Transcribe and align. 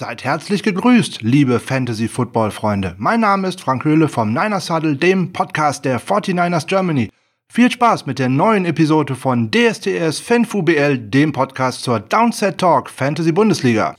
Seid 0.00 0.22
herzlich 0.22 0.62
gegrüßt, 0.62 1.22
liebe 1.22 1.58
Fantasy-Football-Freunde. 1.58 2.94
Mein 2.98 3.18
Name 3.18 3.48
ist 3.48 3.60
Frank 3.60 3.84
Höhle 3.84 4.06
vom 4.06 4.32
Niners 4.32 4.70
Huddle, 4.70 4.94
dem 4.94 5.32
Podcast 5.32 5.84
der 5.84 6.00
49ers 6.00 6.68
Germany. 6.68 7.10
Viel 7.52 7.68
Spaß 7.68 8.06
mit 8.06 8.20
der 8.20 8.28
neuen 8.28 8.64
Episode 8.64 9.16
von 9.16 9.50
DSTS 9.50 10.20
FanFuBL, 10.20 10.98
dem 10.98 11.32
Podcast 11.32 11.82
zur 11.82 11.98
Downset 11.98 12.58
Talk 12.58 12.90
Fantasy 12.90 13.32
Bundesliga. 13.32 13.96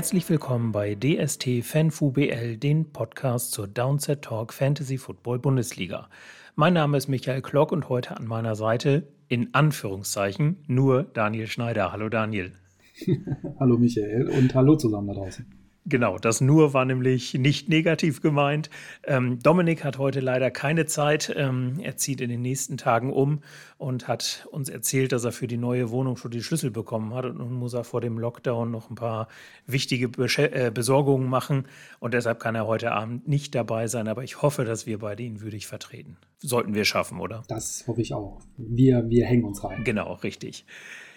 Herzlich 0.00 0.30
willkommen 0.30 0.72
bei 0.72 0.94
DST 0.94 1.62
FanFuBL, 1.62 2.56
den 2.56 2.90
Podcast 2.90 3.52
zur 3.52 3.68
Downset 3.68 4.22
Talk 4.22 4.54
Fantasy 4.54 4.96
Football 4.96 5.40
Bundesliga. 5.40 6.08
Mein 6.54 6.72
Name 6.72 6.96
ist 6.96 7.08
Michael 7.08 7.42
Klock 7.42 7.70
und 7.70 7.90
heute 7.90 8.16
an 8.16 8.26
meiner 8.26 8.54
Seite, 8.54 9.06
in 9.28 9.52
Anführungszeichen, 9.52 10.64
nur 10.66 11.02
Daniel 11.02 11.48
Schneider. 11.48 11.92
Hallo 11.92 12.08
Daniel. 12.08 12.52
hallo 13.60 13.76
Michael 13.76 14.30
und 14.30 14.54
hallo 14.54 14.74
zusammen 14.76 15.08
da 15.08 15.12
draußen. 15.12 15.59
Genau, 15.90 16.18
das 16.18 16.40
nur 16.40 16.72
war 16.72 16.84
nämlich 16.84 17.34
nicht 17.34 17.68
negativ 17.68 18.22
gemeint. 18.22 18.70
Ähm, 19.02 19.40
Dominik 19.42 19.82
hat 19.82 19.98
heute 19.98 20.20
leider 20.20 20.52
keine 20.52 20.86
Zeit. 20.86 21.34
Ähm, 21.36 21.80
er 21.82 21.96
zieht 21.96 22.20
in 22.20 22.30
den 22.30 22.42
nächsten 22.42 22.76
Tagen 22.76 23.12
um 23.12 23.40
und 23.76 24.06
hat 24.06 24.46
uns 24.52 24.68
erzählt, 24.68 25.10
dass 25.10 25.24
er 25.24 25.32
für 25.32 25.48
die 25.48 25.56
neue 25.56 25.90
Wohnung 25.90 26.16
schon 26.16 26.30
die 26.30 26.44
Schlüssel 26.44 26.70
bekommen 26.70 27.12
hat. 27.12 27.24
Und 27.24 27.38
nun 27.38 27.52
muss 27.52 27.74
er 27.74 27.82
vor 27.82 28.00
dem 28.00 28.18
Lockdown 28.18 28.70
noch 28.70 28.88
ein 28.88 28.94
paar 28.94 29.26
wichtige 29.66 30.08
Besch 30.08 30.38
äh, 30.38 30.70
Besorgungen 30.72 31.28
machen. 31.28 31.66
Und 31.98 32.14
deshalb 32.14 32.38
kann 32.38 32.54
er 32.54 32.68
heute 32.68 32.92
Abend 32.92 33.26
nicht 33.26 33.56
dabei 33.56 33.88
sein. 33.88 34.06
Aber 34.06 34.22
ich 34.22 34.42
hoffe, 34.42 34.64
dass 34.64 34.86
wir 34.86 35.00
beide 35.00 35.24
ihn 35.24 35.40
würdig 35.40 35.66
vertreten. 35.66 36.18
Sollten 36.38 36.72
wir 36.72 36.84
schaffen, 36.84 37.18
oder? 37.18 37.42
Das 37.48 37.84
hoffe 37.88 38.00
ich 38.00 38.14
auch. 38.14 38.40
Wir, 38.56 39.10
wir 39.10 39.26
hängen 39.26 39.44
uns 39.44 39.64
rein. 39.64 39.82
Genau, 39.82 40.12
richtig. 40.14 40.64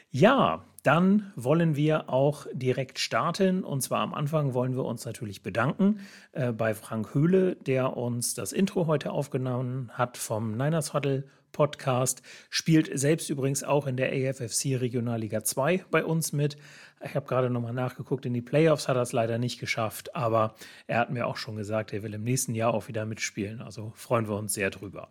Ja, 0.10 0.64
dann 0.84 1.32
wollen 1.36 1.76
wir 1.76 2.10
auch 2.10 2.46
direkt 2.54 3.00
starten. 3.00 3.64
Und 3.64 3.82
zwar 3.82 4.02
am 4.02 4.14
Anfang 4.14 4.54
wollen 4.54 4.76
wir 4.76 4.84
uns 4.84 5.06
natürlich 5.06 5.42
bedanken 5.42 6.02
äh, 6.34 6.52
bei 6.52 6.74
Frank 6.74 7.14
Höhle, 7.14 7.56
der 7.56 7.98
uns 7.98 8.34
das 8.34 8.52
Intro 8.52 8.86
heute 8.86 9.12
aufgenommen 9.12 9.92
hat 9.94 10.18
vom 10.18 10.58
Niners 10.58 10.94
Huddle 10.94 11.24
Podcast. 11.54 12.22
Spielt 12.50 12.90
selbst 13.00 13.30
übrigens 13.30 13.64
auch 13.64 13.88
in 13.88 13.96
der 13.96 14.12
AFFC 14.12 14.76
Regionalliga 14.76 15.44
2 15.44 15.86
bei 15.90 16.04
uns 16.04 16.34
mit. 16.34 16.58
Ich 17.06 17.16
habe 17.16 17.28
gerade 17.28 17.50
nochmal 17.50 17.74
nachgeguckt, 17.74 18.26
in 18.26 18.34
die 18.34 18.42
Playoffs 18.42 18.88
hat 18.88 18.98
er 18.98 19.04
es 19.04 19.14
leider 19.14 19.38
nicht 19.38 19.60
geschafft, 19.60 20.16
aber 20.16 20.56
er 20.88 21.00
hat 21.00 21.12
mir 21.12 21.28
auch 21.28 21.38
schon 21.38 21.56
gesagt, 21.56 21.94
er 21.94 22.04
will 22.04 22.14
im 22.14 22.24
nächsten 22.24 22.56
Jahr 22.56 22.74
auch 22.74 22.88
wieder 22.88 23.06
mitspielen. 23.06 23.62
Also 23.62 23.94
freuen 23.96 24.28
wir 24.28 24.36
uns 24.36 24.54
sehr 24.54 24.70
drüber. 24.70 25.10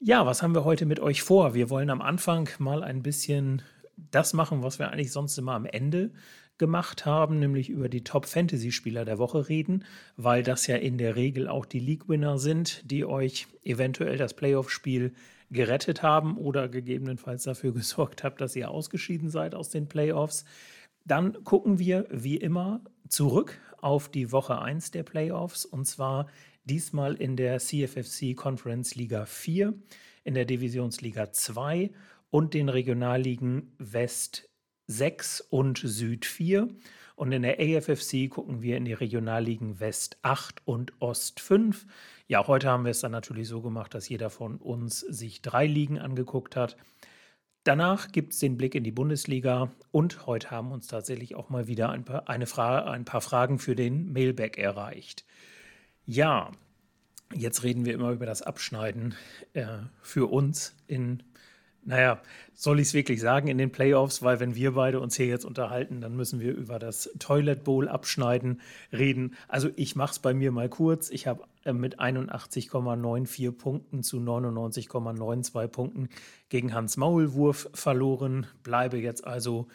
Ja, 0.00 0.24
was 0.26 0.42
haben 0.42 0.54
wir 0.54 0.64
heute 0.64 0.86
mit 0.86 1.00
euch 1.00 1.22
vor? 1.22 1.54
Wir 1.54 1.70
wollen 1.70 1.90
am 1.90 2.00
Anfang 2.00 2.48
mal 2.58 2.84
ein 2.84 3.02
bisschen 3.02 3.62
das 4.10 4.32
machen, 4.32 4.62
was 4.62 4.78
wir 4.78 4.90
eigentlich 4.90 5.12
sonst 5.12 5.36
immer 5.38 5.52
am 5.52 5.66
Ende 5.66 6.10
gemacht 6.58 7.06
haben, 7.06 7.38
nämlich 7.38 7.70
über 7.70 7.88
die 7.88 8.04
Top-Fantasy-Spieler 8.04 9.04
der 9.04 9.18
Woche 9.18 9.48
reden, 9.48 9.84
weil 10.16 10.42
das 10.42 10.66
ja 10.66 10.76
in 10.76 10.98
der 10.98 11.16
Regel 11.16 11.48
auch 11.48 11.64
die 11.64 11.78
League-Winner 11.78 12.38
sind, 12.38 12.90
die 12.90 13.04
euch 13.04 13.46
eventuell 13.62 14.16
das 14.16 14.34
Playoff-Spiel 14.34 15.12
gerettet 15.50 16.02
haben 16.02 16.36
oder 16.36 16.68
gegebenenfalls 16.68 17.44
dafür 17.44 17.72
gesorgt 17.74 18.24
habt, 18.24 18.40
dass 18.40 18.56
ihr 18.56 18.70
ausgeschieden 18.70 19.30
seid 19.30 19.54
aus 19.54 19.70
den 19.70 19.88
Playoffs. 19.88 20.44
Dann 21.04 21.44
gucken 21.44 21.78
wir 21.78 22.06
wie 22.10 22.36
immer 22.36 22.82
zurück 23.08 23.58
auf 23.80 24.08
die 24.08 24.32
Woche 24.32 24.60
1 24.60 24.90
der 24.90 25.04
Playoffs 25.04 25.64
und 25.64 25.86
zwar 25.86 26.26
diesmal 26.64 27.14
in 27.14 27.36
der 27.36 27.58
CFFC 27.58 28.36
Conference 28.36 28.94
Liga 28.94 29.24
4, 29.24 29.72
in 30.24 30.34
der 30.34 30.44
Divisionsliga 30.44 31.32
2 31.32 31.90
und 32.30 32.54
den 32.54 32.68
Regionalligen 32.68 33.72
West 33.78 34.48
6 34.86 35.40
und 35.42 35.78
Süd 35.78 36.24
4. 36.24 36.68
Und 37.14 37.32
in 37.32 37.42
der 37.42 37.58
AFFC 37.58 38.28
gucken 38.30 38.62
wir 38.62 38.76
in 38.76 38.84
die 38.84 38.92
Regionalligen 38.92 39.80
West 39.80 40.18
8 40.22 40.62
und 40.64 40.92
Ost 41.00 41.40
5. 41.40 41.86
Ja, 42.28 42.46
heute 42.46 42.68
haben 42.68 42.84
wir 42.84 42.92
es 42.92 43.00
dann 43.00 43.12
natürlich 43.12 43.48
so 43.48 43.60
gemacht, 43.60 43.92
dass 43.94 44.08
jeder 44.08 44.30
von 44.30 44.58
uns 44.58 45.00
sich 45.00 45.42
drei 45.42 45.66
Ligen 45.66 45.98
angeguckt 45.98 46.54
hat. 46.54 46.76
Danach 47.64 48.12
gibt 48.12 48.32
es 48.32 48.38
den 48.38 48.56
Blick 48.56 48.74
in 48.74 48.84
die 48.84 48.92
Bundesliga 48.92 49.70
und 49.90 50.26
heute 50.26 50.50
haben 50.50 50.72
uns 50.72 50.86
tatsächlich 50.86 51.34
auch 51.34 51.50
mal 51.50 51.66
wieder 51.66 51.90
ein 51.90 52.04
paar, 52.04 52.28
eine 52.28 52.46
Fra 52.46 52.90
ein 52.90 53.04
paar 53.04 53.20
Fragen 53.20 53.58
für 53.58 53.74
den 53.74 54.12
Mailback 54.12 54.56
erreicht. 54.56 55.24
Ja, 56.06 56.52
jetzt 57.34 57.64
reden 57.64 57.84
wir 57.84 57.92
immer 57.92 58.12
über 58.12 58.26
das 58.26 58.42
Abschneiden 58.42 59.16
äh, 59.52 59.66
für 60.00 60.30
uns 60.30 60.76
in 60.86 61.22
naja, 61.84 62.20
soll 62.54 62.80
ich 62.80 62.88
es 62.88 62.94
wirklich 62.94 63.20
sagen 63.20 63.48
in 63.48 63.56
den 63.56 63.70
Playoffs, 63.70 64.22
weil 64.22 64.40
wenn 64.40 64.54
wir 64.54 64.72
beide 64.72 65.00
uns 65.00 65.16
hier 65.16 65.26
jetzt 65.26 65.44
unterhalten, 65.44 66.00
dann 66.00 66.16
müssen 66.16 66.40
wir 66.40 66.54
über 66.54 66.78
das 66.78 67.10
Toilet 67.18 67.64
Bowl 67.64 67.88
abschneiden 67.88 68.60
reden. 68.92 69.34
Also 69.46 69.70
ich 69.76 69.96
mache 69.96 70.12
es 70.12 70.18
bei 70.18 70.34
mir 70.34 70.52
mal 70.52 70.68
kurz. 70.68 71.08
Ich 71.10 71.26
habe 71.26 71.44
äh, 71.64 71.72
mit 71.72 72.00
81,94 72.00 73.52
Punkten 73.52 74.02
zu 74.02 74.18
99,92 74.18 75.68
Punkten 75.68 76.08
gegen 76.48 76.74
Hans 76.74 76.96
Maulwurf 76.96 77.70
verloren, 77.74 78.46
bleibe 78.62 78.98
jetzt 78.98 79.26
also 79.26 79.68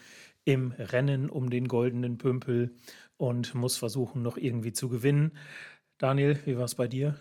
im 0.44 0.72
Rennen 0.78 1.30
um 1.30 1.50
den 1.50 1.68
goldenen 1.68 2.18
Pümpel 2.18 2.74
und 3.16 3.54
muss 3.54 3.76
versuchen, 3.76 4.22
noch 4.22 4.36
irgendwie 4.36 4.72
zu 4.72 4.88
gewinnen. 4.88 5.32
Daniel, 5.98 6.38
wie 6.44 6.56
war 6.56 6.64
es 6.64 6.74
bei 6.74 6.86
dir? 6.86 7.16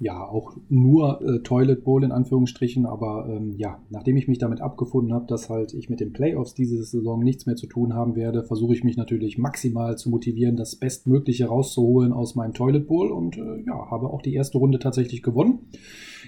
Ja, 0.00 0.24
auch 0.24 0.56
nur 0.68 1.20
äh, 1.22 1.40
Toilet 1.40 1.82
Bowl 1.82 2.04
in 2.04 2.12
Anführungsstrichen, 2.12 2.86
aber 2.86 3.28
ähm, 3.28 3.54
ja, 3.56 3.82
nachdem 3.90 4.16
ich 4.16 4.28
mich 4.28 4.38
damit 4.38 4.60
abgefunden 4.60 5.12
habe, 5.12 5.26
dass 5.26 5.50
halt 5.50 5.74
ich 5.74 5.90
mit 5.90 5.98
den 5.98 6.12
Playoffs 6.12 6.54
diese 6.54 6.80
Saison 6.84 7.20
nichts 7.20 7.46
mehr 7.46 7.56
zu 7.56 7.66
tun 7.66 7.94
haben 7.94 8.14
werde, 8.14 8.44
versuche 8.44 8.74
ich 8.74 8.84
mich 8.84 8.96
natürlich 8.96 9.38
maximal 9.38 9.98
zu 9.98 10.08
motivieren, 10.08 10.54
das 10.54 10.76
Bestmögliche 10.76 11.46
rauszuholen 11.46 12.12
aus 12.12 12.36
meinem 12.36 12.54
Toilet 12.54 12.86
Bowl 12.86 13.10
und 13.10 13.38
äh, 13.38 13.64
ja, 13.66 13.90
habe 13.90 14.10
auch 14.10 14.22
die 14.22 14.34
erste 14.34 14.58
Runde 14.58 14.78
tatsächlich 14.78 15.24
gewonnen. 15.24 15.66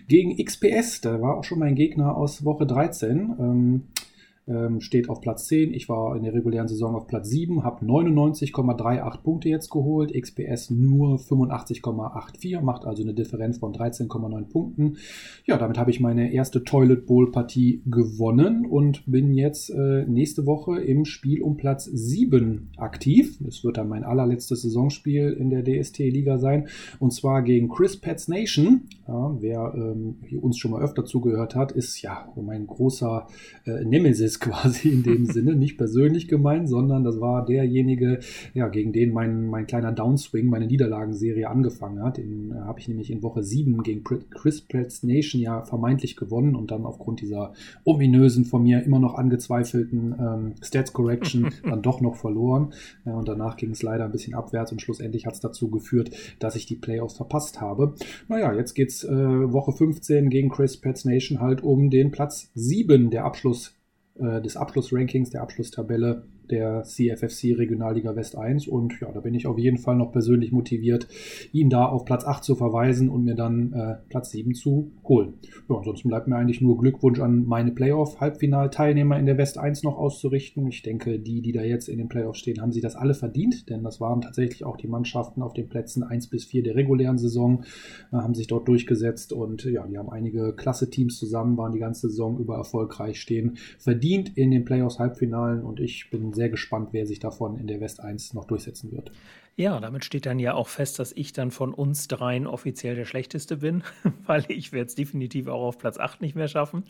Gegen 0.09 0.37
XPS, 0.45 1.01
da 1.03 1.21
war 1.21 1.39
auch 1.39 1.45
schon 1.45 1.61
mein 1.61 1.77
Gegner 1.77 2.17
aus 2.17 2.45
Woche 2.45 2.67
13. 2.67 3.37
Ähm, 3.39 3.83
ähm, 4.51 4.81
steht 4.81 5.09
auf 5.09 5.21
Platz 5.21 5.47
10. 5.47 5.73
Ich 5.73 5.89
war 5.89 6.17
in 6.17 6.23
der 6.23 6.35
regulären 6.35 6.69
Saison 6.69 6.95
auf 6.95 7.07
Platz 7.07 7.29
7, 7.29 7.63
habe 7.63 7.85
99,38 7.85 9.23
Punkte 9.23 9.49
jetzt 9.49 9.71
geholt. 9.71 10.13
XPS 10.13 10.71
nur 10.71 11.17
85,84, 11.17 12.61
macht 12.61 12.85
also 12.85 13.03
eine 13.03 13.15
Differenz 13.15 13.59
von 13.59 13.73
13,9 13.73 14.49
Punkten. 14.49 14.97
Ja, 15.47 15.57
damit 15.57 15.79
habe 15.79 15.91
ich 15.91 16.01
meine 16.01 16.33
erste 16.33 16.65
Toilet 16.65 17.07
Bowl 17.07 17.31
Partie 17.31 17.83
gewonnen 17.87 18.67
und 18.67 19.05
bin 19.07 19.33
jetzt 19.33 19.71
äh, 19.71 20.05
nächste 20.07 20.47
Woche 20.47 20.81
im 20.81 21.05
Spiel 21.05 21.43
um 21.43 21.57
Platz 21.57 21.85
7 21.85 22.71
aktiv. 22.77 23.39
Das 23.41 23.63
wird 23.63 23.77
dann 23.77 23.89
mein 23.89 24.05
allerletztes 24.05 24.63
Saisonspiel 24.63 25.33
in 25.33 25.51
der 25.51 25.65
DST-Liga 25.65 26.39
sein 26.39 26.69
und 26.99 27.13
zwar 27.13 27.43
gegen 27.43 27.69
Chris 27.69 27.97
Pets 27.97 28.29
Nation. 28.29 28.83
Ja, 29.07 29.37
wer 29.41 29.73
ähm, 29.75 30.17
uns 30.41 30.59
schon 30.59 30.73
mal 30.73 30.83
öfter 30.83 31.05
zugehört 31.05 31.55
hat, 31.55 31.73
ist 31.73 32.01
ja 32.03 32.33
mein 32.41 32.67
großer 32.67 33.27
äh, 33.67 33.85
Nemesis 33.85 34.40
quasi 34.41 34.89
in 34.89 35.03
dem 35.03 35.25
Sinne, 35.27 35.55
nicht 35.55 35.77
persönlich 35.77 36.29
gemeint, 36.29 36.69
sondern 36.69 37.05
das 37.05 37.21
war 37.21 37.45
derjenige, 37.45 38.21
ja, 38.55 38.69
gegen 38.69 38.93
den 38.93 39.13
mein, 39.13 39.47
mein 39.47 39.67
kleiner 39.67 39.93
Downswing, 39.93 40.47
meine 40.47 40.67
Niederlagenserie 40.67 41.49
angefangen 41.49 42.03
hat. 42.03 42.17
Den 42.17 42.53
äh, 42.53 42.61
habe 42.61 42.81
ich 42.81 42.89
nämlich 42.89 43.11
in 43.11 43.23
Woche 43.23 43.43
7 43.43 43.83
gegen 43.83 44.03
Chris 44.03 44.63
Pratt's 44.63 45.03
Nation 45.03 45.41
ja 45.41 45.63
vermeintlich 45.65 46.17
gewonnen 46.17 46.57
und 46.57 46.71
dann 46.71 46.85
aufgrund 46.85 47.21
dieser 47.21 47.53
ominösen, 47.85 48.45
von 48.45 48.63
mir 48.63 48.83
immer 48.83 48.99
noch 48.99 49.15
angezweifelten 49.15 50.15
ähm, 50.19 50.55
Stats 50.63 50.93
Correction 50.93 51.51
dann 51.63 51.83
doch 51.83 52.01
noch 52.01 52.17
verloren. 52.17 52.73
Ja, 53.05 53.15
und 53.15 53.29
danach 53.29 53.57
ging 53.57 53.71
es 53.71 53.83
leider 53.83 54.05
ein 54.05 54.13
bisschen 54.13 54.35
abwärts 54.35 54.73
und 54.73 54.81
schlussendlich 54.81 55.27
hat 55.27 55.35
es 55.35 55.41
dazu 55.41 55.71
geführt, 55.71 56.11
dass 56.39 56.57
ich 56.57 56.67
die 56.67 56.77
Playoffs 56.77 57.17
verpasst 57.17 57.61
habe. 57.61 57.95
Naja, 58.29 58.53
jetzt 58.55 58.75
geht's 58.75 59.05
äh, 59.05 59.11
Woche 59.11 59.73
15 59.73 60.31
gegen 60.31 60.49
Chris 60.49 60.77
Pratt's 60.77 61.05
Nation 61.05 61.41
halt 61.41 61.63
um 61.63 61.91
den 61.91 62.11
Platz 62.11 62.51
7 62.55 63.11
der 63.11 63.25
Abschluss 63.25 63.69
äh, 63.69 63.80
des 64.21 64.57
Abschlussrankings, 64.57 65.31
der 65.31 65.43
Abschlusstabelle. 65.43 66.25
Der 66.51 66.83
CFFC 66.83 67.57
Regionalliga 67.57 68.17
West 68.17 68.37
1. 68.37 68.69
Und 68.69 69.01
ja, 69.01 69.11
da 69.13 69.21
bin 69.21 69.35
ich 69.35 69.47
auf 69.47 69.59
jeden 69.59 69.79
Fall 69.79 69.97
noch 69.97 70.13
persönlich 70.13 70.53
motiviert, 70.53 71.09
ihn 71.53 71.71
da 71.71 71.87
auf 71.87 72.05
Platz 72.05 72.25
8 72.25 72.43
zu 72.45 72.55
verweisen 72.55 73.09
und 73.09 73.25
mir 73.25 73.35
dann 73.35 73.73
äh, 73.73 73.97
Platz 74.09 74.31
7 74.31 74.55
zu 74.55 74.91
holen. 75.05 75.35
Ja, 75.69 75.77
ansonsten 75.77 76.09
bleibt 76.09 76.29
mir 76.29 76.37
eigentlich 76.37 76.61
nur 76.61 76.79
Glückwunsch 76.79 77.21
an 77.21 77.47
meine 77.47 77.73
Playoff-Halbfinalteilnehmer 77.73 79.19
in 79.19 79.27
der 79.27 79.39
West 79.39 79.59
1 79.59 79.83
noch 79.83 79.99
auszurichten. 79.99 80.67
Ich 80.69 80.83
denke, 80.83 81.19
die, 81.19 81.43
die 81.43 81.53
da 81.53 81.63
jetzt 81.63 81.89
in 81.89 81.99
den 81.99 82.09
Playoffs 82.09 82.39
stehen, 82.39 82.61
haben 82.61 82.73
sie 82.73 82.81
das 82.81 82.97
alle 82.97 83.15
verdient, 83.15 83.69
denn 83.69 83.83
das 83.83 84.01
waren 84.01 84.21
tatsächlich 84.21 84.65
auch 84.65 84.77
die 84.77 84.89
Mannschaften 84.89 85.43
auf 85.43 85.53
den 85.53 85.69
Plätzen 85.69 86.03
1 86.03 86.29
bis 86.29 86.45
4 86.45 86.63
der 86.63 86.75
regulären 86.75 87.19
Saison, 87.19 87.65
äh, 88.13 88.17
haben 88.17 88.35
sich 88.35 88.47
dort 88.47 88.69
durchgesetzt 88.69 89.33
und 89.33 89.65
ja, 89.65 89.87
die 89.87 89.99
haben 89.99 90.11
einige 90.11 90.55
klasse 90.55 90.91
Teams 90.91 91.19
zusammen, 91.19 91.57
waren 91.57 91.73
die 91.73 91.79
ganze 91.79 92.09
Saison 92.09 92.39
über 92.39 92.57
erfolgreich, 92.57 93.21
stehen 93.21 93.59
verdient 93.79 94.37
in 94.37 94.51
den 94.51 94.65
Playoffs-Halbfinalen 94.65 95.63
und 95.63 95.81
ich 95.81 96.11
bin 96.11 96.33
sehr 96.33 96.40
gespannt, 96.49 96.91
wer 96.93 97.07
sich 97.07 97.19
davon 97.19 97.57
in 97.57 97.67
der 97.67 97.81
West 97.81 98.01
1 98.01 98.35
noch 98.35 98.47
durchsetzen 98.47 98.93
wird. 98.93 99.13
Ja, 99.57 99.79
damit 99.79 100.05
steht 100.05 100.27
dann 100.27 100.39
ja 100.39 100.55
auch 100.55 100.69
fest, 100.69 100.99
dass 100.99 101.13
ich 101.13 101.33
dann 101.33 101.51
von 101.51 101.75
uns 101.75 102.09
dreien 102.09 102.47
offiziell 102.47 102.95
der 102.95 103.05
Schlechteste 103.05 103.59
bin, 103.59 103.83
weil 104.27 104.45
ich 104.49 104.73
werde 104.73 104.87
es 104.87 104.95
definitiv 104.95 105.49
auch 105.49 105.67
auf 105.67 105.79
Platz 105.79 105.99
8 105.99 106.23
nicht 106.23 106.35
mehr 106.35 106.49
schaffen. 106.49 106.85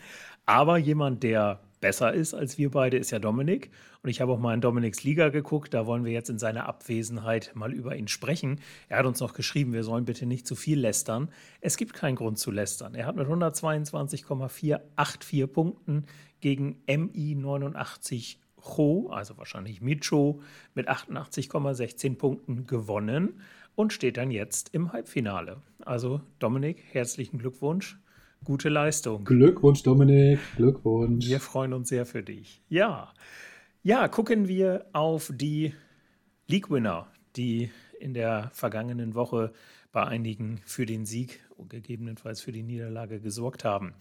Aber 0.47 0.79
jemand, 0.79 1.23
der 1.23 1.61
besser 1.81 2.13
ist 2.13 2.35
als 2.35 2.59
wir 2.59 2.71
beide, 2.71 2.99
ist 2.99 3.11
ja 3.11 3.19
Dominik. 3.19 3.71
Und 4.03 4.11
ich 4.11 4.21
habe 4.21 4.33
auch 4.33 4.39
mal 4.39 4.55
in 4.55 4.61
Dominiks 4.61 5.03
Liga 5.03 5.31
geguckt. 5.31 5.75
Da 5.75 5.87
wollen 5.87 6.05
wir 6.05 6.13
jetzt 6.13 6.31
in 6.31 6.39
seiner 6.39 6.67
Abwesenheit 6.67 7.51
mal 7.55 7.73
über 7.73 7.97
ihn 7.97 8.09
sprechen. 8.09 8.61
Er 8.89 8.99
hat 8.99 9.07
uns 9.07 9.21
noch 9.21 9.35
geschrieben, 9.35 9.73
wir 9.73 9.83
sollen 9.83 10.05
bitte 10.05 10.27
nicht 10.27 10.47
zu 10.47 10.55
viel 10.55 10.79
lästern. 10.79 11.31
Es 11.61 11.77
gibt 11.77 11.95
keinen 11.95 12.17
Grund 12.17 12.39
zu 12.39 12.51
lästern. 12.51 12.95
Er 12.95 13.07
hat 13.07 13.17
mit 13.17 13.27
122,484 13.27 15.53
Punkten 15.53 16.05
gegen 16.41 16.83
MI 16.87 17.35
89 17.35 18.39
Cho, 18.63 19.09
also 19.11 19.39
wahrscheinlich 19.39 19.81
Micho, 19.81 20.41
mit 20.75 20.89
88,16 20.89 22.17
Punkten 22.17 22.67
gewonnen 22.67 23.41
und 23.75 23.93
steht 23.93 24.17
dann 24.17 24.31
jetzt 24.31 24.75
im 24.75 24.93
Halbfinale. 24.93 25.59
Also 25.81 26.21
Dominik, 26.39 26.83
herzlichen 26.93 27.39
Glückwunsch. 27.39 27.99
Gute 28.45 28.69
Leistung. 28.69 29.25
Glückwunsch, 29.25 29.83
Dominik. 29.83 30.39
Glückwunsch. 30.57 31.27
Wir 31.29 31.41
freuen 31.41 31.73
uns 31.73 31.89
sehr 31.91 32.07
für 32.07 32.23
dich. 32.23 32.63
Ja. 32.69 33.13
Ja, 33.83 34.09
gucken 34.09 34.49
wir 34.49 34.87
auf 34.93 35.31
die 35.35 35.75
League-Winner, 36.47 37.07
die 37.37 37.71
in 37.99 38.15
der 38.15 38.51
vergangenen 38.53 39.15
Woche 39.15 39.53
bei 39.93 40.05
einigen 40.05 40.61
für 40.65 40.87
den 40.87 41.05
Sieg 41.05 41.41
und 41.57 41.71
gegebenenfalls 41.71 42.41
für 42.41 42.53
die 42.53 42.63
Niederlage 42.63 43.21
gesorgt 43.21 43.65
haben 43.65 43.95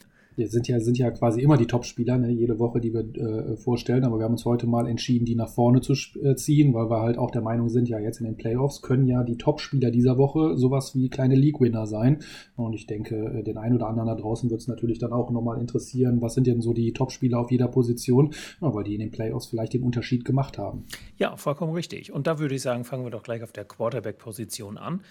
sind 0.47 0.67
ja, 0.67 0.79
sind 0.79 0.97
ja 0.97 1.11
quasi 1.11 1.41
immer 1.41 1.57
die 1.57 1.67
Top-Spieler, 1.67 2.17
ne, 2.17 2.31
jede 2.31 2.59
Woche, 2.59 2.79
die 2.79 2.93
wir 2.93 3.01
äh, 3.15 3.57
vorstellen. 3.57 4.03
Aber 4.03 4.17
wir 4.17 4.25
haben 4.25 4.33
uns 4.33 4.45
heute 4.45 4.67
mal 4.67 4.87
entschieden, 4.87 5.25
die 5.25 5.35
nach 5.35 5.49
vorne 5.49 5.81
zu 5.81 5.93
äh, 6.21 6.35
ziehen, 6.35 6.73
weil 6.73 6.89
wir 6.89 7.01
halt 7.01 7.17
auch 7.17 7.31
der 7.31 7.41
Meinung 7.41 7.69
sind, 7.69 7.89
ja, 7.89 7.99
jetzt 7.99 8.19
in 8.19 8.25
den 8.25 8.37
Playoffs 8.37 8.81
können 8.81 9.07
ja 9.07 9.23
die 9.23 9.37
Top-Spieler 9.37 9.91
dieser 9.91 10.17
Woche 10.17 10.57
sowas 10.57 10.95
wie 10.95 11.09
kleine 11.09 11.35
League-Winner 11.35 11.87
sein. 11.87 12.19
Und 12.55 12.73
ich 12.73 12.87
denke, 12.87 13.15
äh, 13.15 13.43
den 13.43 13.57
einen 13.57 13.75
oder 13.75 13.87
anderen 13.87 14.07
da 14.07 14.15
draußen 14.15 14.49
wird 14.49 14.61
es 14.61 14.67
natürlich 14.67 14.99
dann 14.99 15.13
auch 15.13 15.31
nochmal 15.31 15.59
interessieren, 15.59 16.21
was 16.21 16.33
sind 16.33 16.47
denn 16.47 16.61
so 16.61 16.73
die 16.73 16.93
Top-Spieler 16.93 17.39
auf 17.39 17.51
jeder 17.51 17.67
Position, 17.67 18.33
ja, 18.61 18.73
weil 18.73 18.83
die 18.83 18.93
in 18.93 18.99
den 18.99 19.11
Playoffs 19.11 19.47
vielleicht 19.47 19.73
den 19.73 19.83
Unterschied 19.83 20.25
gemacht 20.25 20.57
haben. 20.57 20.85
Ja, 21.17 21.35
vollkommen 21.35 21.73
richtig. 21.73 22.11
Und 22.11 22.27
da 22.27 22.39
würde 22.39 22.55
ich 22.55 22.61
sagen, 22.61 22.83
fangen 22.83 23.03
wir 23.03 23.11
doch 23.11 23.23
gleich 23.23 23.43
auf 23.43 23.51
der 23.51 23.65
Quarterback-Position 23.65 24.77
an. 24.77 25.01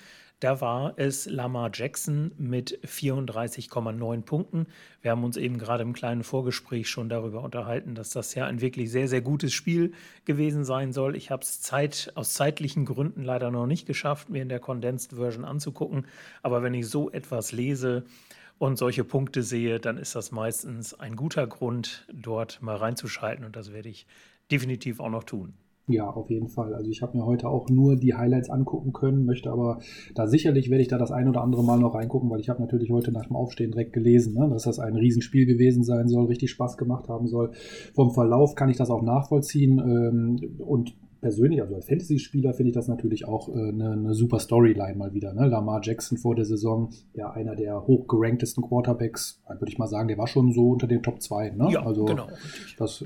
Da 0.40 0.60
war 0.60 0.94
es 0.96 1.26
Lamar 1.26 1.70
Jackson 1.74 2.30
mit 2.38 2.78
34,9 2.86 4.22
Punkten. 4.22 4.66
Wir 5.02 5.10
haben 5.10 5.24
uns 5.24 5.36
eben 5.36 5.58
gerade 5.58 5.82
im 5.82 5.92
kleinen 5.92 6.22
Vorgespräch 6.22 6.88
schon 6.88 7.08
darüber 7.08 7.42
unterhalten, 7.42 7.96
dass 7.96 8.10
das 8.10 8.36
ja 8.36 8.46
ein 8.46 8.60
wirklich 8.60 8.92
sehr, 8.92 9.08
sehr 9.08 9.20
gutes 9.20 9.52
Spiel 9.52 9.92
gewesen 10.26 10.64
sein 10.64 10.92
soll. 10.92 11.16
Ich 11.16 11.32
habe 11.32 11.42
es 11.42 11.60
Zeit, 11.60 12.12
aus 12.14 12.34
zeitlichen 12.34 12.84
Gründen 12.84 13.24
leider 13.24 13.50
noch 13.50 13.66
nicht 13.66 13.84
geschafft, 13.84 14.30
mir 14.30 14.42
in 14.42 14.48
der 14.48 14.60
Condensed 14.60 15.14
Version 15.14 15.44
anzugucken. 15.44 16.06
Aber 16.44 16.62
wenn 16.62 16.74
ich 16.74 16.88
so 16.88 17.10
etwas 17.10 17.50
lese, 17.50 18.04
und 18.58 18.76
solche 18.76 19.04
Punkte 19.04 19.44
sehe, 19.44 19.78
dann 19.78 19.98
ist 19.98 20.16
das 20.16 20.32
meistens 20.32 20.92
ein 20.92 21.14
guter 21.14 21.46
Grund, 21.46 22.06
dort 22.12 22.60
mal 22.60 22.74
reinzuschalten. 22.74 23.44
Und 23.44 23.54
das 23.54 23.72
werde 23.72 23.88
ich 23.88 24.04
definitiv 24.50 24.98
auch 24.98 25.10
noch 25.10 25.22
tun. 25.22 25.54
Ja, 25.90 26.10
auf 26.10 26.28
jeden 26.28 26.48
Fall. 26.48 26.74
Also 26.74 26.90
ich 26.90 27.00
habe 27.00 27.16
mir 27.16 27.24
heute 27.24 27.48
auch 27.48 27.70
nur 27.70 27.96
die 27.96 28.14
Highlights 28.14 28.50
angucken 28.50 28.92
können, 28.92 29.24
möchte 29.24 29.50
aber 29.50 29.78
da 30.14 30.26
sicherlich 30.26 30.68
werde 30.68 30.82
ich 30.82 30.88
da 30.88 30.98
das 30.98 31.10
ein 31.10 31.28
oder 31.28 31.40
andere 31.40 31.64
Mal 31.64 31.78
noch 31.78 31.94
reingucken, 31.94 32.28
weil 32.28 32.40
ich 32.40 32.50
habe 32.50 32.60
natürlich 32.60 32.90
heute 32.90 33.10
nach 33.10 33.24
dem 33.24 33.36
Aufstehen 33.36 33.70
direkt 33.70 33.94
gelesen, 33.94 34.34
ne, 34.34 34.50
dass 34.50 34.64
das 34.64 34.80
ein 34.80 34.96
Riesenspiel 34.96 35.46
gewesen 35.46 35.84
sein 35.84 36.08
soll, 36.08 36.26
richtig 36.26 36.50
Spaß 36.50 36.76
gemacht 36.76 37.08
haben 37.08 37.26
soll. 37.26 37.52
Vom 37.94 38.10
Verlauf 38.10 38.54
kann 38.54 38.68
ich 38.68 38.76
das 38.76 38.90
auch 38.90 39.02
nachvollziehen 39.02 39.78
ähm, 39.78 40.58
und 40.58 40.94
persönlich, 41.20 41.60
also 41.60 41.74
als 41.74 41.86
Fantasy-Spieler, 41.86 42.54
finde 42.54 42.70
ich 42.70 42.74
das 42.74 42.88
natürlich 42.88 43.26
auch 43.26 43.48
äh, 43.48 43.52
eine, 43.52 43.92
eine, 43.92 44.14
super 44.14 44.38
Storyline 44.38 44.96
mal 44.96 45.14
wieder. 45.14 45.34
Ne? 45.34 45.46
Lamar 45.46 45.80
Jackson 45.82 46.18
vor 46.18 46.34
der 46.34 46.44
Saison, 46.44 46.90
ja, 47.14 47.30
einer 47.30 47.56
der 47.56 47.86
hochgeranktesten 47.86 48.62
Quarterbacks, 48.62 49.42
würde 49.48 49.70
ich 49.70 49.78
mal 49.78 49.86
sagen, 49.86 50.08
der 50.08 50.18
war 50.18 50.26
schon 50.26 50.52
so 50.52 50.70
unter 50.70 50.86
den 50.86 51.02
Top 51.02 51.20
2. 51.20 51.50
Ne? 51.50 51.68
Ja, 51.70 51.84
also 51.84 52.04
genau. 52.04 52.28
Das, 52.78 53.04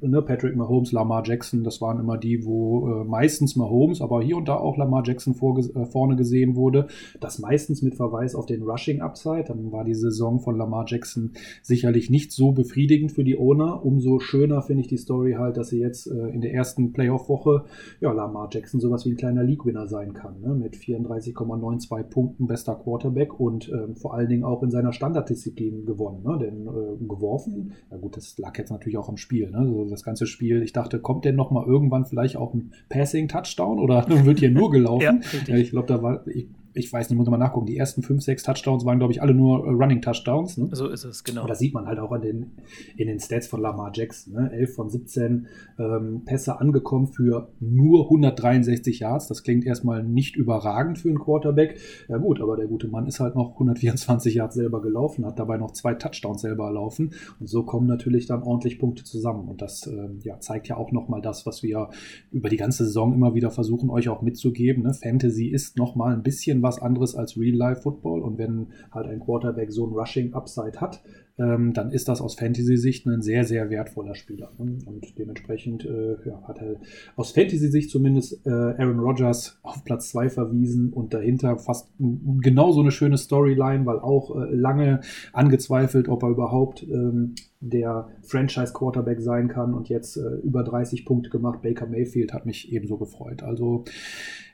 ne, 0.00 0.22
Patrick 0.22 0.56
Mahomes, 0.56 0.92
Lamar 0.92 1.22
Jackson, 1.24 1.64
das 1.64 1.80
waren 1.80 1.98
immer 2.00 2.18
die, 2.18 2.44
wo 2.44 2.88
äh, 2.88 3.04
meistens 3.04 3.56
Mahomes, 3.56 4.00
aber 4.00 4.22
hier 4.22 4.36
und 4.36 4.48
da 4.48 4.56
auch 4.56 4.76
Lamar 4.76 5.02
Jackson 5.04 5.34
vor, 5.34 5.58
äh, 5.58 5.86
vorne 5.86 6.16
gesehen 6.16 6.56
wurde. 6.56 6.88
Das 7.20 7.38
meistens 7.38 7.82
mit 7.82 7.94
Verweis 7.94 8.34
auf 8.34 8.46
den 8.46 8.62
Rushing-Upside. 8.62 9.44
Dann 9.48 9.72
war 9.72 9.84
die 9.84 9.94
Saison 9.94 10.40
von 10.40 10.56
Lamar 10.56 10.84
Jackson 10.86 11.32
sicherlich 11.62 12.10
nicht 12.10 12.32
so 12.32 12.52
befriedigend 12.52 13.12
für 13.12 13.24
die 13.24 13.38
Owner. 13.38 13.84
Umso 13.84 14.18
schöner 14.18 14.62
finde 14.62 14.82
ich 14.82 14.88
die 14.88 14.96
Story 14.96 15.36
halt, 15.38 15.56
dass 15.56 15.68
sie 15.68 15.78
jetzt 15.78 16.06
äh, 16.06 16.28
in 16.28 16.40
der 16.40 16.52
ersten 16.52 16.92
Playoff-Woche, 17.22 17.64
ja, 18.00 18.12
Lamar 18.12 18.48
Jackson 18.50 18.80
sowas 18.80 19.04
wie 19.04 19.10
ein 19.10 19.16
kleiner 19.16 19.42
League-Winner 19.42 19.86
sein 19.86 20.12
kann. 20.12 20.40
Ne? 20.40 20.54
Mit 20.54 20.76
34,92 20.76 22.02
Punkten 22.04 22.46
bester 22.46 22.74
Quarterback 22.74 23.38
und 23.38 23.68
ähm, 23.68 23.96
vor 23.96 24.14
allen 24.14 24.28
Dingen 24.28 24.44
auch 24.44 24.62
in 24.62 24.70
seiner 24.70 24.92
Standarddisziplin 24.92 25.86
gewonnen. 25.86 26.22
Ne? 26.24 26.38
Denn 26.38 26.66
äh, 26.66 27.04
geworfen, 27.06 27.72
ja 27.90 27.96
gut, 27.96 28.16
das 28.16 28.38
lag 28.38 28.56
jetzt 28.58 28.70
natürlich 28.70 28.98
auch 28.98 29.08
am 29.08 29.16
Spiel. 29.16 29.50
Ne? 29.50 29.66
So 29.66 29.84
das 29.88 30.04
ganze 30.04 30.26
Spiel. 30.26 30.62
Ich 30.62 30.72
dachte, 30.72 30.98
kommt 30.98 31.24
denn 31.24 31.36
noch 31.36 31.50
mal 31.50 31.66
irgendwann 31.66 32.04
vielleicht 32.04 32.36
auch 32.36 32.54
ein 32.54 32.72
Passing-Touchdown 32.88 33.78
oder 33.78 34.06
wird 34.24 34.40
hier 34.40 34.50
nur 34.50 34.70
gelaufen? 34.70 35.22
ja, 35.46 35.56
ich 35.56 35.70
glaube, 35.70 35.88
da 35.88 36.02
war, 36.02 36.26
ich, 36.26 36.48
ich 36.74 36.92
weiß 36.92 37.10
nicht, 37.10 37.18
muss 37.18 37.28
mal 37.28 37.36
nachgucken, 37.36 37.66
die 37.66 37.76
ersten 37.76 38.02
fünf, 38.02 38.22
sechs 38.22 38.42
Touchdowns 38.42 38.84
waren, 38.84 38.98
glaube 38.98 39.12
ich, 39.12 39.20
alle 39.20 39.34
nur 39.34 39.66
äh, 39.66 39.70
Running 39.70 40.00
Touchdowns. 40.00 40.56
Ne? 40.56 40.68
So 40.72 40.88
ist 40.88 41.04
es, 41.04 41.24
genau. 41.24 41.42
Und 41.42 41.50
das 41.50 41.58
sieht 41.58 41.74
man 41.74 41.86
halt 41.86 41.98
auch 41.98 42.12
an 42.12 42.22
den, 42.22 42.52
in 42.96 43.08
den 43.08 43.20
Stats 43.20 43.46
von 43.46 43.60
Lamar 43.60 43.92
Jackson. 43.94 44.34
Ne? 44.34 44.50
11 44.52 44.74
von 44.74 44.90
17 44.90 45.46
ähm, 45.78 46.22
Pässe 46.24 46.60
angekommen 46.60 47.08
für 47.08 47.52
nur 47.60 48.04
163 48.04 49.00
Yards. 49.00 49.28
Das 49.28 49.42
klingt 49.42 49.66
erstmal 49.66 50.02
nicht 50.02 50.36
überragend 50.36 50.98
für 50.98 51.08
einen 51.08 51.18
Quarterback. 51.18 51.78
Ja 52.08 52.16
gut, 52.18 52.40
aber 52.40 52.56
der 52.56 52.66
gute 52.66 52.88
Mann 52.88 53.06
ist 53.06 53.20
halt 53.20 53.34
noch 53.34 53.52
124 53.52 54.34
Yards 54.34 54.54
selber 54.54 54.80
gelaufen, 54.80 55.26
hat 55.26 55.38
dabei 55.38 55.58
noch 55.58 55.72
zwei 55.72 55.94
Touchdowns 55.94 56.42
selber 56.42 56.70
laufen. 56.70 57.12
Und 57.38 57.48
so 57.48 57.64
kommen 57.64 57.86
natürlich 57.86 58.26
dann 58.26 58.42
ordentlich 58.42 58.78
Punkte 58.78 59.04
zusammen. 59.04 59.48
Und 59.48 59.60
das 59.60 59.86
ähm, 59.86 60.20
ja, 60.22 60.40
zeigt 60.40 60.68
ja 60.68 60.76
auch 60.76 60.92
nochmal 60.92 61.20
das, 61.20 61.44
was 61.46 61.62
wir 61.62 61.90
über 62.30 62.48
die 62.48 62.56
ganze 62.56 62.84
Saison 62.84 63.12
immer 63.12 63.34
wieder 63.34 63.50
versuchen, 63.50 63.90
euch 63.90 64.08
auch 64.08 64.22
mitzugeben. 64.22 64.84
Ne? 64.84 64.94
Fantasy 64.94 65.48
ist 65.48 65.76
nochmal 65.76 66.14
ein 66.14 66.22
bisschen 66.22 66.61
was 66.62 66.80
anderes 66.80 67.14
als 67.14 67.38
Real-Life-Football. 67.38 68.22
Und 68.22 68.38
wenn 68.38 68.68
halt 68.90 69.06
ein 69.06 69.20
Quarterback 69.20 69.72
so 69.72 69.86
ein 69.86 69.92
Rushing-Upside 69.92 70.80
hat, 70.80 71.02
ähm, 71.38 71.72
dann 71.72 71.90
ist 71.90 72.08
das 72.08 72.20
aus 72.20 72.34
Fantasy-Sicht 72.34 73.06
ein 73.06 73.22
sehr, 73.22 73.44
sehr 73.44 73.70
wertvoller 73.70 74.14
Spieler. 74.14 74.52
Und 74.58 74.84
dementsprechend 75.18 75.84
äh, 75.84 76.16
ja, 76.26 76.42
hat 76.46 76.58
er 76.58 76.76
aus 77.16 77.32
Fantasy-Sicht 77.32 77.90
zumindest 77.90 78.46
äh, 78.46 78.50
Aaron 78.50 79.00
Rodgers 79.00 79.58
auf 79.62 79.82
Platz 79.84 80.10
2 80.10 80.28
verwiesen 80.28 80.92
und 80.92 81.14
dahinter 81.14 81.58
fast 81.58 81.88
genau 81.98 82.72
so 82.72 82.80
eine 82.80 82.90
schöne 82.90 83.16
Storyline, 83.16 83.86
weil 83.86 83.98
auch 83.98 84.36
äh, 84.36 84.54
lange 84.54 85.00
angezweifelt, 85.32 86.08
ob 86.08 86.22
er 86.22 86.30
überhaupt 86.30 86.82
ähm, 86.82 87.34
der 87.60 88.08
Franchise-Quarterback 88.22 89.20
sein 89.20 89.48
kann 89.48 89.72
und 89.72 89.88
jetzt 89.88 90.16
äh, 90.16 90.36
über 90.42 90.62
30 90.62 91.04
Punkte 91.04 91.30
gemacht. 91.30 91.62
Baker 91.62 91.86
Mayfield 91.86 92.32
hat 92.32 92.44
mich 92.44 92.72
ebenso 92.72 92.98
gefreut. 92.98 93.42
Also 93.42 93.84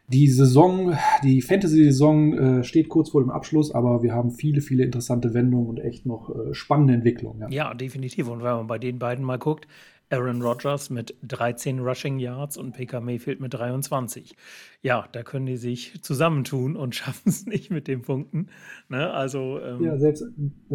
die 0.09 0.29
Saison, 0.29 0.97
die 1.23 1.43
Fantasy-Saison 1.43 2.33
äh, 2.33 2.65
steht 2.65 2.89
kurz 2.89 3.11
vor 3.11 3.23
dem 3.23 3.31
Abschluss, 3.31 3.73
aber 3.73 4.03
wir 4.03 4.13
haben 4.15 4.31
viele, 4.31 4.63
viele 4.63 4.85
interessante 4.85 5.35
Wendungen 5.35 5.69
und 5.69 5.79
echt 5.79 6.07
noch 6.07 6.31
äh, 6.31 6.55
spannende 6.55 6.95
Entwicklungen. 6.95 7.41
Ja. 7.43 7.49
ja, 7.51 7.75
definitiv. 7.75 8.29
Und 8.29 8.43
wenn 8.43 8.53
man 8.53 8.67
bei 8.67 8.79
den 8.79 8.99
beiden 8.99 9.25
mal 9.25 9.39
guckt, 9.39 9.69
Aaron 10.11 10.41
Rodgers 10.41 10.89
mit 10.89 11.15
13 11.23 11.81
Rushing 11.81 12.19
Yards 12.19 12.57
und 12.57 12.73
PK 12.73 13.01
Mayfield 13.01 13.41
mit 13.41 13.53
23 13.53 14.35
ja, 14.81 15.09
da 15.11 15.25
können 15.25 15.47
die 15.47 15.57
sich 15.57 16.01
zusammentun 16.03 16.77
und 16.77 16.95
schaffen 16.95 17.29
es 17.29 17.47
nicht 17.47 17.71
mit 17.71 17.89
den 17.89 18.03
Punkten. 18.03 18.47
Ne? 18.89 19.11
Also, 19.11 19.59
ähm, 19.61 19.83
ja, 19.83 19.99
selbst, 19.99 20.25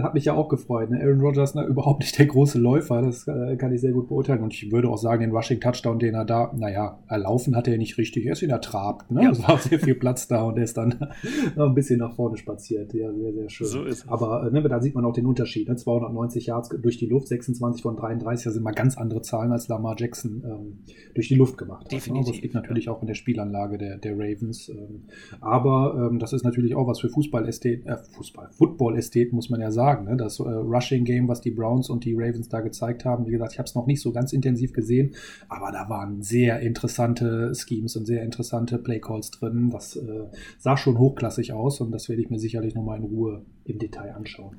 hat 0.01 0.13
mich 0.13 0.25
ja 0.25 0.33
auch 0.33 0.49
gefreut. 0.49 0.89
Ne? 0.89 1.01
Aaron 1.01 1.21
Rodgers 1.21 1.55
ne, 1.55 1.65
überhaupt 1.65 2.01
nicht 2.01 2.17
der 2.19 2.25
große 2.25 2.59
Läufer, 2.59 3.01
das 3.01 3.27
äh, 3.27 3.55
kann 3.55 3.71
ich 3.73 3.81
sehr 3.81 3.93
gut 3.93 4.09
beurteilen. 4.09 4.43
Und 4.43 4.53
ich 4.53 4.71
würde 4.71 4.89
auch 4.89 4.97
sagen, 4.97 5.21
den 5.21 5.31
Rushing 5.31 5.61
Touchdown, 5.61 5.99
den 5.99 6.15
er 6.15 6.25
da, 6.25 6.51
naja, 6.55 6.99
erlaufen 7.07 7.55
hat 7.55 7.67
er 7.67 7.77
nicht 7.77 7.97
richtig. 7.97 8.25
Er 8.25 8.33
ist 8.33 8.41
ihn 8.41 8.49
ertrabt. 8.49 9.09
Ne? 9.09 9.23
Ja. 9.23 9.31
Es 9.31 9.47
war 9.47 9.57
sehr 9.57 9.79
viel 9.79 9.95
Platz 9.95 10.27
da 10.27 10.43
und 10.43 10.57
er 10.57 10.65
ist 10.65 10.75
dann 10.75 10.95
noch 11.55 11.67
ein 11.67 11.73
bisschen 11.73 11.99
nach 11.99 12.13
vorne 12.13 12.37
spaziert. 12.37 12.93
Ja, 12.93 13.11
sehr, 13.13 13.33
sehr 13.33 13.49
schön. 13.49 13.67
So 13.67 13.83
ist 13.83 14.03
es. 14.03 14.07
Aber 14.09 14.47
äh, 14.47 14.51
ne, 14.51 14.61
da 14.67 14.81
sieht 14.81 14.95
man 14.95 15.05
auch 15.05 15.13
den 15.13 15.25
Unterschied. 15.25 15.69
Ne? 15.69 15.77
290 15.77 16.47
Yards 16.47 16.69
durch 16.69 16.97
die 16.97 17.07
Luft, 17.07 17.29
26 17.29 17.81
von 17.81 17.95
33, 17.95 18.43
das 18.43 18.53
sind 18.53 18.63
mal 18.63 18.73
ganz 18.73 18.97
andere 18.97 19.21
Zahlen 19.21 19.51
als 19.51 19.69
Lamar 19.69 19.95
Jackson 19.97 20.43
ähm, 20.45 20.83
durch 21.15 21.29
die 21.29 21.35
Luft 21.35 21.57
gemacht 21.57 21.85
hat. 21.85 21.91
Ne? 21.91 21.99
Definitiv. 21.99 22.33
Das 22.33 22.41
liegt 22.41 22.53
natürlich 22.53 22.89
auch 22.89 23.01
in 23.01 23.07
der 23.07 23.13
Spielanlage 23.13 23.77
der, 23.77 23.92
der 23.97 24.13
Ravens. 24.13 24.69
Ähm, 24.69 25.03
aber 25.41 26.09
ähm, 26.11 26.19
das 26.19 26.33
ist 26.33 26.43
natürlich 26.43 26.75
auch 26.75 26.87
was 26.87 26.99
für 26.99 27.09
Fußball-Ästhet, 27.09 27.85
äh, 27.85 27.97
Fußball, 27.97 28.49
Football-Ästhet, 28.51 29.33
muss 29.33 29.49
man 29.49 29.61
ja 29.61 29.71
sagen. 29.71 30.05
Ne? 30.05 30.17
Das 30.17 30.39
äh, 30.39 30.43
Rushing-Game, 30.43 31.27
was 31.27 31.41
die 31.41 31.51
Browns 31.51 31.89
und 31.89 32.05
die 32.05 32.13
Ravens 32.13 32.49
da 32.49 32.61
gezeigt 32.61 33.05
haben, 33.05 33.25
wie 33.25 33.31
gesagt, 33.31 33.53
ich 33.53 33.59
habe 33.59 33.67
es 33.67 33.75
noch 33.75 33.87
nicht 33.87 34.01
so 34.01 34.11
ganz 34.11 34.33
intensiv 34.33 34.73
gesehen, 34.73 35.13
aber 35.49 35.71
da 35.71 35.89
waren 35.89 36.21
sehr 36.21 36.59
interessante 36.59 37.53
Schemes 37.55 37.95
und 37.95 38.05
sehr 38.05 38.23
interessante 38.23 38.77
Playcalls 38.77 39.31
drin. 39.31 39.69
Das 39.71 39.95
äh, 39.95 40.25
sah 40.59 40.77
schon 40.77 40.97
hochklassig 40.97 41.53
aus 41.53 41.81
und 41.81 41.91
das 41.91 42.09
werde 42.09 42.21
ich 42.21 42.29
mir 42.29 42.39
sicherlich 42.39 42.75
nochmal 42.75 42.99
in 42.99 43.05
Ruhe 43.05 43.45
im 43.65 43.79
Detail 43.79 44.15
anschauen. 44.15 44.57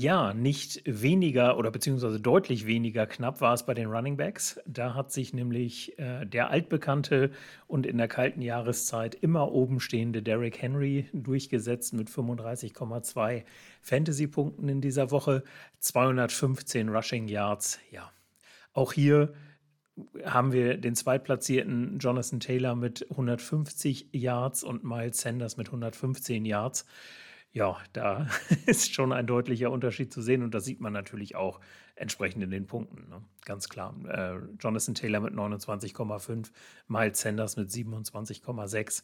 Ja, 0.00 0.32
nicht 0.32 0.80
weniger 0.84 1.58
oder 1.58 1.72
beziehungsweise 1.72 2.20
deutlich 2.20 2.66
weniger 2.66 3.04
knapp 3.04 3.40
war 3.40 3.52
es 3.52 3.66
bei 3.66 3.74
den 3.74 3.88
Running 3.90 4.16
Backs. 4.16 4.60
Da 4.64 4.94
hat 4.94 5.10
sich 5.10 5.34
nämlich 5.34 5.98
äh, 5.98 6.24
der 6.24 6.50
altbekannte 6.50 7.32
und 7.66 7.84
in 7.84 7.98
der 7.98 8.06
kalten 8.06 8.40
Jahreszeit 8.40 9.16
immer 9.16 9.50
oben 9.50 9.80
stehende 9.80 10.22
Derrick 10.22 10.62
Henry 10.62 11.08
durchgesetzt 11.12 11.94
mit 11.94 12.10
35,2 12.10 13.42
Fantasy-Punkten 13.82 14.68
in 14.68 14.80
dieser 14.80 15.10
Woche, 15.10 15.42
215 15.80 16.90
Rushing 16.90 17.26
Yards. 17.26 17.80
Ja, 17.90 18.12
auch 18.74 18.92
hier 18.92 19.34
haben 20.24 20.52
wir 20.52 20.76
den 20.76 20.94
zweitplatzierten 20.94 21.98
Jonathan 21.98 22.38
Taylor 22.38 22.76
mit 22.76 23.04
150 23.10 24.10
Yards 24.12 24.62
und 24.62 24.84
Miles 24.84 25.20
Sanders 25.20 25.56
mit 25.56 25.66
115 25.66 26.44
Yards 26.44 26.86
ja, 27.52 27.76
da 27.92 28.26
ist 28.66 28.94
schon 28.94 29.12
ein 29.12 29.26
deutlicher 29.26 29.70
Unterschied 29.70 30.12
zu 30.12 30.22
sehen 30.22 30.42
und 30.42 30.54
das 30.54 30.64
sieht 30.64 30.80
man 30.80 30.92
natürlich 30.92 31.36
auch 31.36 31.60
entsprechend 31.96 32.42
in 32.42 32.50
den 32.50 32.66
Punkten. 32.66 33.08
Ne? 33.08 33.22
Ganz 33.44 33.68
klar. 33.68 33.94
Äh, 34.06 34.38
Jonathan 34.60 34.94
Taylor 34.94 35.20
mit 35.20 35.34
29,5, 35.34 36.50
Miles 36.86 37.20
Sanders 37.20 37.56
mit 37.56 37.70
27,6. 37.70 39.02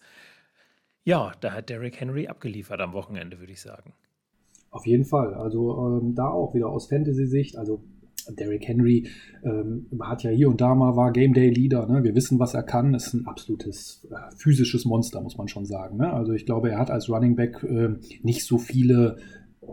Ja, 1.04 1.32
da 1.40 1.52
hat 1.52 1.68
Derrick 1.68 2.00
Henry 2.00 2.28
abgeliefert 2.28 2.80
am 2.80 2.92
Wochenende, 2.92 3.40
würde 3.40 3.52
ich 3.52 3.60
sagen. 3.60 3.92
Auf 4.70 4.86
jeden 4.86 5.04
Fall. 5.04 5.34
Also 5.34 6.00
ähm, 6.00 6.14
da 6.14 6.28
auch 6.28 6.54
wieder 6.54 6.68
aus 6.68 6.88
Fantasy-Sicht. 6.88 7.56
Also 7.56 7.84
Derrick 8.32 8.66
Henry 8.66 9.06
ähm, 9.44 9.86
hat 10.00 10.22
ja 10.22 10.30
hier 10.30 10.48
und 10.48 10.60
da 10.60 10.74
mal 10.74 10.96
war 10.96 11.12
Game 11.12 11.34
Day 11.34 11.50
Leader. 11.50 11.86
Ne? 11.86 12.04
Wir 12.04 12.14
wissen, 12.14 12.38
was 12.38 12.54
er 12.54 12.62
kann. 12.62 12.94
Ist 12.94 13.14
ein 13.14 13.26
absolutes 13.26 14.06
äh, 14.10 14.34
physisches 14.36 14.84
Monster, 14.84 15.20
muss 15.20 15.36
man 15.36 15.48
schon 15.48 15.66
sagen. 15.66 15.98
Ne? 15.98 16.12
Also 16.12 16.32
ich 16.32 16.46
glaube, 16.46 16.70
er 16.70 16.78
hat 16.78 16.90
als 16.90 17.08
Running 17.08 17.36
Back 17.36 17.62
äh, 17.62 17.90
nicht 18.22 18.44
so 18.44 18.58
viele 18.58 19.16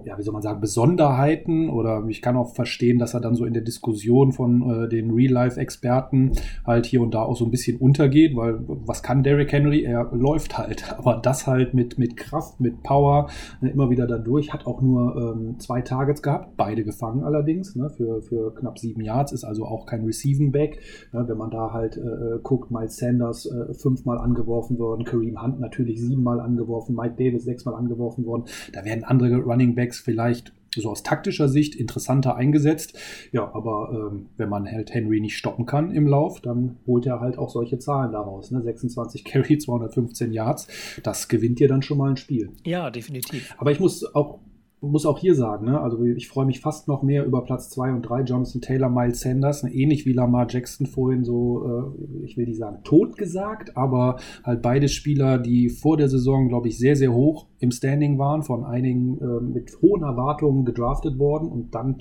ja, 0.06 0.18
wie 0.18 0.24
soll 0.24 0.34
man 0.34 0.42
sagen, 0.42 0.62
Besonderheiten 0.62 1.70
oder 1.70 2.04
ich 2.08 2.22
kann 2.22 2.38
auch 2.38 2.54
verstehen, 2.54 3.00
dass 3.00 3.14
er 3.14 3.22
dann 3.22 3.36
so 3.36 3.46
in 3.46 3.54
der 3.54 3.64
Diskussion 3.64 4.32
von 4.32 4.86
äh, 4.86 4.90
den 4.90 5.12
Real-Life-Experten 5.12 6.34
halt 6.66 6.86
hier 6.86 7.02
und 7.02 7.14
da 7.14 7.24
auch 7.24 7.36
so 7.36 7.46
ein 7.46 7.52
bisschen 7.52 7.78
untergeht, 7.78 8.36
weil 8.36 8.60
was 8.68 9.04
kann 9.04 9.24
Derrick 9.24 9.52
Henry? 9.52 9.84
Er 9.84 10.10
läuft 10.14 10.58
halt, 10.58 10.94
aber 10.98 11.20
das 11.22 11.48
halt 11.48 11.74
mit, 11.74 11.98
mit 11.98 12.18
Kraft, 12.18 12.60
mit 12.60 12.84
Power, 12.84 13.30
ne, 13.62 13.70
immer 13.70 13.90
wieder 13.90 14.08
dadurch, 14.08 14.54
hat 14.54 14.66
auch 14.66 14.82
nur 14.82 15.16
ähm, 15.16 15.60
zwei 15.60 15.82
Targets 15.82 16.22
gehabt, 16.22 16.58
beide 16.58 16.84
gefangen 16.84 17.24
allerdings, 17.24 17.76
ne, 17.76 17.90
für, 17.90 18.22
für 18.22 18.54
knapp 18.56 18.80
sieben 18.80 19.02
Yards, 19.02 19.32
ist 19.32 19.44
also 19.44 19.66
auch 19.66 19.86
kein 19.86 20.06
Receiving 20.06 20.52
Back. 20.52 20.80
Ne, 21.12 21.28
wenn 21.28 21.38
man 21.38 21.52
da 21.52 21.72
halt 21.72 21.98
äh, 21.98 22.02
äh, 22.02 22.40
guckt, 22.42 22.72
Miles 22.72 22.98
Sanders 22.98 23.46
äh, 23.46 23.74
fünfmal 23.74 24.18
angeworfen 24.18 24.80
worden, 24.80 25.04
Kareem 25.04 25.42
Hunt 25.42 25.60
natürlich 25.60 26.02
siebenmal 26.02 26.40
angeworfen, 26.40 26.96
Mike 26.96 27.16
Davis 27.18 27.44
sechsmal 27.44 27.76
angeworfen 27.76 28.26
worden, 28.26 28.46
da 28.74 28.86
werden 28.86 29.04
andere 29.04 29.38
Running 29.38 29.76
Backs 29.76 29.81
vielleicht 29.90 30.54
so 30.80 30.90
aus 30.90 31.04
taktischer 31.04 31.50
Sicht 31.50 31.76
interessanter 31.76 32.36
eingesetzt. 32.36 32.98
Ja, 33.32 33.54
aber 33.54 33.90
ähm, 33.92 34.28
wenn 34.38 34.50
man 34.50 34.72
halt 34.72 34.94
Henry 34.94 35.20
nicht 35.20 35.38
stoppen 35.38 35.66
kann 35.66 35.92
im 35.92 36.08
Lauf, 36.08 36.40
dann 36.40 36.78
holt 36.88 37.06
er 37.06 37.20
halt 37.20 37.38
auch 37.38 37.50
solche 37.50 37.78
Zahlen 37.80 38.14
daraus. 38.14 38.52
Ne? 38.52 38.62
26 38.62 39.26
Carry, 39.26 39.58
215 39.58 40.32
Yards, 40.32 40.68
das 41.04 41.28
gewinnt 41.28 41.60
dir 41.60 41.68
dann 41.68 41.82
schon 41.82 41.98
mal 41.98 42.12
ein 42.12 42.18
Spiel. 42.18 42.52
Ja, 42.64 42.90
definitiv. 42.90 43.54
Aber 43.58 43.72
ich 43.72 43.80
muss 43.80 44.16
auch 44.16 44.40
muss 44.82 45.06
auch 45.06 45.20
hier 45.20 45.36
sagen, 45.36 45.68
ne? 45.68 45.80
also 45.80 46.04
ich 46.04 46.28
freue 46.28 46.48
mich 46.48 46.60
fast 46.60 46.88
noch 46.88 47.04
mehr 47.04 47.24
über 47.26 47.44
Platz 47.44 47.70
2 47.70 47.94
und 47.94 48.02
3, 48.02 48.24
Jonathan 48.24 48.62
Taylor, 48.62 48.90
Miles 48.90 49.22
Sanders, 49.22 49.64
ne? 49.64 49.72
ähnlich 49.72 50.08
wie 50.08 50.14
Lamar 50.14 50.48
Jackson 50.50 50.88
vorhin 50.88 51.24
so, 51.24 51.94
äh, 52.00 52.26
ich 52.26 52.36
will 52.36 52.48
nicht 52.48 52.58
sagen 52.58 52.80
tot 52.84 53.16
gesagt, 53.16 53.78
aber 53.78 54.18
halt 54.44 54.64
beide 54.64 54.90
Spieler, 54.90 55.38
die 55.38 55.70
vor 55.70 55.98
der 55.98 56.10
Saison, 56.10 56.48
glaube 56.48 56.68
ich, 56.68 56.80
sehr, 56.80 56.96
sehr 56.96 57.14
hoch 57.14 57.46
im 57.60 57.70
Standing 57.70 58.18
waren, 58.18 58.42
von 58.42 58.66
einigen 58.66 59.20
äh, 59.20 59.40
mit 59.40 59.80
hohen 59.84 60.02
Erwartungen 60.02 60.66
gedraftet 60.66 61.20
worden 61.20 61.48
und 61.48 61.76
dann 61.76 61.98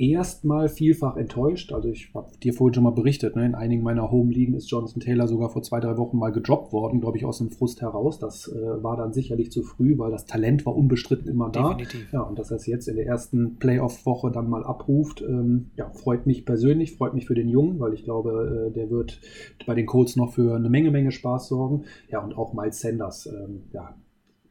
erstmal 0.00 0.68
vielfach 0.68 1.16
enttäuscht. 1.16 1.72
Also 1.72 1.90
ich 1.90 2.10
habe 2.14 2.30
dir 2.42 2.54
vorhin 2.54 2.74
schon 2.74 2.84
mal 2.84 2.90
berichtet, 2.90 3.36
ne? 3.36 3.44
in 3.44 3.54
einigen 3.54 3.82
meiner 3.82 4.10
Home-Ligen 4.10 4.54
ist 4.54 4.70
Jonathan 4.70 5.00
Taylor 5.00 5.28
sogar 5.28 5.50
vor 5.50 5.62
zwei, 5.62 5.78
drei 5.78 5.98
Wochen 5.98 6.16
mal 6.16 6.32
gedroppt 6.32 6.72
worden, 6.72 7.00
glaube 7.00 7.18
ich, 7.18 7.24
aus 7.26 7.38
dem 7.38 7.50
Frust 7.50 7.82
heraus. 7.82 8.18
Das 8.18 8.48
äh, 8.48 8.82
war 8.82 8.96
dann 8.96 9.12
sicherlich 9.12 9.52
zu 9.52 9.62
früh, 9.62 9.98
weil 9.98 10.10
das 10.10 10.24
Talent 10.24 10.64
war 10.64 10.74
unbestritten 10.74 11.28
immer 11.28 11.50
da. 11.50 11.74
Definitiv. 11.74 12.12
Ja, 12.12 12.22
und 12.22 12.38
dass 12.38 12.50
er 12.50 12.56
es 12.56 12.66
jetzt 12.66 12.88
in 12.88 12.96
der 12.96 13.06
ersten 13.06 13.56
Playoff-Woche 13.56 14.30
dann 14.30 14.48
mal 14.48 14.64
abruft, 14.64 15.22
ähm, 15.22 15.70
ja, 15.76 15.90
freut 15.90 16.26
mich 16.26 16.46
persönlich, 16.46 16.96
freut 16.96 17.14
mich 17.14 17.26
für 17.26 17.34
den 17.34 17.48
Jungen, 17.48 17.78
weil 17.78 17.92
ich 17.92 18.04
glaube, 18.04 18.70
äh, 18.70 18.72
der 18.72 18.90
wird 18.90 19.20
bei 19.66 19.74
den 19.74 19.86
Colts 19.86 20.16
noch 20.16 20.32
für 20.32 20.56
eine 20.56 20.70
Menge, 20.70 20.90
Menge 20.90 21.12
Spaß 21.12 21.48
sorgen. 21.48 21.84
Ja, 22.08 22.24
und 22.24 22.36
auch 22.36 22.54
Miles 22.54 22.80
Sanders, 22.80 23.26
ähm, 23.26 23.64
ja, 23.72 23.94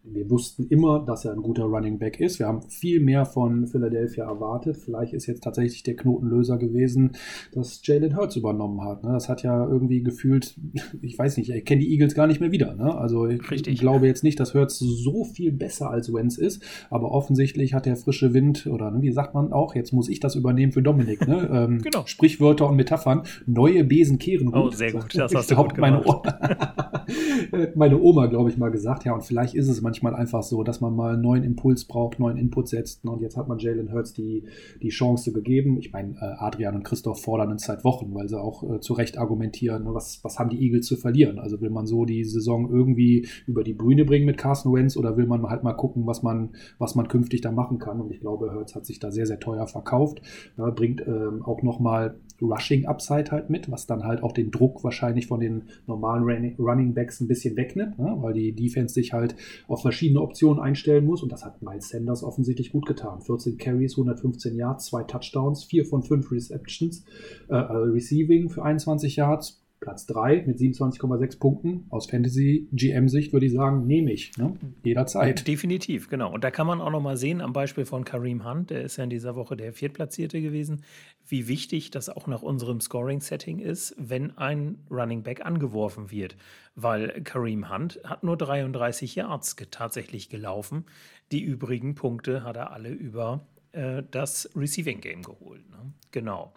wir 0.03 0.29
wussten 0.29 0.67
immer, 0.67 1.03
dass 1.05 1.25
er 1.25 1.33
ein 1.33 1.41
guter 1.41 1.63
Running 1.63 1.99
Back 1.99 2.19
ist. 2.19 2.39
Wir 2.39 2.47
haben 2.47 2.61
viel 2.63 2.99
mehr 2.99 3.25
von 3.25 3.67
Philadelphia 3.67 4.25
erwartet. 4.25 4.77
Vielleicht 4.77 5.13
ist 5.13 5.27
jetzt 5.27 5.43
tatsächlich 5.43 5.83
der 5.83 5.95
Knotenlöser 5.95 6.57
gewesen, 6.57 7.11
dass 7.51 7.81
Jalen 7.85 8.15
Hurts 8.15 8.35
übernommen 8.35 8.81
hat. 8.83 9.03
Ne? 9.03 9.11
Das 9.11 9.27
hat 9.29 9.43
ja 9.43 9.65
irgendwie 9.65 10.01
gefühlt, 10.01 10.55
ich 11.01 11.17
weiß 11.17 11.37
nicht, 11.37 11.49
ich 11.49 11.65
kenne 11.65 11.81
die 11.81 11.91
Eagles 11.91 12.15
gar 12.15 12.27
nicht 12.27 12.39
mehr 12.39 12.51
wieder. 12.51 12.75
Ne? 12.75 12.95
Also 12.95 13.27
ich 13.27 13.51
Richtig. 13.51 13.79
glaube 13.79 14.07
jetzt 14.07 14.23
nicht, 14.23 14.39
dass 14.39 14.53
Hurts 14.53 14.79
so 14.79 15.25
viel 15.25 15.51
besser 15.51 15.89
als 15.89 16.13
Wentz 16.13 16.37
ist, 16.37 16.63
aber 16.89 17.11
offensichtlich 17.11 17.73
hat 17.73 17.85
der 17.85 17.95
frische 17.95 18.33
Wind 18.33 18.67
oder 18.67 18.91
ne, 18.91 19.01
wie 19.01 19.11
sagt 19.11 19.33
man 19.33 19.51
auch, 19.51 19.75
jetzt 19.75 19.91
muss 19.91 20.09
ich 20.09 20.19
das 20.19 20.35
übernehmen 20.35 20.71
für 20.71 20.81
Dominik. 20.81 21.27
Ne? 21.27 21.47
Ähm, 21.59 21.81
genau. 21.81 22.03
Sprichwörter 22.05 22.69
und 22.69 22.75
Metaphern. 22.75 23.23
Neue 23.47 23.83
Besen 23.83 24.19
kehren 24.19 24.51
gut. 24.51 24.55
Oh, 24.55 24.69
sehr 24.69 24.91
gut. 24.91 25.17
Das 25.17 25.33
hast 25.33 25.49
du 25.49 25.55
gut 25.55 25.77
meine, 25.77 26.01
meine 27.75 27.99
Oma, 27.99 28.27
glaube 28.27 28.49
ich, 28.49 28.57
mal 28.57 28.69
gesagt. 28.69 29.05
Ja, 29.05 29.13
und 29.13 29.23
vielleicht 29.23 29.55
ist 29.55 29.67
es 29.67 29.81
manchmal 29.89 30.13
einfach 30.13 30.43
so, 30.43 30.61
dass 30.61 30.81
man 30.81 30.95
mal 30.95 31.13
einen 31.13 31.23
neuen 31.23 31.43
Impuls 31.43 31.85
braucht, 31.85 32.19
neuen 32.19 32.37
Input 32.37 32.67
setzt. 32.67 33.03
Und 33.05 33.21
jetzt 33.21 33.35
hat 33.37 33.47
man 33.47 33.57
Jalen 33.57 33.91
Hurts 33.91 34.13
die, 34.13 34.43
die 34.83 34.89
Chance 34.89 35.33
gegeben. 35.33 35.77
Ich 35.79 35.91
meine, 35.91 36.11
äh, 36.21 36.35
Adrian 36.37 36.75
und 36.75 36.83
Christoph 36.83 37.23
fordern 37.23 37.49
uns 37.49 37.63
seit 37.63 37.83
Wochen, 37.83 38.13
weil 38.13 38.29
sie 38.29 38.39
auch 38.39 38.61
äh, 38.61 38.79
zu 38.81 38.93
Recht 38.93 39.17
argumentieren, 39.17 39.85
ne, 39.85 39.93
was, 39.95 40.23
was 40.23 40.37
haben 40.37 40.51
die 40.51 40.61
Eagles 40.61 40.85
zu 40.85 40.95
verlieren? 40.95 41.39
Also 41.39 41.59
will 41.59 41.71
man 41.71 41.87
so 41.87 42.05
die 42.05 42.23
Saison 42.23 42.69
irgendwie 42.69 43.27
über 43.47 43.63
die 43.63 43.73
Bühne 43.73 44.05
bringen 44.05 44.27
mit 44.27 44.37
Carson 44.37 44.71
Wentz 44.73 44.95
oder 44.95 45.17
will 45.17 45.25
man 45.25 45.41
halt 45.49 45.63
mal 45.63 45.73
gucken, 45.73 46.05
was 46.05 46.21
man, 46.21 46.51
was 46.77 46.93
man 46.93 47.07
künftig 47.07 47.41
da 47.41 47.51
machen 47.51 47.79
kann? 47.79 47.99
Und 47.99 48.11
ich 48.11 48.19
glaube, 48.19 48.53
Hurts 48.53 48.75
hat 48.75 48.85
sich 48.85 48.99
da 48.99 49.09
sehr, 49.09 49.25
sehr 49.25 49.39
teuer 49.39 49.65
verkauft. 49.65 50.21
Ja, 50.55 50.69
bringt 50.69 51.01
ähm, 51.07 51.41
auch 51.43 51.63
nochmal 51.63 52.19
Rushing 52.41 52.85
Upside 52.85 53.31
halt 53.31 53.49
mit, 53.49 53.71
was 53.71 53.85
dann 53.87 54.03
halt 54.03 54.23
auch 54.23 54.33
den 54.33 54.51
Druck 54.51 54.83
wahrscheinlich 54.83 55.27
von 55.27 55.39
den 55.39 55.63
normalen 55.87 56.55
Running 56.59 56.93
Backs 56.93 57.19
ein 57.19 57.27
bisschen 57.27 57.57
wegnimmt, 57.57 57.97
ne? 57.99 58.15
weil 58.19 58.33
die 58.33 58.53
Defense 58.53 58.93
sich 58.93 59.13
halt 59.13 59.35
auf 59.67 59.78
verschiedene 59.81 60.21
Optionen 60.21 60.61
einstellen 60.61 61.05
muss 61.05 61.23
und 61.23 61.31
das 61.31 61.43
hat 61.43 61.61
Miles 61.61 61.89
Sanders 61.89 62.23
offensichtlich 62.23 62.71
gut 62.71 62.85
getan. 62.85 63.21
14 63.21 63.57
Carries, 63.57 63.93
115 63.93 64.55
Yards, 64.55 64.85
zwei 64.85 65.03
Touchdowns, 65.03 65.63
4 65.65 65.85
von 65.85 66.03
5 66.03 66.31
Receptions, 66.31 67.03
äh, 67.49 67.55
äh, 67.55 67.57
Receiving 67.57 68.49
für 68.49 68.63
21 68.63 69.15
Yards, 69.15 69.58
Platz 69.79 70.05
3 70.07 70.43
mit 70.45 70.57
27,6 70.57 71.39
Punkten. 71.39 71.85
Aus 71.89 72.09
Fantasy-GM-Sicht 72.09 73.31
würde 73.31 73.45
ich 73.45 73.53
sagen, 73.53 73.87
nehme 73.87 74.11
ich. 74.11 74.37
Ne? 74.37 74.53
Jederzeit. 74.83 75.47
Definitiv, 75.47 76.09
genau. 76.09 76.33
Und 76.33 76.43
da 76.43 76.51
kann 76.51 76.67
man 76.67 76.81
auch 76.81 76.91
noch 76.91 77.01
mal 77.01 77.17
sehen, 77.17 77.41
am 77.41 77.53
Beispiel 77.53 77.85
von 77.85 78.03
Kareem 78.03 78.45
Hunt, 78.45 78.69
der 78.69 78.81
ist 78.83 78.97
ja 78.97 79.05
in 79.05 79.09
dieser 79.09 79.35
Woche 79.35 79.55
der 79.55 79.73
Viertplatzierte 79.73 80.41
gewesen, 80.41 80.83
wie 81.27 81.47
wichtig 81.47 81.91
das 81.91 82.09
auch 82.09 82.27
nach 82.27 82.41
unserem 82.41 82.81
Scoring-Setting 82.81 83.59
ist, 83.59 83.95
wenn 83.97 84.37
ein 84.37 84.79
Running 84.91 85.23
Back 85.23 85.45
angeworfen 85.45 86.11
wird. 86.11 86.35
Weil 86.75 87.21
Kareem 87.23 87.71
Hunt 87.71 87.99
hat 88.03 88.23
nur 88.23 88.37
33 88.37 89.15
Yards 89.15 89.55
tatsächlich 89.71 90.29
gelaufen. 90.29 90.85
Die 91.31 91.41
übrigen 91.41 91.95
Punkte 91.95 92.43
hat 92.43 92.57
er 92.57 92.71
alle 92.71 92.89
über 92.89 93.45
äh, 93.71 94.03
das 94.11 94.49
Receiving 94.55 94.99
Game 95.01 95.21
geholt. 95.21 95.69
Ne? 95.69 95.93
Genau. 96.11 96.53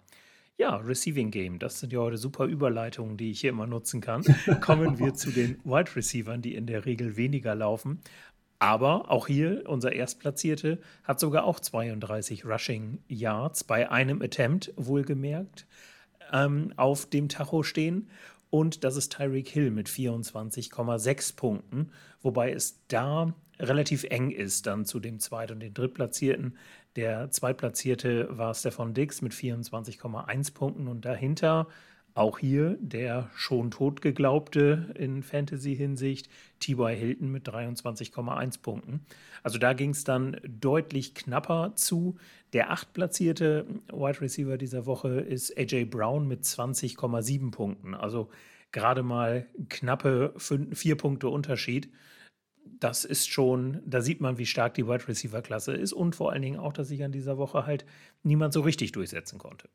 Ja, 0.57 0.75
Receiving 0.75 1.31
Game, 1.31 1.57
das 1.57 1.79
sind 1.79 1.93
ja 1.93 1.99
heute 1.99 2.17
super 2.17 2.45
Überleitungen, 2.45 3.17
die 3.17 3.31
ich 3.31 3.41
hier 3.41 3.49
immer 3.49 3.65
nutzen 3.65 4.01
kann. 4.01 4.23
Kommen 4.61 4.99
wir 4.99 5.15
zu 5.15 5.31
den 5.31 5.59
Wide 5.63 5.95
Receivern, 5.95 6.43
die 6.43 6.53
in 6.53 6.67
der 6.67 6.85
Regel 6.85 7.17
weniger 7.17 7.55
laufen. 7.55 8.01
Aber 8.59 9.09
auch 9.09 9.27
hier, 9.27 9.63
unser 9.67 9.93
Erstplatzierte 9.93 10.79
hat 11.03 11.19
sogar 11.19 11.45
auch 11.45 11.59
32 11.59 12.45
Rushing 12.45 12.99
Yards 13.07 13.63
bei 13.63 13.89
einem 13.89 14.21
Attempt, 14.21 14.71
wohlgemerkt, 14.77 15.65
ähm, 16.31 16.71
auf 16.77 17.07
dem 17.07 17.29
Tacho 17.29 17.63
stehen. 17.63 18.09
Und 18.53 18.83
das 18.83 18.97
ist 18.97 19.13
Tyreek 19.13 19.49
Hill 19.49 19.71
mit 19.71 19.89
24,6 19.89 21.35
Punkten, 21.35 21.89
wobei 22.21 22.51
es 22.51 22.85
da 22.87 23.33
relativ 23.59 24.03
eng 24.03 24.29
ist 24.29 24.67
dann 24.67 24.85
zu 24.85 24.99
dem 24.99 25.19
Zweit- 25.19 25.49
und 25.49 25.59
dem 25.59 25.73
Drittplatzierten. 25.73 26.55
Der 26.95 27.31
Zweitplatzierte 27.31 28.27
war 28.29 28.53
Stefan 28.53 28.93
Dix 28.93 29.23
mit 29.23 29.33
24,1 29.33 30.53
Punkten 30.53 30.87
und 30.87 31.03
dahinter 31.03 31.67
auch 32.15 32.39
hier 32.39 32.77
der 32.79 33.29
schon 33.35 33.71
totgeglaubte 33.71 34.93
in 34.97 35.23
Fantasy-Hinsicht 35.23 36.29
T.Y. 36.59 36.95
Hilton 36.95 37.31
mit 37.31 37.47
23,1 37.47 38.61
Punkten. 38.61 39.05
Also 39.41 39.57
da 39.57 39.73
ging 39.73 39.89
es 39.91 40.03
dann 40.03 40.39
deutlich 40.47 41.15
knapper 41.15 41.73
zu. 41.75 42.17
Der 42.53 42.71
achtplatzierte 42.71 43.65
Wide 43.91 44.21
Receiver 44.21 44.57
dieser 44.57 44.85
Woche 44.85 45.21
ist 45.21 45.57
AJ 45.57 45.85
Brown 45.85 46.27
mit 46.27 46.43
20,7 46.43 47.51
Punkten. 47.51 47.95
Also 47.95 48.29
gerade 48.71 49.01
mal 49.01 49.47
knappe 49.69 50.33
fünf, 50.37 50.77
vier 50.77 50.95
Punkte 50.95 51.29
Unterschied. 51.29 51.89
Das 52.79 53.05
ist 53.05 53.29
schon, 53.29 53.81
da 53.85 54.01
sieht 54.01 54.21
man, 54.21 54.37
wie 54.37 54.45
stark 54.45 54.75
die 54.75 54.87
Wide 54.87 55.07
Receiver-Klasse 55.07 55.73
ist 55.73 55.93
und 55.93 56.15
vor 56.15 56.31
allen 56.31 56.41
Dingen 56.41 56.59
auch, 56.59 56.73
dass 56.73 56.89
sich 56.89 57.03
an 57.03 57.11
dieser 57.11 57.37
Woche 57.37 57.65
halt 57.65 57.85
niemand 58.23 58.53
so 58.53 58.61
richtig 58.61 58.91
durchsetzen 58.91 59.39
konnte. 59.39 59.67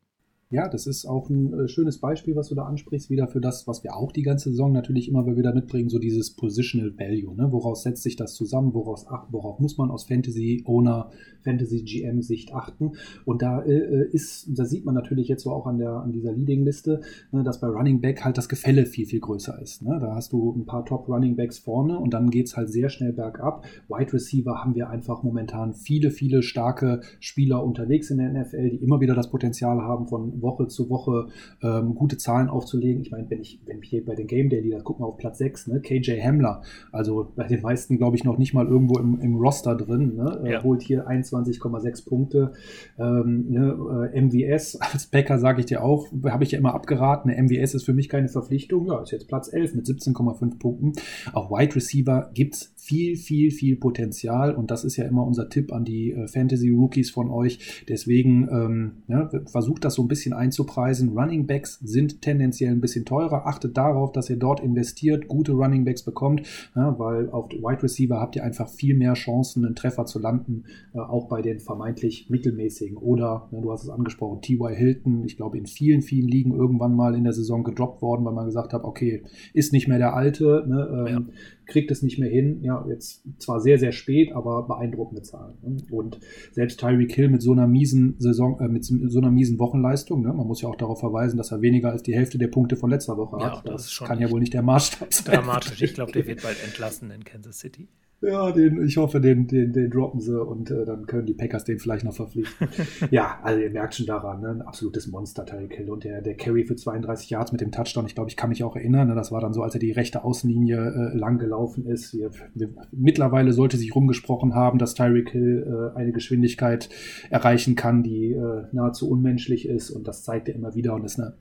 Ja, 0.51 0.67
das 0.67 0.87
ist 0.87 1.05
auch 1.05 1.29
ein 1.29 1.53
äh, 1.53 1.67
schönes 1.67 1.99
Beispiel, 1.99 2.35
was 2.35 2.49
du 2.49 2.55
da 2.55 2.63
ansprichst, 2.63 3.11
wieder 3.11 3.27
für 3.27 3.39
das, 3.39 3.67
was 3.67 3.83
wir 3.83 3.95
auch 3.95 4.11
die 4.11 4.23
ganze 4.23 4.49
Saison 4.49 4.71
natürlich 4.71 5.07
immer 5.07 5.27
wieder 5.37 5.53
mitbringen, 5.53 5.89
so 5.89 5.99
dieses 5.99 6.35
Positional 6.35 6.97
Value. 6.97 7.35
Ne? 7.35 7.51
Woraus 7.51 7.83
setzt 7.83 8.01
sich 8.01 8.15
das 8.15 8.33
zusammen? 8.33 8.73
Woraus 8.73 9.05
achten? 9.07 9.31
Worauf 9.31 9.59
muss 9.59 9.77
man 9.77 9.91
aus 9.91 10.05
Fantasy 10.05 10.63
Owner, 10.65 11.11
Fantasy 11.43 11.83
GM 11.83 12.23
Sicht 12.23 12.51
achten? 12.51 12.93
Und 13.25 13.43
da 13.43 13.61
äh, 13.61 13.73
äh, 13.73 14.09
ist, 14.11 14.49
da 14.57 14.65
sieht 14.65 14.85
man 14.85 14.95
natürlich 14.95 15.27
jetzt 15.27 15.43
so 15.43 15.51
auch 15.51 15.67
an 15.67 15.77
der 15.77 15.91
an 15.91 16.13
dieser 16.13 16.31
Leading 16.31 16.63
Liste, 16.63 17.01
ne, 17.31 17.43
dass 17.43 17.61
bei 17.61 17.67
Running 17.67 18.01
Back 18.01 18.25
halt 18.25 18.39
das 18.39 18.49
Gefälle 18.49 18.87
viel 18.87 19.05
viel 19.05 19.19
größer 19.19 19.61
ist. 19.61 19.83
Ne? 19.83 19.99
Da 20.01 20.15
hast 20.15 20.33
du 20.33 20.55
ein 20.55 20.65
paar 20.65 20.83
Top 20.83 21.07
Running 21.07 21.35
Backs 21.35 21.59
vorne 21.59 21.99
und 21.99 22.11
dann 22.11 22.31
geht's 22.31 22.57
halt 22.57 22.71
sehr 22.71 22.89
schnell 22.89 23.13
bergab. 23.13 23.65
Wide 23.87 24.13
Receiver 24.13 24.63
haben 24.63 24.73
wir 24.73 24.89
einfach 24.89 25.21
momentan 25.21 25.75
viele 25.75 26.09
viele 26.09 26.41
starke 26.41 27.01
Spieler 27.19 27.63
unterwegs 27.63 28.09
in 28.09 28.17
der 28.17 28.33
NFL, 28.33 28.71
die 28.71 28.77
immer 28.77 28.99
wieder 28.99 29.13
das 29.13 29.29
Potenzial 29.29 29.83
haben 29.83 30.07
von 30.07 30.38
Woche 30.41 30.67
zu 30.67 30.89
Woche 30.89 31.27
ähm, 31.61 31.95
gute 31.95 32.17
Zahlen 32.17 32.49
aufzulegen. 32.49 33.01
Ich 33.01 33.11
meine, 33.11 33.29
wenn 33.29 33.41
ich, 33.41 33.59
wenn 33.65 33.81
ich 33.81 33.89
hier 33.89 34.05
bei 34.05 34.15
den 34.15 34.27
Game 34.27 34.49
Daily, 34.49 34.71
da 34.71 34.79
guck 34.81 34.99
mal 34.99 35.07
auf 35.07 35.17
Platz 35.17 35.37
6, 35.39 35.67
ne, 35.67 35.81
KJ 35.81 36.21
Hamler, 36.21 36.61
also 36.91 37.31
bei 37.35 37.47
den 37.47 37.61
meisten, 37.61 37.97
glaube 37.97 38.15
ich, 38.15 38.23
noch 38.23 38.37
nicht 38.37 38.53
mal 38.53 38.67
irgendwo 38.67 38.99
im, 38.99 39.19
im 39.21 39.35
Roster 39.35 39.75
drin, 39.75 40.15
ne, 40.15 40.43
ja. 40.45 40.63
holt 40.63 40.81
hier 40.81 41.07
21,6 41.07 42.07
Punkte. 42.07 42.53
Ähm, 42.97 43.45
ne, 43.49 44.09
äh, 44.13 44.21
MVS 44.21 44.75
als 44.81 45.07
Bäcker 45.07 45.39
sage 45.39 45.59
ich 45.61 45.65
dir 45.65 45.83
auch, 45.83 46.07
habe 46.25 46.43
ich 46.43 46.51
ja 46.51 46.59
immer 46.59 46.73
abgeraten. 46.73 47.31
Eine 47.31 47.43
MVS 47.43 47.75
ist 47.75 47.83
für 47.83 47.93
mich 47.93 48.09
keine 48.09 48.29
Verpflichtung. 48.29 48.87
Ja, 48.87 49.01
ist 49.01 49.11
jetzt 49.11 49.27
Platz 49.27 49.51
11 49.51 49.75
mit 49.75 49.85
17,5 49.85 50.59
Punkten. 50.59 50.93
Auch 51.33 51.51
Wide 51.51 51.75
Receiver 51.75 52.31
gibt 52.33 52.55
es 52.55 52.73
viel, 52.75 53.17
viel, 53.17 53.51
viel 53.51 53.75
Potenzial 53.75 54.55
und 54.55 54.71
das 54.71 54.83
ist 54.83 54.97
ja 54.97 55.05
immer 55.05 55.25
unser 55.25 55.49
Tipp 55.49 55.71
an 55.71 55.85
die 55.85 56.11
äh, 56.11 56.27
Fantasy 56.27 56.69
Rookies 56.69 57.11
von 57.11 57.29
euch. 57.29 57.83
Deswegen 57.87 58.47
ähm, 58.51 58.91
ja, 59.07 59.29
versucht 59.45 59.85
das 59.85 59.93
so 59.93 60.01
ein 60.01 60.07
bisschen 60.07 60.28
einzupreisen. 60.33 61.17
Running 61.17 61.47
Backs 61.47 61.79
sind 61.79 62.21
tendenziell 62.21 62.71
ein 62.71 62.81
bisschen 62.81 63.05
teurer. 63.05 63.47
Achtet 63.47 63.77
darauf, 63.77 64.11
dass 64.11 64.29
ihr 64.29 64.37
dort 64.37 64.59
investiert, 64.59 65.27
gute 65.27 65.53
Running 65.53 65.85
Backs 65.85 66.03
bekommt, 66.03 66.43
ja, 66.75 66.97
weil 66.99 67.29
auf 67.29 67.49
Wide 67.49 67.83
Receiver 67.83 68.19
habt 68.19 68.35
ihr 68.35 68.43
einfach 68.43 68.69
viel 68.69 68.95
mehr 68.95 69.13
Chancen, 69.13 69.65
einen 69.65 69.75
Treffer 69.75 70.05
zu 70.05 70.19
landen, 70.19 70.65
äh, 70.93 70.99
auch 70.99 71.27
bei 71.27 71.41
den 71.41 71.59
vermeintlich 71.59 72.29
mittelmäßigen. 72.29 72.97
Oder, 72.97 73.47
ja, 73.51 73.61
du 73.61 73.71
hast 73.71 73.83
es 73.83 73.89
angesprochen, 73.89 74.41
T.Y. 74.41 74.75
Hilton, 74.75 75.23
ich 75.25 75.37
glaube 75.37 75.57
in 75.57 75.65
vielen, 75.65 76.01
vielen 76.01 76.27
Ligen 76.27 76.51
irgendwann 76.51 76.95
mal 76.95 77.15
in 77.15 77.23
der 77.23 77.33
Saison 77.33 77.63
gedroppt 77.63 78.01
worden, 78.01 78.25
weil 78.25 78.33
man 78.33 78.45
gesagt 78.45 78.73
hat, 78.73 78.83
okay, 78.83 79.23
ist 79.53 79.73
nicht 79.73 79.87
mehr 79.87 79.97
der 79.97 80.15
alte. 80.15 80.65
Ne, 80.67 81.05
ähm, 81.07 81.27
ja 81.27 81.33
kriegt 81.69 81.91
es 81.91 82.01
nicht 82.01 82.19
mehr 82.19 82.29
hin. 82.29 82.61
Ja, 82.63 82.85
jetzt 82.89 83.23
zwar 83.39 83.61
sehr, 83.61 83.79
sehr 83.79 83.91
spät, 83.91 84.33
aber 84.33 84.67
beeindruckende 84.67 85.21
Zahlen. 85.21 85.57
Ne? 85.61 85.77
Und 85.91 86.19
selbst 86.51 86.79
Tyreek 86.79 87.13
Hill 87.13 87.29
mit 87.29 87.41
so 87.41 87.51
einer 87.51 87.67
miesen 87.67 88.15
Saison, 88.19 88.59
äh, 88.59 88.67
mit 88.67 88.83
so 88.85 89.19
einer 89.19 89.31
miesen 89.31 89.59
Wochenleistung, 89.59 90.21
ne? 90.21 90.33
man 90.33 90.47
muss 90.47 90.61
ja 90.61 90.69
auch 90.69 90.75
darauf 90.75 90.99
verweisen, 90.99 91.37
dass 91.37 91.51
er 91.51 91.61
weniger 91.61 91.91
als 91.91 92.03
die 92.03 92.13
Hälfte 92.13 92.37
der 92.37 92.47
Punkte 92.47 92.75
von 92.75 92.89
letzter 92.89 93.17
Woche 93.17 93.37
ja, 93.39 93.57
hat. 93.57 93.67
Das, 93.67 93.95
das 93.95 94.07
kann 94.07 94.19
ja 94.19 94.29
wohl 94.29 94.39
nicht 94.39 94.53
der 94.53 94.63
Maßstab 94.63 95.13
sein. 95.13 95.35
Dramatisch. 95.35 95.81
Ich 95.81 95.93
glaube, 95.93 96.11
der 96.11 96.27
wird 96.27 96.43
bald 96.43 96.57
entlassen 96.65 97.11
in 97.11 97.23
Kansas 97.23 97.59
City. 97.59 97.87
Ja, 98.21 98.51
den, 98.51 98.83
ich 98.85 98.97
hoffe, 98.97 99.21
den, 99.21 99.47
den, 99.47 99.71
den 99.71 99.89
droppen 99.89 100.19
sie 100.19 100.41
und 100.41 100.69
äh, 100.71 100.83
dann 100.83 101.05
können 101.05 101.25
die 101.25 101.33
Packers 101.33 101.63
den 101.63 101.79
vielleicht 101.79 102.03
noch 102.03 102.13
verpflichten. 102.13 102.67
ja, 103.11 103.39
also 103.43 103.61
ihr 103.61 103.69
merkt 103.69 103.95
schon 103.95 104.07
daran, 104.07 104.41
ne? 104.41 104.49
ein 104.49 104.61
absolutes 104.61 105.07
Monster 105.07 105.45
Tyreek 105.45 105.75
Hill 105.75 105.89
und 105.89 106.03
der, 106.03 106.21
der 106.21 106.35
Carry 106.35 106.65
für 106.65 106.75
32 106.75 107.29
Yards 107.29 107.53
mit 107.53 107.61
dem 107.61 107.71
Touchdown, 107.71 108.05
ich 108.05 108.15
glaube, 108.15 108.29
ich 108.29 108.35
kann 108.35 108.49
mich 108.49 108.63
auch 108.63 108.75
erinnern, 108.75 109.07
ne? 109.07 109.15
das 109.15 109.31
war 109.31 109.39
dann 109.39 109.53
so, 109.53 109.63
als 109.63 109.73
er 109.73 109.79
die 109.79 109.93
rechte 109.93 110.25
Außenlinie 110.25 111.11
äh, 111.13 111.17
lang 111.17 111.37
gelaufen 111.37 111.85
ist. 111.85 112.13
Wir, 112.13 112.31
wir, 112.55 112.69
mittlerweile 112.91 113.53
sollte 113.53 113.77
sich 113.77 113.95
rumgesprochen 113.95 114.53
haben, 114.53 114.79
dass 114.79 114.95
Tyreek 114.95 115.29
Hill 115.29 115.93
äh, 115.95 115.97
eine 115.97 116.11
Geschwindigkeit 116.11 116.89
erreichen 117.29 117.75
kann, 117.75 118.03
die 118.03 118.33
äh, 118.33 118.63
nahezu 118.73 119.09
unmenschlich 119.09 119.65
ist 119.65 119.91
und 119.91 120.09
das 120.09 120.23
zeigt 120.23 120.49
er 120.49 120.55
immer 120.55 120.75
wieder 120.75 120.93
und 120.93 121.05
ist 121.05 121.19
eine 121.19 121.35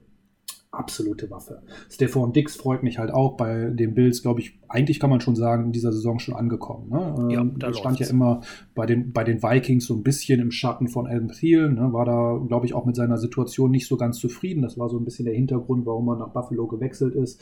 absolute 0.71 1.31
Waffe. 1.31 1.63
Stefan 1.91 2.33
Dix 2.33 2.57
freut 2.57 2.83
mich 2.83 2.99
halt 2.99 3.11
auch 3.11 3.37
bei 3.37 3.71
den 3.71 3.95
Bills, 3.95 4.23
glaube 4.23 4.41
ich, 4.41 4.59
eigentlich 4.69 5.01
kann 5.01 5.09
man 5.09 5.21
schon 5.21 5.35
sagen, 5.35 5.67
in 5.67 5.73
dieser 5.73 5.93
Saison 5.93 6.19
schon 6.19 6.35
angekommen. 6.35 6.91
Ne? 6.91 7.35
Ja, 7.35 7.41
ähm, 7.41 7.59
da 7.59 7.73
stand 7.73 7.99
ja 8.01 8.07
immer 8.07 8.43
bei 8.75 8.85
den, 8.85 9.13
bei 9.13 9.25
den 9.25 9.43
Vikings 9.43 9.87
so 9.87 9.95
ein 9.95 10.03
bisschen 10.03 10.41
im 10.41 10.51
Schatten 10.51 10.89
von 10.89 11.07
Adam 11.07 11.29
Thielen, 11.29 11.77
ne? 11.77 11.93
war 11.93 12.05
da, 12.05 12.39
glaube 12.47 12.67
ich, 12.67 12.75
auch 12.75 12.85
mit 12.85 12.97
seiner 12.97 13.17
Situation 13.17 13.71
nicht 13.71 13.87
so 13.87 13.97
ganz 13.97 14.19
zufrieden. 14.19 14.63
Das 14.63 14.79
war 14.79 14.91
so 14.91 14.99
ein 14.99 15.05
bisschen 15.05 15.25
der 15.25 15.35
Hintergrund, 15.35 15.87
warum 15.87 16.09
er 16.09 16.17
nach 16.17 16.33
Buffalo 16.33 16.67
gewechselt 16.67 17.15
ist. 17.15 17.41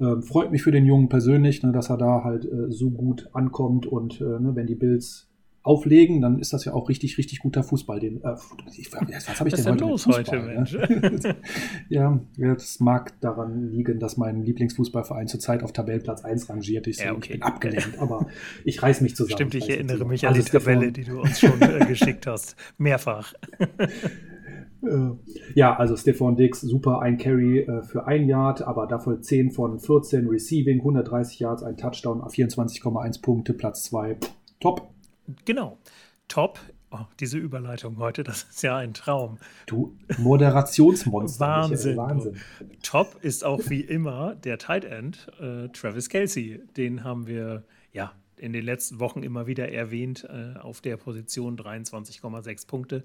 Ähm, 0.00 0.22
freut 0.22 0.50
mich 0.50 0.62
für 0.62 0.72
den 0.72 0.84
Jungen 0.84 1.08
persönlich, 1.08 1.62
ne, 1.62 1.70
dass 1.70 1.90
er 1.90 1.96
da 1.96 2.24
halt 2.24 2.44
äh, 2.44 2.70
so 2.70 2.90
gut 2.90 3.30
ankommt 3.32 3.86
und 3.86 4.20
äh, 4.20 4.24
ne, 4.24 4.52
wenn 4.54 4.66
die 4.66 4.74
Bills 4.74 5.28
auflegen, 5.64 6.20
dann 6.20 6.38
ist 6.38 6.52
das 6.52 6.66
ja 6.66 6.74
auch 6.74 6.90
richtig, 6.90 7.16
richtig 7.16 7.38
guter 7.38 7.62
Fußball. 7.62 7.98
Den, 7.98 8.18
äh, 8.18 8.36
was 8.36 9.40
habe 9.40 9.48
ich 9.48 9.54
denn, 9.54 9.64
heute 9.64 9.84
los 9.84 10.06
heute, 10.06 10.38
Mensch? 10.40 10.76
ja, 11.88 12.20
das 12.36 12.80
mag 12.80 13.18
daran 13.20 13.70
liegen, 13.70 13.98
dass 13.98 14.18
mein 14.18 14.42
Lieblingsfußballverein 14.42 15.26
zurzeit 15.26 15.62
auf 15.62 15.72
Tabellenplatz 15.72 16.22
1 16.22 16.50
rangiert. 16.50 16.86
Ich, 16.86 16.98
ja, 16.98 17.12
okay. 17.12 17.34
ich 17.34 17.40
bin 17.40 17.42
abgelenkt, 17.42 17.98
aber 17.98 18.26
ich 18.64 18.82
reiß 18.82 19.00
mich 19.00 19.16
zusammen. 19.16 19.36
Stimmt, 19.36 19.54
ich, 19.54 19.64
ich 19.64 19.70
erinnere 19.70 20.04
mich 20.04 20.26
an 20.28 20.34
die 20.34 20.42
Tabelle, 20.42 20.92
die 20.92 21.04
du 21.04 21.22
uns 21.22 21.40
schon 21.40 21.60
äh, 21.62 21.86
geschickt 21.86 22.26
hast. 22.26 22.56
Mehrfach. 22.78 23.32
Ja, 25.54 25.74
also 25.78 25.96
Stefan 25.96 26.36
Dix, 26.36 26.60
super, 26.60 27.00
ein 27.00 27.16
Carry 27.16 27.60
äh, 27.60 27.82
für 27.84 28.06
ein 28.06 28.28
Yard, 28.28 28.60
aber 28.60 28.86
dafür 28.86 29.18
10 29.22 29.50
von 29.50 29.80
14 29.80 30.28
Receiving, 30.28 30.80
130 30.80 31.38
Yards, 31.38 31.62
ein 31.62 31.78
Touchdown, 31.78 32.20
24,1 32.20 33.22
Punkte, 33.22 33.54
Platz 33.54 33.84
2. 33.84 34.18
Top. 34.60 34.93
Genau. 35.44 35.78
Top. 36.28 36.58
Oh, 36.90 37.06
diese 37.18 37.38
Überleitung 37.38 37.98
heute, 37.98 38.22
das 38.22 38.44
ist 38.44 38.62
ja 38.62 38.76
ein 38.76 38.94
Traum. 38.94 39.38
Du 39.66 39.96
Moderationsmonster. 40.18 41.44
Wahnsinn. 41.44 41.96
Wahnsinn. 41.96 42.36
Top 42.82 43.18
ist 43.22 43.44
auch 43.44 43.60
wie 43.68 43.80
immer 43.80 44.36
der 44.36 44.58
Tight 44.58 44.84
End, 44.84 45.26
äh, 45.40 45.68
Travis 45.68 46.08
Kelsey. 46.08 46.60
Den 46.76 47.02
haben 47.02 47.26
wir 47.26 47.64
ja 47.92 48.12
in 48.36 48.52
den 48.52 48.64
letzten 48.64 49.00
Wochen 49.00 49.22
immer 49.22 49.46
wieder 49.46 49.72
erwähnt, 49.72 50.24
äh, 50.28 50.58
auf 50.58 50.80
der 50.80 50.96
Position 50.96 51.56
23,6 51.56 52.66
Punkte. 52.66 53.04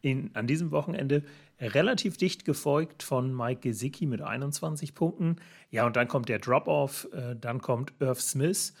In, 0.00 0.30
an 0.34 0.46
diesem 0.46 0.70
Wochenende 0.70 1.22
relativ 1.58 2.18
dicht 2.18 2.44
gefolgt 2.44 3.02
von 3.02 3.34
Mike 3.34 3.62
Gesicki 3.62 4.06
mit 4.06 4.20
21 4.20 4.94
Punkten. 4.94 5.36
Ja, 5.70 5.86
und 5.86 5.96
dann 5.96 6.08
kommt 6.08 6.28
der 6.28 6.38
Drop-Off, 6.38 7.08
äh, 7.12 7.34
dann 7.40 7.60
kommt 7.60 7.94
Irv 8.00 8.20
Smith 8.20 8.74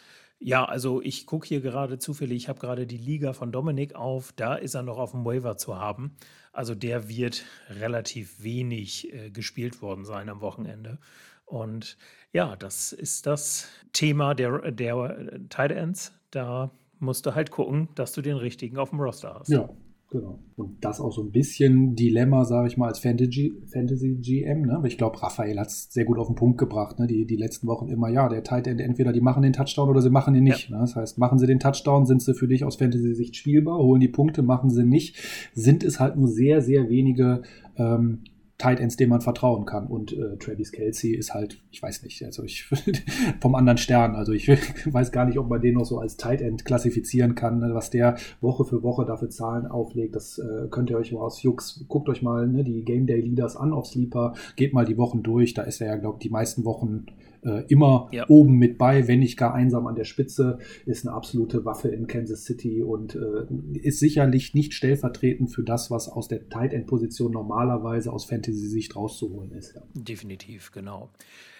ja, 0.44 0.62
also 0.66 1.00
ich 1.00 1.24
gucke 1.24 1.48
hier 1.48 1.62
gerade 1.62 1.98
zufällig, 1.98 2.36
ich 2.36 2.48
habe 2.50 2.60
gerade 2.60 2.86
die 2.86 2.98
Liga 2.98 3.32
von 3.32 3.50
Dominik 3.50 3.94
auf, 3.94 4.30
da 4.32 4.56
ist 4.56 4.74
er 4.74 4.82
noch 4.82 4.98
auf 4.98 5.12
dem 5.12 5.24
Waiver 5.24 5.56
zu 5.56 5.78
haben. 5.78 6.16
Also 6.52 6.74
der 6.74 7.08
wird 7.08 7.46
relativ 7.70 8.42
wenig 8.42 9.10
äh, 9.14 9.30
gespielt 9.30 9.80
worden 9.80 10.04
sein 10.04 10.28
am 10.28 10.42
Wochenende. 10.42 10.98
Und 11.46 11.96
ja, 12.30 12.56
das 12.56 12.92
ist 12.92 13.24
das 13.26 13.70
Thema 13.94 14.34
der, 14.34 14.70
der 14.70 15.40
Tight 15.48 15.72
Ends. 15.72 16.12
Da 16.30 16.70
musst 16.98 17.24
du 17.24 17.34
halt 17.34 17.50
gucken, 17.50 17.88
dass 17.94 18.12
du 18.12 18.20
den 18.20 18.36
richtigen 18.36 18.76
auf 18.76 18.90
dem 18.90 19.00
Roster 19.00 19.36
hast. 19.38 19.48
Ja, 19.48 19.70
Genau. 20.10 20.38
Und 20.56 20.84
das 20.84 21.00
auch 21.00 21.10
so 21.10 21.22
ein 21.22 21.32
bisschen 21.32 21.96
Dilemma, 21.96 22.44
sage 22.44 22.68
ich 22.68 22.76
mal, 22.76 22.86
als 22.86 23.00
Fantasy, 23.00 23.52
Fantasy 23.66 24.14
GM. 24.20 24.62
Ne? 24.62 24.80
Ich 24.86 24.96
glaube, 24.96 25.20
Raphael 25.20 25.58
hat 25.58 25.68
es 25.68 25.92
sehr 25.92 26.04
gut 26.04 26.18
auf 26.18 26.28
den 26.28 26.36
Punkt 26.36 26.58
gebracht. 26.58 27.00
Ne? 27.00 27.08
Die, 27.08 27.26
die 27.26 27.36
letzten 27.36 27.66
Wochen 27.66 27.88
immer, 27.88 28.08
ja, 28.08 28.28
der 28.28 28.44
Tight 28.44 28.68
End, 28.68 28.80
entweder 28.80 29.12
die 29.12 29.20
machen 29.20 29.42
den 29.42 29.52
Touchdown 29.52 29.88
oder 29.88 30.02
sie 30.02 30.10
machen 30.10 30.34
ihn 30.36 30.44
nicht. 30.44 30.70
Ja. 30.70 30.76
Ne? 30.76 30.82
Das 30.82 30.94
heißt, 30.94 31.18
machen 31.18 31.38
sie 31.38 31.46
den 31.46 31.58
Touchdown, 31.58 32.06
sind 32.06 32.22
sie 32.22 32.34
für 32.34 32.46
dich 32.46 32.64
aus 32.64 32.76
Fantasy-Sicht 32.76 33.34
spielbar, 33.34 33.78
holen 33.78 34.00
die 34.00 34.08
Punkte, 34.08 34.42
machen 34.42 34.70
sie 34.70 34.84
nicht, 34.84 35.16
sind 35.52 35.82
es 35.82 35.98
halt 35.98 36.16
nur 36.16 36.28
sehr, 36.28 36.60
sehr 36.62 36.88
wenige 36.88 37.42
ähm, 37.76 38.20
Tight 38.56 38.78
Ends, 38.78 38.96
dem 38.96 39.08
man 39.08 39.20
vertrauen 39.20 39.66
kann. 39.66 39.86
Und 39.86 40.12
äh, 40.12 40.36
Travis 40.36 40.70
Kelsey 40.70 41.12
ist 41.12 41.34
halt, 41.34 41.60
ich 41.70 41.82
weiß 41.82 42.02
nicht, 42.02 42.24
also 42.24 42.44
ich 42.44 42.64
vom 43.40 43.54
anderen 43.54 43.78
Stern. 43.78 44.14
Also 44.14 44.32
ich 44.32 44.48
weiß 44.92 45.10
gar 45.10 45.24
nicht, 45.24 45.38
ob 45.38 45.48
man 45.48 45.60
den 45.60 45.74
noch 45.74 45.84
so 45.84 45.98
als 45.98 46.16
Tight 46.16 46.40
End 46.40 46.64
klassifizieren 46.64 47.34
kann, 47.34 47.58
ne, 47.58 47.74
was 47.74 47.90
der 47.90 48.16
Woche 48.40 48.64
für 48.64 48.82
Woche 48.82 49.04
dafür 49.04 49.30
Zahlen 49.30 49.66
auflegt. 49.66 50.14
Das 50.14 50.38
äh, 50.38 50.68
könnt 50.70 50.90
ihr 50.90 50.96
euch 50.96 51.12
mal 51.12 51.20
aus 51.20 51.42
Jux, 51.42 51.84
guckt 51.88 52.08
euch 52.08 52.22
mal 52.22 52.46
ne, 52.46 52.62
die 52.62 52.84
Game 52.84 53.06
Day 53.06 53.20
Leaders 53.20 53.56
an 53.56 53.72
auf 53.72 53.86
Sleeper, 53.86 54.34
geht 54.56 54.72
mal 54.72 54.84
die 54.84 54.98
Wochen 54.98 55.22
durch. 55.22 55.54
Da 55.54 55.62
ist 55.62 55.80
er 55.80 55.88
ja, 55.88 55.96
glaube 55.96 56.18
ich, 56.18 56.22
die 56.22 56.30
meisten 56.30 56.64
Wochen 56.64 57.06
äh, 57.44 57.64
immer 57.68 58.08
ja. 58.12 58.28
oben 58.28 58.56
mit 58.56 58.78
bei, 58.78 59.06
wenn 59.08 59.20
nicht 59.20 59.36
gar 59.36 59.54
einsam 59.54 59.86
an 59.86 59.94
der 59.94 60.04
Spitze, 60.04 60.58
ist 60.86 61.06
eine 61.06 61.14
absolute 61.14 61.64
Waffe 61.64 61.88
in 61.88 62.06
Kansas 62.06 62.44
City 62.44 62.82
und 62.82 63.14
äh, 63.14 63.78
ist 63.78 64.00
sicherlich 64.00 64.54
nicht 64.54 64.74
stellvertretend 64.74 65.50
für 65.50 65.62
das, 65.62 65.90
was 65.90 66.08
aus 66.08 66.28
der 66.28 66.48
Tight 66.48 66.72
End 66.72 66.86
Position 66.86 67.32
normalerweise 67.32 68.12
aus 68.12 68.24
Fantasy-Sicht 68.24 68.96
rauszuholen 68.96 69.52
ist. 69.52 69.74
Ja. 69.74 69.82
Definitiv, 69.94 70.72
genau. 70.72 71.10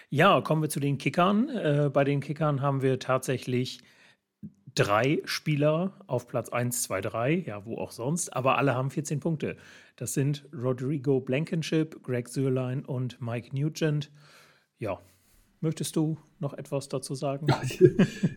Ja, 0.09 0.41
kommen 0.41 0.61
wir 0.61 0.69
zu 0.69 0.79
den 0.79 0.97
Kickern. 0.97 1.49
Äh, 1.49 1.89
bei 1.91 2.03
den 2.03 2.19
Kickern 2.19 2.61
haben 2.61 2.81
wir 2.81 2.99
tatsächlich 2.99 3.81
drei 4.75 5.21
Spieler 5.25 5.93
auf 6.07 6.27
Platz 6.27 6.49
1, 6.49 6.83
2, 6.83 7.01
3, 7.01 7.33
ja, 7.45 7.65
wo 7.65 7.77
auch 7.77 7.91
sonst, 7.91 8.29
aber 8.35 8.57
alle 8.57 8.75
haben 8.75 8.91
14 8.91 9.19
Punkte. 9.19 9.55
Das 9.95 10.13
sind 10.13 10.45
Rodrigo 10.53 11.21
Blankenship, 11.21 12.03
Greg 12.03 12.27
Sürlein 12.27 12.83
und 12.83 13.21
Mike 13.21 13.55
Nugent. 13.55 14.11
Ja, 14.77 14.99
Möchtest 15.65 15.95
du 15.95 16.15
noch 16.39 16.53
etwas 16.53 16.89
dazu 16.89 17.15
sagen? 17.15 17.47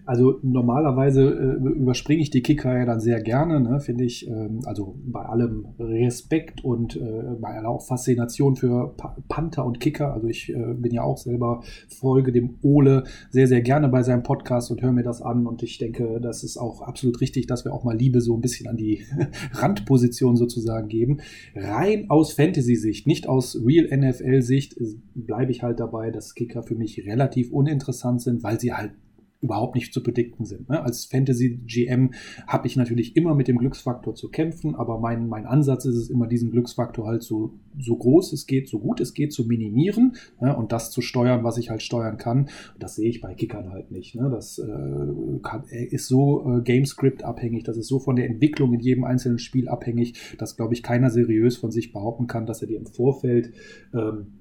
Also 0.07 0.39
normalerweise 0.43 1.23
äh, 1.23 1.69
überspringe 1.69 2.23
ich 2.23 2.31
die 2.31 2.43
Kicker 2.43 2.79
ja 2.79 2.87
dann 2.87 2.99
sehr 2.99 3.21
gerne, 3.21 3.61
ne, 3.61 3.79
finde 3.81 4.05
ich. 4.05 4.27
Ähm, 4.27 4.61
also 4.65 4.97
bei 5.05 5.21
allem 5.21 5.67
Respekt 5.79 6.65
und 6.65 6.97
äh, 6.97 7.37
bei 7.39 7.49
aller 7.49 7.69
auch 7.69 7.87
Faszination 7.87 8.57
für 8.57 8.95
pa 8.97 9.17
Panther 9.29 9.67
und 9.67 9.81
Kicker. 9.81 10.15
Also 10.15 10.29
ich 10.29 10.49
äh, 10.49 10.75
bin 10.75 10.93
ja 10.93 11.03
auch 11.03 11.19
selber 11.19 11.63
Folge 11.89 12.33
dem 12.33 12.59
Ole 12.63 13.05
sehr, 13.31 13.47
sehr 13.47 13.61
gerne 13.61 13.89
bei 13.89 14.03
seinem 14.03 14.23
Podcast 14.23 14.71
und 14.71 14.81
höre 14.81 14.93
mir 14.93 15.03
das 15.03 15.21
an. 15.21 15.47
Und 15.47 15.63
ich 15.63 15.77
denke, 15.77 16.21
das 16.23 16.43
ist 16.43 16.57
auch 16.57 16.81
absolut 16.81 17.21
richtig, 17.21 17.47
dass 17.47 17.67
wir 17.67 17.75
auch 17.75 17.85
mal 17.85 17.97
Liebe 17.97 18.23
so 18.23 18.35
ein 18.35 18.41
bisschen 18.41 18.67
an 18.69 18.77
die 18.77 19.05
Randposition 19.53 20.37
sozusagen 20.37 20.89
geben. 20.89 21.19
Rein 21.55 22.09
aus 22.09 22.33
Fantasy-Sicht, 22.33 23.07
nicht 23.07 23.29
aus 23.29 23.61
Real 23.63 23.87
NFL-Sicht, 23.95 24.77
bleibe 25.15 25.51
ich 25.51 25.63
halt 25.63 25.81
dabei, 25.81 26.11
dass 26.11 26.35
Kicker 26.35 26.63
für 26.63 26.75
mich 26.75 27.05
relativ 27.05 27.53
uninteressant 27.53 27.98
sind, 28.03 28.43
weil 28.43 28.61
sie 28.61 28.73
halt 28.73 28.93
überhaupt 29.41 29.77
nicht 29.77 29.93
zu 29.93 30.03
predikten 30.03 30.45
sind. 30.45 30.69
Ne? 30.69 30.83
Als 30.83 31.05
Fantasy-GM 31.07 32.13
habe 32.47 32.67
ich 32.67 32.77
natürlich 32.77 33.17
immer 33.17 33.35
mit 33.35 33.47
dem 33.47 33.59
Glücksfaktor 33.59 34.15
zu 34.15 34.31
kämpfen, 34.31 34.75
aber 34.75 34.99
mein, 34.99 35.29
mein 35.29 35.47
Ansatz 35.47 35.85
ist 35.85 35.95
es 35.95 36.11
immer, 36.11 36.27
diesen 36.27 36.51
Glücksfaktor 36.51 37.07
halt 37.07 37.23
so, 37.23 37.53
so 37.79 37.97
groß 37.97 38.33
es 38.33 38.47
geht, 38.47 38.69
so 38.69 38.81
gut 38.81 39.01
es 39.01 39.15
geht 39.15 39.33
zu 39.33 39.45
minimieren 39.45 40.17
ne? 40.41 40.57
und 40.57 40.73
das 40.73 40.91
zu 40.91 41.03
steuern, 41.03 41.45
was 41.45 41.57
ich 41.57 41.71
halt 41.71 41.83
steuern 41.83 42.17
kann. 42.17 42.49
Das 42.81 42.97
sehe 42.97 43.09
ich 43.09 43.21
bei 43.21 43.35
Kickern 43.35 43.71
halt 43.71 43.93
nicht. 43.93 44.17
Ne? 44.17 44.29
Das 44.29 44.59
äh, 44.59 45.39
kann, 45.43 45.65
ist 45.69 46.09
so 46.09 46.59
äh, 46.59 46.63
Gamescript 46.63 47.23
abhängig, 47.23 47.63
das 47.63 47.77
ist 47.77 47.87
so 47.87 48.01
von 48.01 48.17
der 48.17 48.27
Entwicklung 48.27 48.75
in 48.75 48.81
jedem 48.81 49.05
einzelnen 49.05 49.39
Spiel 49.39 49.69
abhängig, 49.69 50.37
dass, 50.39 50.57
glaube 50.57 50.75
ich, 50.75 50.83
keiner 50.83 51.11
seriös 51.11 51.57
von 51.57 51.71
sich 51.71 51.93
behaupten 51.93 52.27
kann, 52.27 52.47
dass 52.47 52.61
er 52.61 52.67
dir 52.67 52.79
im 52.79 52.87
Vorfeld 52.87 53.53
ähm, 53.95 54.33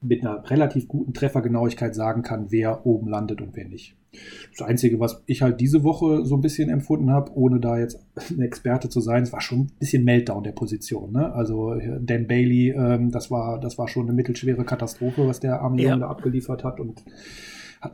mit 0.00 0.22
einer 0.22 0.48
relativ 0.50 0.88
guten 0.88 1.12
Treffergenauigkeit 1.12 1.94
sagen 1.94 2.22
kann, 2.22 2.46
wer 2.50 2.86
oben 2.86 3.08
landet 3.08 3.40
und 3.40 3.56
wer 3.56 3.68
nicht. 3.68 3.96
Das 4.56 4.66
Einzige, 4.66 5.00
was 5.00 5.22
ich 5.26 5.42
halt 5.42 5.60
diese 5.60 5.84
Woche 5.84 6.24
so 6.24 6.36
ein 6.36 6.40
bisschen 6.40 6.70
empfunden 6.70 7.10
habe, 7.10 7.32
ohne 7.34 7.60
da 7.60 7.78
jetzt 7.78 8.04
ein 8.30 8.40
Experte 8.40 8.88
zu 8.88 9.00
sein, 9.00 9.22
es 9.22 9.32
war 9.32 9.40
schon 9.40 9.60
ein 9.60 9.72
bisschen 9.78 10.04
Meltdown 10.04 10.44
der 10.44 10.52
Position. 10.52 11.12
Ne? 11.12 11.32
Also 11.32 11.74
Dan 12.00 12.26
Bailey, 12.26 12.70
ähm, 12.70 13.10
das, 13.10 13.30
war, 13.30 13.60
das 13.60 13.78
war 13.78 13.88
schon 13.88 14.04
eine 14.04 14.14
mittelschwere 14.14 14.64
Katastrophe, 14.64 15.26
was 15.26 15.40
der 15.40 15.60
arme 15.60 15.80
Junge 15.80 16.00
da 16.00 16.08
abgeliefert 16.08 16.64
hat 16.64 16.80
und 16.80 17.04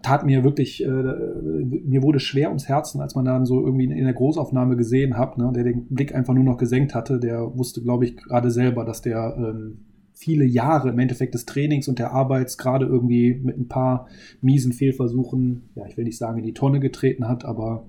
tat 0.02 0.24
mir 0.24 0.44
wirklich, 0.44 0.82
äh, 0.82 0.88
mir 0.88 2.02
wurde 2.02 2.20
schwer 2.20 2.48
ums 2.48 2.68
Herzen, 2.68 3.00
als 3.00 3.14
man 3.14 3.24
dann 3.24 3.44
so 3.44 3.60
irgendwie 3.60 3.84
in 3.84 4.04
der 4.04 4.14
Großaufnahme 4.14 4.76
gesehen 4.76 5.18
hat, 5.18 5.36
ne, 5.36 5.52
der 5.54 5.64
den 5.64 5.86
Blick 5.88 6.14
einfach 6.14 6.32
nur 6.32 6.44
noch 6.44 6.56
gesenkt 6.56 6.94
hatte. 6.94 7.18
Der 7.18 7.56
wusste, 7.56 7.82
glaube 7.82 8.06
ich, 8.06 8.16
gerade 8.16 8.50
selber, 8.50 8.84
dass 8.84 9.02
der 9.02 9.34
ähm, 9.36 9.84
viele 10.14 10.44
Jahre 10.44 10.90
im 10.90 10.98
Endeffekt 10.98 11.34
des 11.34 11.44
Trainings 11.44 11.88
und 11.88 11.98
der 11.98 12.12
Arbeits 12.12 12.56
gerade 12.56 12.86
irgendwie 12.86 13.34
mit 13.34 13.58
ein 13.58 13.68
paar 13.68 14.08
miesen 14.40 14.72
Fehlversuchen, 14.72 15.68
ja, 15.74 15.86
ich 15.86 15.96
will 15.96 16.04
nicht 16.04 16.18
sagen 16.18 16.38
in 16.38 16.44
die 16.44 16.54
Tonne 16.54 16.80
getreten 16.80 17.28
hat, 17.28 17.44
aber 17.44 17.84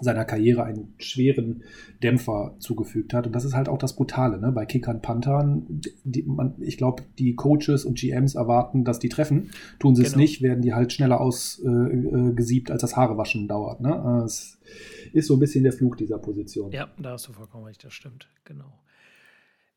seiner 0.00 0.24
Karriere 0.24 0.64
einen 0.64 0.94
schweren 0.98 1.62
Dämpfer 2.02 2.56
zugefügt 2.58 3.14
hat. 3.14 3.26
Und 3.26 3.32
das 3.32 3.44
ist 3.44 3.54
halt 3.54 3.68
auch 3.68 3.78
das 3.78 3.94
Brutale, 3.94 4.40
ne? 4.40 4.50
Bei 4.50 4.66
Kickern, 4.66 5.00
Panthern, 5.00 5.82
die, 6.02 6.22
man, 6.22 6.54
ich 6.60 6.76
glaube, 6.76 7.04
die 7.18 7.34
Coaches 7.34 7.84
und 7.84 7.98
GMs 7.98 8.34
erwarten, 8.34 8.84
dass 8.84 8.98
die 8.98 9.08
treffen. 9.08 9.50
Tun 9.78 9.94
sie 9.94 10.02
genau. 10.02 10.12
es 10.12 10.16
nicht, 10.16 10.42
werden 10.42 10.62
die 10.62 10.74
halt 10.74 10.92
schneller 10.92 11.20
ausgesiebt, 11.20 12.70
äh, 12.70 12.72
als 12.72 12.82
das 12.82 12.96
Haarewaschen 12.96 13.46
dauert. 13.46 13.80
Ne? 13.80 14.22
Es 14.24 14.58
ist 15.12 15.28
so 15.28 15.34
ein 15.34 15.40
bisschen 15.40 15.62
der 15.62 15.72
Fluch 15.72 15.96
dieser 15.96 16.18
Position. 16.18 16.72
Ja, 16.72 16.88
da 16.98 17.12
hast 17.12 17.28
du 17.28 17.32
vollkommen 17.32 17.64
recht, 17.64 17.84
das 17.84 17.92
stimmt, 17.92 18.28
genau. 18.44 18.72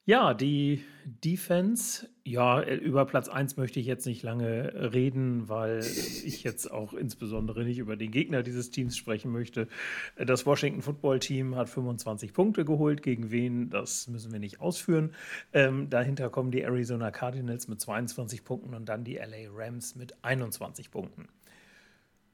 Ja, 0.07 0.33
die 0.33 0.85
Defense, 1.03 2.07
ja, 2.23 2.63
über 2.63 3.05
Platz 3.05 3.27
1 3.27 3.57
möchte 3.57 3.81
ich 3.81 3.85
jetzt 3.85 4.05
nicht 4.05 4.23
lange 4.23 4.93
reden, 4.93 5.49
weil 5.49 5.79
ich 5.79 6.43
jetzt 6.43 6.71
auch 6.71 6.93
insbesondere 6.93 7.65
nicht 7.65 7.77
über 7.77 7.97
den 7.97 8.11
Gegner 8.11 8.41
dieses 8.41 8.71
Teams 8.71 8.95
sprechen 8.95 9.33
möchte. 9.33 9.67
Das 10.15 10.45
Washington 10.45 10.81
Football 10.81 11.19
Team 11.19 11.57
hat 11.57 11.67
25 11.67 12.31
Punkte 12.31 12.63
geholt. 12.63 13.03
Gegen 13.03 13.31
wen, 13.31 13.69
das 13.69 14.07
müssen 14.07 14.31
wir 14.31 14.39
nicht 14.39 14.61
ausführen. 14.61 15.13
Ähm, 15.51 15.89
dahinter 15.89 16.29
kommen 16.29 16.51
die 16.51 16.61
Arizona 16.61 17.11
Cardinals 17.11 17.67
mit 17.67 17.81
22 17.81 18.45
Punkten 18.45 18.75
und 18.75 18.87
dann 18.87 19.03
die 19.03 19.15
LA 19.15 19.51
Rams 19.53 19.97
mit 19.97 20.23
21 20.23 20.89
Punkten. 20.89 21.27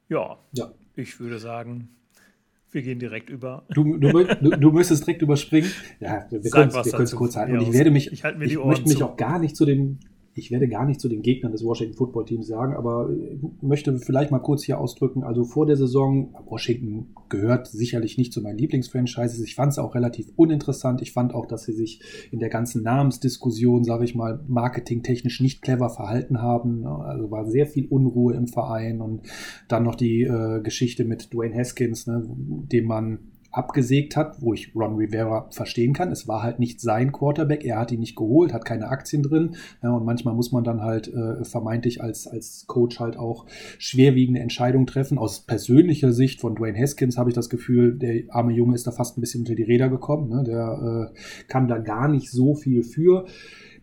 Ja, 0.10 0.38
ja. 0.52 0.72
ich 0.96 1.20
würde 1.20 1.40
sagen, 1.40 1.90
wir 2.74 2.82
gehen 2.82 3.00
direkt 3.00 3.30
über. 3.30 3.66
Du, 3.74 3.98
du, 3.98 4.12
du, 4.12 4.50
du 4.50 4.72
müsstest 4.72 5.06
direkt 5.06 5.22
überspringen. 5.22 5.70
Ja, 6.00 6.26
wir 6.30 6.42
können 6.52 6.70
es 6.70 7.16
kurz 7.16 7.36
halten. 7.36 7.58
Und 7.58 7.62
ich 7.62 7.74
werde 7.74 7.92
mich, 7.92 8.12
ich, 8.12 8.24
ich 8.24 8.58
möchte 8.58 8.88
mich 8.88 8.98
zu. 8.98 9.06
auch 9.06 9.18
gar 9.18 9.40
nicht 9.40 9.56
zu 9.56 9.66
dem 9.66 10.00
ich 10.36 10.50
werde 10.52 10.68
gar 10.68 10.86
nicht 10.86 11.00
zu 11.00 11.10
den 11.10 11.22
Gegnern 11.22 11.52
des 11.52 11.64
Washington 11.64 11.96
Football 11.96 12.26
Teams 12.26 12.48
sagen, 12.48 12.76
aber 12.76 13.10
möchte 13.62 13.96
vielleicht 14.00 14.32
mal 14.32 14.40
kurz 14.40 14.64
hier 14.64 14.80
ausdrücken. 14.80 15.24
Also 15.24 15.44
vor 15.44 15.66
der 15.66 15.76
Saison, 15.76 16.34
Washington 16.46 17.14
gehört 17.30 17.68
sicherlich 17.68 18.18
nicht 18.18 18.34
zu 18.34 18.42
meinen 18.42 18.58
Lieblingsfranchises. 18.58 19.40
Ich 19.42 19.56
fand 19.56 19.74
es 19.74 19.80
auch 19.80 19.94
relativ 19.94 20.32
uninteressant. 20.36 21.02
Ich 21.02 21.14
fand 21.14 21.36
auch, 21.36 21.46
dass 21.46 21.64
sie 21.64 21.74
sich 21.74 22.02
in 22.32 22.40
der 22.40 22.50
ganzen 22.50 22.82
Namensdiskussion, 22.84 23.84
sage 23.84 24.06
ich 24.06 24.16
mal, 24.16 24.44
marketingtechnisch 24.48 25.40
nicht 25.40 25.62
clever 25.62 25.90
verhalten 25.90 26.42
haben. 26.42 26.88
Also 26.88 27.30
war 27.30 27.46
sehr 27.46 27.68
viel 27.68 27.86
Unruhe 27.86 28.34
im 28.34 28.48
Verein 28.48 29.02
und 29.02 29.22
dann 29.68 29.84
noch 29.84 29.96
die 29.96 30.24
äh, 30.24 30.62
Geschichte 30.62 31.06
mit 31.06 31.32
Dwayne 31.34 31.56
Haskins, 31.56 32.08
ne, 32.08 32.24
dem 32.28 32.86
man 32.86 33.20
abgesägt 33.54 34.16
hat, 34.16 34.42
wo 34.42 34.54
ich 34.54 34.76
Ron 34.76 34.96
Rivera 34.96 35.48
verstehen 35.52 35.94
kann. 35.94 36.12
Es 36.12 36.28
war 36.28 36.42
halt 36.42 36.60
nicht 36.60 36.82
sein 36.82 37.12
Quarterback, 37.12 37.64
er 37.64 37.80
hat 37.80 37.92
ihn 37.92 38.00
nicht 38.00 38.16
geholt, 38.16 38.52
hat 38.52 38.66
keine 38.66 38.90
Aktien 38.90 39.22
drin. 39.22 39.56
Ja, 39.82 39.92
und 39.92 40.06
manchmal 40.06 40.34
muss 40.34 40.52
man 40.52 40.64
dann 40.64 40.82
halt 40.82 41.08
äh, 41.08 41.46
vermeintlich 41.46 42.02
als, 42.02 42.28
als 42.28 42.66
Coach 42.68 43.00
halt 43.00 43.16
auch 43.16 43.46
schwerwiegende 43.78 44.42
Entscheidungen 44.42 44.88
treffen. 44.88 45.18
Aus 45.18 45.42
persönlicher 45.42 46.12
Sicht 46.12 46.42
von 46.42 46.56
Dwayne 46.56 46.78
Haskins 46.78 47.18
habe 47.18 47.30
ich 47.30 47.36
das 47.36 47.50
Gefühl, 47.50 47.98
der 47.98 48.24
arme 48.30 48.54
Junge 48.54 48.74
ist 48.74 48.88
da 48.88 48.92
fast 48.92 49.18
ein 49.18 49.22
bisschen 49.22 49.42
unter 49.42 49.56
die 49.56 49.64
Räder 49.64 49.90
gekommen. 49.90 50.30
Ne? 50.30 50.44
Der 50.44 51.12
äh, 51.14 51.48
kann 51.48 51.68
da 51.68 51.78
gar 51.78 52.08
nicht 52.08 52.32
so 52.32 52.56
viel 52.56 52.84
für. 52.84 53.26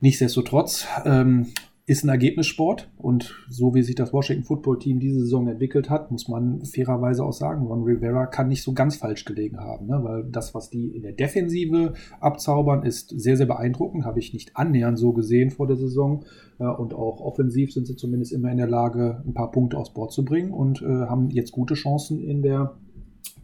Nichtsdestotrotz 0.01 0.87
ähm, 1.05 1.47
ist 1.91 2.05
ein 2.05 2.09
Ergebnissport 2.09 2.89
und 2.99 3.35
so 3.49 3.75
wie 3.75 3.83
sich 3.83 3.97
das 3.97 4.13
Washington 4.13 4.45
Football 4.45 4.79
Team 4.79 5.01
diese 5.01 5.19
Saison 5.19 5.49
entwickelt 5.49 5.91
hat, 5.91 6.13
muss 6.13 6.29
man 6.29 6.65
fairerweise 6.65 7.25
auch 7.25 7.33
sagen, 7.33 7.67
Ron 7.67 7.83
Rivera 7.83 8.27
kann 8.27 8.47
nicht 8.47 8.63
so 8.63 8.75
ganz 8.75 8.95
falsch 8.95 9.25
gelegen 9.25 9.59
haben, 9.59 9.87
ne? 9.87 9.99
weil 10.05 10.23
das, 10.31 10.55
was 10.55 10.71
die 10.71 10.95
in 10.95 11.03
der 11.03 11.15
Defensive 11.15 11.95
abzaubern, 12.21 12.85
ist 12.85 13.11
sehr, 13.21 13.37
sehr 13.37 13.47
beeindruckend, 13.47 14.05
habe 14.05 14.21
ich 14.21 14.33
nicht 14.33 14.57
annähernd 14.57 15.01
so 15.01 15.13
gesehen 15.13 15.51
vor 15.51 15.67
der 15.67 15.75
Saison 15.75 16.25
ja, 16.61 16.71
und 16.71 16.95
auch 16.95 17.21
offensiv 17.21 17.73
sind 17.73 17.89
sie 17.89 17.97
zumindest 17.97 18.33
immer 18.33 18.53
in 18.53 18.59
der 18.59 18.69
Lage, 18.69 19.25
ein 19.27 19.35
paar 19.35 19.51
Punkte 19.51 19.77
aufs 19.77 19.93
Board 19.93 20.13
zu 20.13 20.25
bringen 20.25 20.53
und 20.53 20.83
äh, 20.83 20.87
haben 20.87 21.31
jetzt 21.31 21.51
gute 21.51 21.75
Chancen 21.75 22.21
in 22.21 22.43
der 22.43 22.77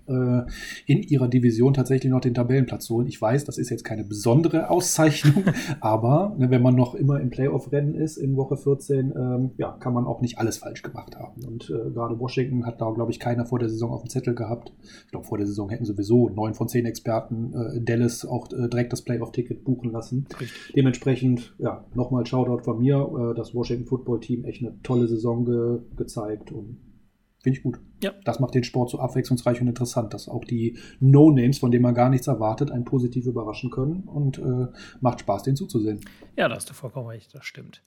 äh, 0.09 0.43
in 0.87 1.03
ihrer 1.03 1.29
Division 1.29 1.75
tatsächlich 1.75 2.11
noch 2.11 2.21
den 2.21 2.35
Tabellenplatz 2.35 2.89
holen. 2.91 3.07
Ich 3.07 3.21
weiß, 3.21 3.45
das 3.45 3.59
ist 3.59 3.71
jetzt 3.71 3.85
keine 3.85 4.05
besondere 4.05 4.71
Auszeichnung, 4.71 5.45
aber 5.81 6.35
ne, 6.39 6.51
wenn 6.51 6.63
man 6.63 6.75
noch 6.75 6.95
immer 6.95 7.21
im 7.21 7.31
Playoff-Rennen 7.31 7.95
ist 7.95 8.17
in 8.17 8.37
Woche 8.37 8.57
14, 8.57 9.13
ähm, 9.17 9.51
ja, 9.57 9.73
kann 9.73 9.95
man 9.95 10.07
auch 10.07 10.21
nicht 10.21 10.39
alles 10.39 10.59
falsch 10.59 10.83
gemacht 10.83 11.17
haben. 11.17 11.45
Und 11.45 11.71
äh, 11.71 11.91
gerade 11.91 12.19
Washington 12.19 12.67
hat 12.67 12.81
da, 12.81 12.91
glaube 12.91 13.11
ich, 13.11 13.21
keiner 13.21 13.47
vor 13.47 13.59
der 13.59 13.69
Saison 13.69 13.91
auf 13.91 14.03
dem 14.03 14.11
Zettel 14.11 14.35
gehabt. 14.35 14.73
Ich 15.05 15.11
glaube, 15.11 15.27
vor 15.27 15.39
der 15.39 15.47
Saison 15.47 15.69
hätten 15.71 15.85
sowieso 15.85 16.29
neun 16.29 16.55
von 16.55 16.69
zehn 16.69 16.87
Experten 16.87 17.53
äh, 17.55 17.81
Dallas 17.81 18.25
auch 18.25 18.51
äh, 18.53 18.69
direkt 18.69 18.93
das 18.93 19.03
Playoff-Ticket 19.03 19.65
buchen 19.65 19.91
lassen. 19.91 20.27
Richtig. 20.41 20.73
Dementsprechend, 20.75 21.55
ja, 21.59 21.85
nochmal 21.95 22.27
Shoutout 22.27 22.65
von 22.65 22.79
mir, 22.79 22.97
äh, 22.97 23.35
das 23.35 23.55
Washington 23.55 23.87
Football 23.87 24.21
Team 24.21 24.45
echt 24.45 24.63
eine 24.63 24.75
tolle 24.83 25.07
Saison 25.07 25.45
ge 25.45 25.79
gezeigt 25.97 26.53
und 26.53 26.79
Finde 27.43 27.59
ich 27.59 27.63
gut. 27.63 27.79
Ja. 28.03 28.13
Das 28.25 28.41
macht 28.41 28.55
den 28.55 28.65
Sport 28.65 28.91
so 28.91 28.99
abwechslungsreich 28.99 29.61
und 29.61 29.69
interessant, 29.69 30.13
dass 30.15 30.29
auch 30.29 30.45
die 30.45 30.79
No-Names, 31.01 31.59
von 31.59 31.71
denen 31.71 31.83
man 31.83 31.95
gar 31.95 32.09
nichts 32.09 32.27
erwartet, 32.27 32.71
einen 32.71 32.85
positiv 32.85 33.27
überraschen 33.27 33.71
können 33.71 34.05
und 34.05 34.39
äh, 34.39 34.67
macht 35.01 35.21
Spaß, 35.21 35.45
den 35.45 35.57
zuzusehen. 35.57 36.01
Ja, 36.37 36.49
da 36.49 36.57
hast 36.57 36.69
du 36.69 36.75
vollkommen 36.75 37.09
recht, 37.09 37.35
das 37.35 37.45
stimmt. 37.45 37.83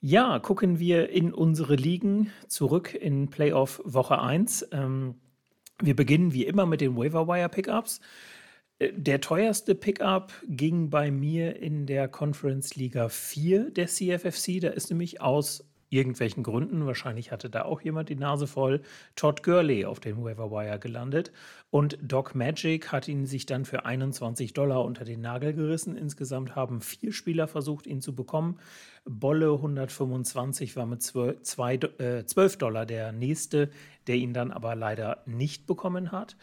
Ja, 0.00 0.40
gucken 0.40 0.78
wir 0.80 1.10
in 1.10 1.32
unsere 1.32 1.76
Ligen 1.76 2.30
zurück 2.48 2.92
in 2.92 3.28
Playoff 3.28 3.80
Woche 3.84 4.20
1. 4.20 4.68
Ähm, 4.72 5.14
wir 5.80 5.94
beginnen 5.94 6.32
wie 6.32 6.44
immer 6.44 6.66
mit 6.66 6.80
den 6.80 6.96
Waiver 6.96 7.28
Wire 7.28 7.48
Pickups. 7.48 8.00
Äh, 8.78 8.92
der 8.94 9.20
teuerste 9.20 9.74
Pickup 9.74 10.32
ging 10.48 10.90
bei 10.90 11.10
mir 11.10 11.56
in 11.56 11.86
der 11.86 12.08
Conference 12.08 12.74
Liga 12.74 13.08
4 13.08 13.70
der 13.70 13.86
CFFC. 13.86 14.60
Da 14.60 14.70
ist 14.70 14.90
nämlich 14.90 15.20
aus 15.20 15.71
irgendwelchen 15.92 16.42
Gründen, 16.42 16.86
wahrscheinlich 16.86 17.30
hatte 17.30 17.50
da 17.50 17.62
auch 17.62 17.82
jemand 17.82 18.08
die 18.08 18.16
Nase 18.16 18.46
voll, 18.46 18.80
Todd 19.14 19.42
Gurley 19.42 19.84
auf 19.84 20.00
dem 20.00 20.24
Wire 20.24 20.78
gelandet. 20.78 21.32
Und 21.70 21.98
Doc 22.02 22.34
Magic 22.34 22.90
hat 22.92 23.08
ihn 23.08 23.26
sich 23.26 23.46
dann 23.46 23.64
für 23.64 23.84
21 23.84 24.54
Dollar 24.54 24.84
unter 24.84 25.04
den 25.04 25.20
Nagel 25.20 25.52
gerissen. 25.52 25.96
Insgesamt 25.96 26.56
haben 26.56 26.80
vier 26.80 27.12
Spieler 27.12 27.46
versucht, 27.46 27.86
ihn 27.86 28.00
zu 28.00 28.14
bekommen. 28.14 28.58
Bolle 29.04 29.52
125 29.52 30.76
war 30.76 30.86
mit 30.86 31.02
12, 31.02 31.42
12 31.42 31.98
äh, 31.98 32.56
Dollar 32.56 32.86
der 32.86 33.12
nächste, 33.12 33.70
der 34.06 34.16
ihn 34.16 34.32
dann 34.32 34.50
aber 34.50 34.74
leider 34.74 35.22
nicht 35.26 35.66
bekommen 35.66 36.12
hat. 36.12 36.36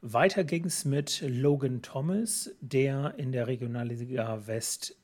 Weiter 0.00 0.44
ging 0.44 0.66
es 0.66 0.84
mit 0.84 1.24
Logan 1.26 1.80
Thomas, 1.80 2.50
der 2.60 3.14
in 3.16 3.32
der 3.32 3.46
Regionalliga 3.46 4.46
West 4.46 4.96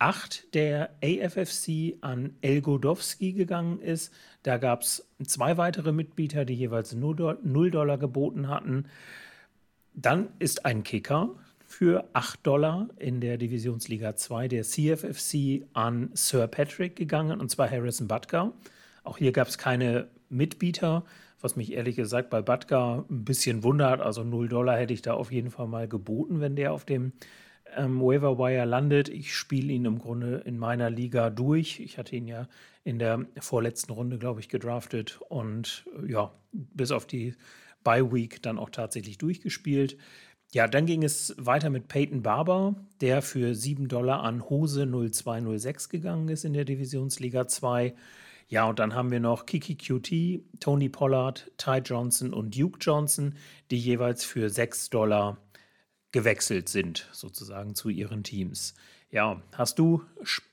8 0.00 0.54
der 0.54 0.90
AFFC 1.04 1.96
an 2.00 2.34
El 2.40 2.62
Godowski 2.62 3.32
gegangen 3.32 3.80
ist. 3.80 4.12
Da 4.42 4.56
gab 4.56 4.82
es 4.82 5.06
zwei 5.24 5.58
weitere 5.58 5.92
Mitbieter, 5.92 6.44
die 6.44 6.54
jeweils 6.54 6.94
0 6.94 7.70
Dollar 7.70 7.98
geboten 7.98 8.48
hatten. 8.48 8.86
Dann 9.94 10.28
ist 10.38 10.64
ein 10.64 10.82
Kicker 10.82 11.34
für 11.66 12.08
8 12.14 12.44
Dollar 12.46 12.88
in 12.96 13.20
der 13.20 13.36
Divisionsliga 13.36 14.16
2 14.16 14.48
der 14.48 14.62
CFFC 14.64 15.66
an 15.74 16.10
Sir 16.14 16.48
Patrick 16.48 16.96
gegangen, 16.96 17.38
und 17.38 17.50
zwar 17.50 17.70
Harrison 17.70 18.08
Butker. 18.08 18.54
Auch 19.04 19.18
hier 19.18 19.32
gab 19.32 19.48
es 19.48 19.58
keine 19.58 20.08
Mitbieter, 20.30 21.04
was 21.42 21.56
mich 21.56 21.72
ehrlich 21.72 21.96
gesagt 21.96 22.30
bei 22.30 22.40
Butker 22.40 23.04
ein 23.10 23.24
bisschen 23.24 23.62
wundert. 23.62 24.00
Also 24.00 24.24
0 24.24 24.48
Dollar 24.48 24.78
hätte 24.78 24.94
ich 24.94 25.02
da 25.02 25.12
auf 25.12 25.30
jeden 25.30 25.50
Fall 25.50 25.66
mal 25.66 25.88
geboten, 25.88 26.40
wenn 26.40 26.56
der 26.56 26.72
auf 26.72 26.84
dem 26.84 27.12
ähm, 27.76 28.00
Waiver 28.00 28.38
Wire 28.38 28.64
landet. 28.64 29.08
Ich 29.08 29.34
spiele 29.34 29.72
ihn 29.72 29.84
im 29.84 29.98
Grunde 29.98 30.42
in 30.44 30.58
meiner 30.58 30.90
Liga 30.90 31.30
durch. 31.30 31.80
Ich 31.80 31.98
hatte 31.98 32.16
ihn 32.16 32.26
ja 32.26 32.48
in 32.84 32.98
der 32.98 33.26
vorletzten 33.38 33.92
Runde, 33.92 34.18
glaube 34.18 34.40
ich, 34.40 34.48
gedraftet 34.48 35.20
und 35.28 35.84
äh, 36.02 36.10
ja, 36.10 36.32
bis 36.52 36.90
auf 36.90 37.06
die 37.06 37.34
Bye 37.84 38.12
Week 38.12 38.42
dann 38.42 38.58
auch 38.58 38.70
tatsächlich 38.70 39.18
durchgespielt. 39.18 39.96
Ja, 40.52 40.66
dann 40.66 40.86
ging 40.86 41.04
es 41.04 41.34
weiter 41.38 41.70
mit 41.70 41.86
Peyton 41.86 42.22
Barber, 42.22 42.74
der 43.00 43.22
für 43.22 43.54
7 43.54 43.86
Dollar 43.86 44.24
an 44.24 44.48
Hose 44.50 44.84
0206 44.84 45.88
gegangen 45.88 46.28
ist 46.28 46.44
in 46.44 46.54
der 46.54 46.64
Divisionsliga 46.64 47.46
2. 47.46 47.94
Ja, 48.48 48.68
und 48.68 48.80
dann 48.80 48.96
haben 48.96 49.12
wir 49.12 49.20
noch 49.20 49.46
Kiki 49.46 49.76
QT, 49.76 50.42
Tony 50.58 50.88
Pollard, 50.88 51.52
Ty 51.56 51.82
Johnson 51.84 52.34
und 52.34 52.58
Duke 52.58 52.78
Johnson, 52.80 53.36
die 53.70 53.78
jeweils 53.78 54.24
für 54.24 54.50
6 54.50 54.90
Dollar 54.90 55.38
gewechselt 56.12 56.68
sind, 56.68 57.08
sozusagen 57.12 57.74
zu 57.74 57.88
ihren 57.88 58.22
Teams. 58.22 58.74
Ja, 59.10 59.42
hast 59.52 59.78
du 59.78 60.02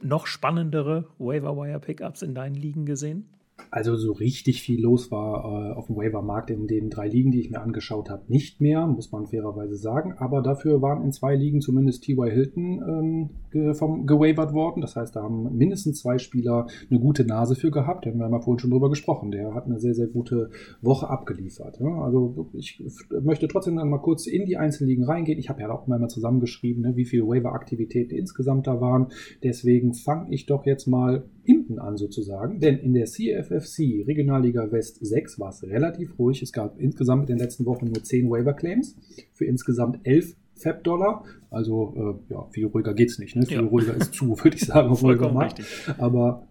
noch 0.02 0.28
spannendere 0.28 1.06
Waiver-Wire-Pickups 1.20 2.22
in 2.22 2.34
deinen 2.34 2.56
Ligen 2.56 2.86
gesehen? 2.86 3.30
Also 3.70 3.96
so 3.96 4.14
richtig 4.14 4.62
viel 4.62 4.82
los 4.82 5.12
war 5.12 5.44
äh, 5.44 5.74
auf 5.74 5.88
dem 5.88 5.98
Waiver-Markt 5.98 6.50
in 6.52 6.68
den 6.68 6.90
drei 6.90 7.08
Ligen, 7.08 7.32
die 7.32 7.42
ich 7.42 7.50
mir 7.50 7.62
angeschaut 7.62 8.10
habe, 8.10 8.24
nicht 8.28 8.62
mehr, 8.62 8.88
muss 8.88 9.12
man 9.12 9.28
fairerweise 9.28 9.76
sagen. 9.76 10.14
Aber 10.18 10.42
dafür 10.42 10.82
waren 10.82 11.04
in 11.04 11.12
zwei 11.12 11.36
Ligen 11.36 11.60
zumindest 11.60 12.04
T.Y. 12.04 12.32
Hilton 12.32 12.82
ähm, 12.88 13.30
ge 13.52 13.74
vom, 13.74 14.06
gewavert 14.06 14.54
worden. 14.54 14.82
Das 14.82 14.96
heißt, 14.96 15.16
da 15.16 15.24
haben 15.24 15.58
mindestens 15.58 16.00
zwei 16.00 16.18
Spieler 16.18 16.68
eine 16.90 17.00
gute 17.00 17.26
Nase 17.26 17.56
für 17.56 17.72
gehabt. 17.72 18.06
Da 18.06 18.12
haben 18.12 18.20
wir 18.20 18.30
mal 18.30 18.42
vorhin 18.42 18.60
schon 18.60 18.72
drüber 18.72 18.90
gesprochen. 18.90 19.32
Der 19.32 19.54
hat 19.54 19.66
eine 19.66 19.80
sehr, 19.80 19.94
sehr 19.94 20.08
gute 20.08 20.50
Woche 20.82 21.10
abgeliefert. 21.10 21.80
Ja? 21.80 22.02
Also 22.02 22.50
ich 22.54 22.82
möchte 23.22 23.48
trotzdem 23.48 23.76
dann 23.76 23.90
mal 23.90 23.98
kurz 24.00 24.28
in 24.28 24.46
die 24.46 24.58
einzelnen 24.58 24.90
Ligen 24.90 25.04
reingehen. 25.04 25.40
Ich 25.40 25.50
habe 25.50 25.62
ja 25.62 25.70
auch 25.70 25.88
mal 25.88 26.08
zusammengeschrieben, 26.08 26.84
ne, 26.84 26.96
wie 26.96 27.06
viele 27.06 27.28
Waiver-Aktivitäten 27.28 28.16
insgesamt 28.16 28.68
da 28.68 28.80
waren. 28.80 29.08
Deswegen 29.44 29.94
fange 29.94 30.34
ich 30.34 30.46
doch 30.46 30.66
jetzt 30.66 30.88
mal 30.88 31.26
hinten 31.44 31.80
an 31.80 31.98
sozusagen. 31.98 32.60
Denn 32.60 32.78
in 32.78 32.94
der 32.94 33.08
CFFC 33.48 34.06
Regionalliga 34.06 34.72
West 34.72 34.98
6 35.02 35.40
war 35.40 35.50
es 35.50 35.64
relativ 35.64 36.18
ruhig. 36.20 36.42
Es 36.42 36.52
gab 36.52 36.80
insgesamt 36.80 37.30
in 37.30 37.38
den 37.38 37.44
letzten 37.44 37.66
Wochen 37.66 37.86
nur 37.86 38.04
10 38.04 38.30
Waiver-Claims 38.30 38.96
für 39.34 39.46
insgesamt 39.46 40.00
11 40.04 40.36
Fab-Dollar. 40.56 41.24
Also 41.50 41.94
äh, 42.30 42.34
ja, 42.34 42.46
viel 42.52 42.66
ruhiger 42.66 42.94
geht's 42.94 43.20
nicht. 43.20 43.36
Ne? 43.36 43.46
Viel 43.46 43.58
ja. 43.58 43.64
ruhiger 43.64 43.96
ist 43.96 44.14
zu, 44.14 44.38
würde 44.44 44.58
ich 44.58 44.66
sagen, 44.66 44.90
auf 44.90 45.00
Vollkommen 45.00 45.50
Aber, 45.98 46.48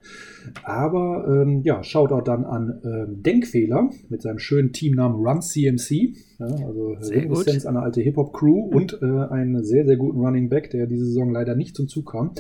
aber 0.63 1.27
ähm, 1.29 1.61
ja, 1.63 1.83
Shoutout 1.83 2.23
dann 2.23 2.45
an 2.45 2.81
ähm, 2.85 3.23
Denkfehler 3.23 3.91
mit 4.09 4.23
seinem 4.23 4.39
schönen 4.39 4.73
Teamnamen 4.73 5.17
Run 5.17 5.43
CMC. 5.43 6.15
Ja, 6.39 6.47
also 6.47 6.93
Reminiszenz 7.01 7.65
an 7.65 7.77
eine 7.77 7.85
alte 7.85 8.03
Hip-Hop-Crew 8.03 8.69
und 8.71 8.99
äh, 9.01 9.07
einen 9.07 9.65
sehr, 9.65 9.87
sehr 9.87 9.97
guten 9.97 10.21
Running 10.21 10.51
Back, 10.51 10.71
der 10.71 10.87
diese 10.87 11.07
Saison 11.07 11.31
leider 11.31 11.55
nicht 11.55 11.75
zum 11.75 11.89
Zug 11.89 12.13
kam. 12.13 12.33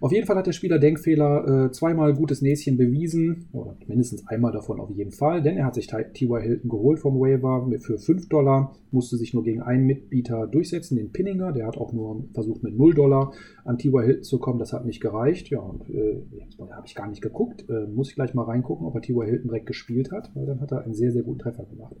Auf 0.00 0.12
jeden 0.12 0.26
Fall 0.26 0.36
hat 0.36 0.46
der 0.46 0.52
Spieler 0.52 0.78
Denkfehler 0.78 1.66
äh, 1.66 1.72
zweimal 1.72 2.14
gutes 2.14 2.42
Näschen 2.42 2.76
bewiesen, 2.76 3.48
oder 3.52 3.76
mindestens 3.88 4.26
einmal 4.28 4.52
davon 4.52 4.78
auf 4.78 4.90
jeden 4.90 5.10
Fall, 5.10 5.42
denn 5.42 5.56
er 5.56 5.66
hat 5.66 5.74
sich 5.74 5.88
T.Y. 5.88 6.40
Hilton 6.40 6.70
geholt 6.70 7.00
vom 7.00 7.18
Waiver 7.18 7.68
für 7.80 7.98
5 7.98 8.28
Dollar, 8.28 8.72
musste 8.92 9.16
sich 9.16 9.34
nur 9.34 9.42
gegen 9.42 9.62
einen 9.62 9.84
Mitbieter 9.84 10.46
durchsetzen, 10.46 10.96
den 10.96 11.10
Pinninger, 11.10 11.52
der 11.52 11.66
hat 11.66 11.76
auch 11.76 11.92
nur 11.92 11.99
versucht 12.32 12.62
mit 12.62 12.76
0 12.76 12.94
Dollar 12.94 13.32
an 13.64 13.78
T.Y. 13.78 14.04
Hilton 14.04 14.22
zu 14.22 14.38
kommen, 14.38 14.58
das 14.58 14.72
hat 14.72 14.84
nicht 14.84 15.00
gereicht. 15.00 15.50
Ja, 15.50 15.60
und 15.60 15.88
äh, 15.90 16.22
habe 16.70 16.86
ich 16.86 16.94
gar 16.94 17.08
nicht 17.08 17.22
geguckt, 17.22 17.68
äh, 17.68 17.86
muss 17.86 18.10
ich 18.10 18.14
gleich 18.14 18.34
mal 18.34 18.44
reingucken, 18.44 18.86
ob 18.86 18.94
er 18.94 19.02
T.Y. 19.02 19.26
Hilton 19.26 19.48
direkt 19.48 19.66
gespielt 19.66 20.10
hat, 20.12 20.30
weil 20.34 20.46
dann 20.46 20.60
hat 20.60 20.72
er 20.72 20.82
einen 20.84 20.94
sehr, 20.94 21.12
sehr 21.12 21.22
guten 21.22 21.40
Treffer 21.40 21.64
gemacht. 21.64 21.96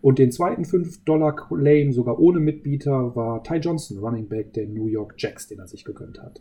Und 0.00 0.18
den 0.18 0.30
zweiten 0.30 0.62
5-Dollar-Claim, 0.62 1.92
sogar 1.92 2.18
ohne 2.18 2.40
Mitbieter, 2.40 3.16
war 3.16 3.42
Ty 3.42 3.56
Johnson, 3.56 3.98
Running 3.98 4.28
Back 4.28 4.52
der 4.52 4.68
New 4.68 4.86
York 4.86 5.14
Jacks, 5.18 5.48
den 5.48 5.58
er 5.58 5.66
sich 5.66 5.84
gegönnt 5.84 6.20
hat. 6.22 6.40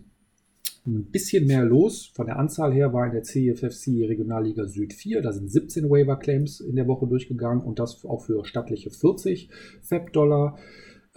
Ein 0.88 1.12
bisschen 1.12 1.48
mehr 1.48 1.66
los. 1.66 2.10
Von 2.14 2.28
der 2.28 2.40
Anzahl 2.40 2.74
her 2.74 2.94
war 2.94 3.06
in 3.06 3.12
der 3.12 3.24
CFFC 3.24 4.08
Regionalliga 4.08 4.68
Süd 4.68 4.94
4. 4.94 5.22
Da 5.22 5.34
sind 5.34 5.52
17 5.52 5.90
Waiver-Claims 5.90 6.62
in 6.62 6.78
der 6.78 6.88
Woche 6.88 7.08
durchgegangen 7.08 7.62
und 7.62 7.80
das 7.80 8.06
auch 8.06 8.22
für 8.22 8.46
stattliche 8.46 8.90
40 8.90 9.50
Fab-Dollar. 9.82 10.58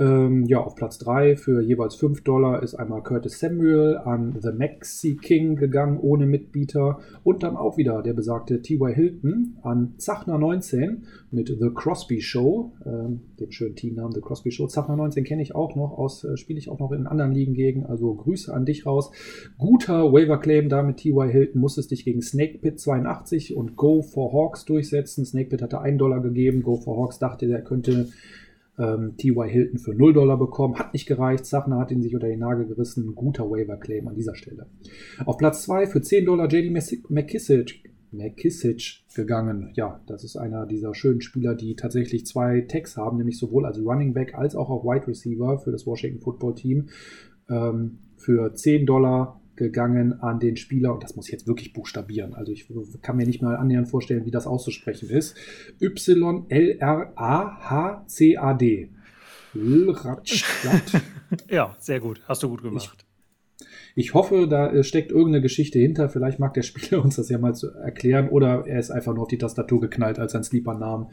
Ähm, 0.01 0.47
ja, 0.47 0.61
auf 0.61 0.77
Platz 0.77 0.97
3 0.97 1.37
für 1.37 1.61
jeweils 1.61 1.95
5 1.95 2.25
Dollar 2.25 2.63
ist 2.63 2.75
einmal 2.75 3.03
Curtis 3.03 3.39
Samuel 3.39 3.99
an 3.99 4.35
The 4.41 4.51
Maxi 4.51 5.17
King 5.17 5.57
gegangen, 5.57 5.99
ohne 6.01 6.25
Mitbieter. 6.25 7.01
Und 7.23 7.43
dann 7.43 7.55
auch 7.55 7.77
wieder 7.77 8.01
der 8.01 8.15
besagte 8.15 8.63
T.Y. 8.63 8.95
Hilton 8.95 9.59
an 9.63 9.93
Zachner 9.99 10.39
19 10.39 11.05
mit 11.31 11.49
The 11.49 11.69
Crosby 11.75 12.23
Show, 12.23 12.73
ähm, 12.87 13.21
dem 13.39 13.51
schönen 13.51 13.77
Teamnamen 13.77 14.13
The 14.13 14.23
Crosby 14.23 14.51
Show. 14.51 14.69
Zachner 14.69 14.97
19 14.97 15.25
kenne 15.25 15.43
ich 15.43 15.55
auch 15.55 15.77
noch, 15.77 15.99
äh, 16.25 16.37
spiele 16.39 16.59
ich 16.59 16.71
auch 16.71 16.79
noch 16.79 16.93
in 16.93 17.07
anderen 17.07 17.33
Ligen 17.33 17.53
gegen. 17.53 17.85
Also 17.85 18.15
Grüße 18.15 18.55
an 18.55 18.65
dich 18.65 18.87
raus. 18.87 19.11
Guter 19.59 20.15
Waiver 20.15 20.39
Claim 20.39 20.71
da 20.71 20.83
mit 20.83 20.97
T.Y. 20.97 21.29
Hilton. 21.29 21.61
Musstest 21.61 21.91
dich 21.91 22.07
gegen 22.07 22.23
Snake 22.23 22.57
Pit 22.57 22.81
82 22.81 23.55
und 23.55 23.77
Go 23.77 24.01
for 24.01 24.33
Hawks 24.33 24.65
durchsetzen. 24.65 25.27
Snake 25.27 25.51
Pit 25.51 25.61
hatte 25.61 25.83
1 25.83 25.99
Dollar 25.99 26.21
gegeben. 26.21 26.63
Go 26.63 26.77
for 26.77 26.97
Hawks 26.97 27.19
dachte, 27.19 27.47
der 27.47 27.63
könnte 27.63 28.09
ähm, 28.81 29.16
T.Y. 29.19 29.49
Hilton 29.49 29.79
für 29.79 29.95
0 29.95 30.14
Dollar 30.14 30.38
bekommen. 30.38 30.79
Hat 30.79 30.95
nicht 30.95 31.07
gereicht. 31.07 31.45
Sachner 31.45 31.79
hat 31.79 31.90
ihn 31.90 32.03
sich 32.03 32.14
unter 32.14 32.29
den 32.29 32.40
Nagel 32.40 32.66
gerissen. 32.66 33.14
Guter 33.14 33.51
Waiver-Claim 33.51 34.09
an 34.09 34.14
dieser 34.14 34.35
Stelle. 34.35 34.66
Auf 35.27 35.37
Platz 35.37 35.62
2 35.64 35.87
für 35.87 36.01
10 36.01 36.25
Dollar 36.25 36.49
JD 36.51 36.73
McKissick. 37.11 37.90
McKissick 38.12 39.05
gegangen. 39.14 39.71
Ja, 39.75 40.01
das 40.07 40.25
ist 40.25 40.37
einer 40.37 40.66
dieser 40.66 40.95
schönen 40.95 41.21
Spieler, 41.21 41.55
die 41.55 41.77
tatsächlich 41.77 42.27
zwei 42.27 42.62
Tags 42.62 42.97
haben, 42.97 43.19
nämlich 43.19 43.38
sowohl 43.38 43.66
als 43.66 43.79
Running 43.79 44.14
Back 44.14 44.35
als 44.35 44.57
auch 44.57 44.71
auf 44.71 44.83
Wide 44.85 45.07
Receiver 45.07 45.59
für 45.59 45.71
das 45.71 45.87
Washington 45.87 46.21
Football 46.21 46.55
Team. 46.55 46.88
Ähm, 47.49 47.99
für 48.16 48.55
10 48.55 48.87
Dollar 48.87 49.39
gegangen 49.61 50.20
an 50.20 50.40
den 50.40 50.57
Spieler, 50.57 50.92
und 50.92 51.05
das 51.05 51.14
muss 51.14 51.27
ich 51.27 51.33
jetzt 51.33 51.46
wirklich 51.46 51.73
buchstabieren, 51.73 52.35
also 52.35 52.51
ich 52.51 52.66
kann 53.03 53.16
mir 53.16 53.27
nicht 53.27 53.42
mal 53.42 53.57
annähernd 53.57 53.88
vorstellen, 53.88 54.27
wie 54.27 54.33
das 54.33 54.46
auszusprechen 54.46 55.09
ist. 55.09 55.37
Y-L-R-A-H-C-A-D. 55.81 56.51
ja, 61.51 61.77
sehr 61.79 62.01
gut. 62.01 62.23
Hast 62.27 62.42
du 62.42 62.49
gut 62.49 62.62
gemacht. 62.62 63.05
Ich, 63.94 64.07
ich 64.07 64.14
hoffe, 64.14 64.46
da 64.49 64.70
äh, 64.70 64.83
steckt 64.85 65.11
irgendeine 65.11 65.42
Geschichte 65.42 65.79
hinter. 65.79 66.09
Vielleicht 66.09 66.38
mag 66.38 66.55
der 66.55 66.62
Spieler 66.62 67.05
uns 67.05 67.16
das 67.16 67.29
ja 67.29 67.38
mal 67.38 67.55
zu 67.55 67.70
erklären 67.70 68.29
oder 68.29 68.66
er 68.66 68.79
ist 68.79 68.90
einfach 68.90 69.12
nur 69.14 69.23
auf 69.23 69.29
die 69.29 69.38
Tastatur 69.38 69.81
geknallt 69.81 70.18
als 70.18 70.35
ein 70.35 70.44
Sleeper-Namen. 70.44 71.09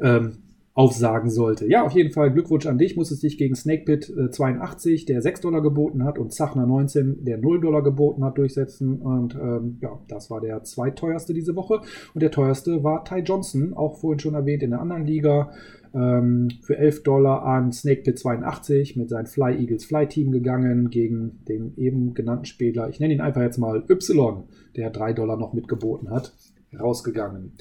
ähm, 0.00 0.38
aufsagen 0.72 1.30
sollte. 1.30 1.66
Ja, 1.68 1.84
auf 1.84 1.92
jeden 1.92 2.12
Fall 2.12 2.30
Glückwunsch 2.30 2.66
an 2.66 2.78
dich. 2.78 2.96
Musstest 2.96 3.22
dich 3.22 3.38
gegen 3.38 3.56
Snakepit 3.56 4.08
äh, 4.16 4.30
82, 4.30 5.04
der 5.04 5.20
6 5.20 5.40
Dollar 5.40 5.62
geboten 5.62 6.04
hat, 6.04 6.18
und 6.18 6.32
Zachner 6.32 6.64
19, 6.64 7.24
der 7.24 7.38
0 7.38 7.60
Dollar 7.60 7.82
geboten 7.82 8.24
hat, 8.24 8.38
durchsetzen. 8.38 9.00
Und 9.00 9.34
ähm, 9.34 9.78
ja, 9.80 9.98
das 10.08 10.30
war 10.30 10.40
der 10.40 10.62
zweiteuerste 10.62 11.34
diese 11.34 11.56
Woche. 11.56 11.80
Und 12.14 12.22
der 12.22 12.30
teuerste 12.30 12.84
war 12.84 13.04
Ty 13.04 13.20
Johnson, 13.20 13.74
auch 13.74 13.98
vorhin 13.98 14.20
schon 14.20 14.34
erwähnt 14.34 14.62
in 14.62 14.70
der 14.70 14.80
anderen 14.80 15.04
Liga. 15.04 15.52
Ähm, 15.92 16.48
für 16.62 16.78
11 16.78 17.02
Dollar 17.02 17.42
an 17.44 17.72
Snakepit 17.72 18.16
82 18.20 18.94
mit 18.94 19.08
seinem 19.08 19.26
Fly 19.26 19.56
Eagles 19.58 19.84
Fly 19.84 20.06
Team 20.06 20.30
gegangen 20.30 20.90
gegen 20.90 21.40
den 21.48 21.74
eben 21.76 22.14
genannten 22.14 22.44
Spieler. 22.44 22.88
Ich 22.88 23.00
nenne 23.00 23.12
ihn 23.12 23.20
einfach 23.20 23.42
jetzt 23.42 23.58
mal 23.58 23.82
Y, 23.90 24.44
der 24.76 24.90
3 24.90 25.14
Dollar 25.14 25.36
noch 25.36 25.52
mitgeboten 25.52 26.10
hat 26.10 26.32
rausgegangen. 26.78 27.52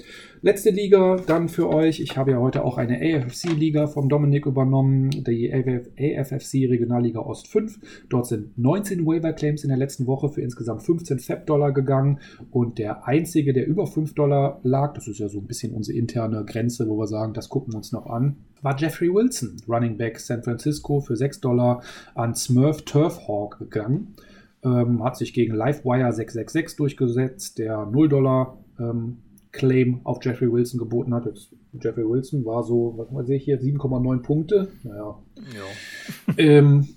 Letzte 0.42 0.70
Liga 0.70 1.18
dann 1.26 1.50
für 1.50 1.70
euch. 1.70 2.00
Ich 2.00 2.16
habe 2.16 2.32
ja 2.32 2.38
heute 2.38 2.64
auch 2.64 2.78
eine 2.78 2.98
AFFC-Liga 2.98 3.88
vom 3.88 4.08
Dominik 4.08 4.46
übernommen, 4.46 5.10
die 5.10 5.52
AFFC 5.52 6.68
Regionalliga 6.70 7.20
Ost 7.20 7.48
5. 7.48 7.80
Dort 8.10 8.28
sind 8.28 8.58
19 8.58 9.06
Waiver-Claims 9.06 9.64
in 9.64 9.70
der 9.70 9.78
letzten 9.78 10.06
Woche 10.06 10.30
für 10.30 10.42
insgesamt 10.42 10.84
15 10.84 11.20
FAB-Dollar 11.20 11.72
gegangen 11.72 12.20
und 12.52 12.78
der 12.78 13.08
einzige, 13.08 13.54
der 13.54 13.68
über 13.68 13.88
5 13.88 14.14
Dollar 14.14 14.60
lag, 14.64 14.94
das 14.94 15.08
ist 15.08 15.20
ja 15.20 15.28
so 15.28 15.40
ein 15.40 15.48
bisschen 15.48 15.74
unsere 15.74 15.98
interne 15.98 16.46
Grenze, 16.46 16.88
wo 16.88 16.98
wir 16.98 17.08
sagen, 17.08 17.34
das 17.34 17.50
gucken 17.50 17.74
wir 17.74 17.78
uns 17.78 17.92
noch 17.92 18.06
an, 18.06 18.38
war 18.62 18.78
Jeffrey 18.78 19.12
Wilson, 19.14 19.58
Running 19.68 19.98
Back 19.98 20.20
San 20.20 20.44
Francisco 20.44 21.00
für 21.00 21.16
6 21.16 21.42
Dollar 21.42 21.82
an 22.14 22.36
Smurf 22.36 22.84
Turfhawk 22.84 23.58
gegangen. 23.60 24.16
Ähm, 24.62 25.02
hat 25.04 25.16
sich 25.16 25.34
gegen 25.34 25.56
Livewire 25.56 26.12
666 26.12 26.76
durchgesetzt, 26.76 27.60
der 27.60 27.86
0 27.86 28.10
Dollar 28.10 28.58
ähm, 28.80 29.18
Claim 29.52 30.02
auf 30.04 30.24
Jeffrey 30.24 30.52
Wilson 30.52 30.80
geboten 30.80 31.14
hat. 31.14 31.26
Jetzt, 31.26 31.56
Jeffrey 31.82 32.08
Wilson 32.08 32.46
war 32.46 32.64
so, 32.64 33.08
was 33.12 33.28
sehe 33.28 33.38
ich 33.38 33.44
hier, 33.44 33.60
7,9 33.60 34.22
Punkte. 34.22 34.70
Naja. 34.84 35.18
Ja. 35.56 36.34
ähm, 36.38 36.88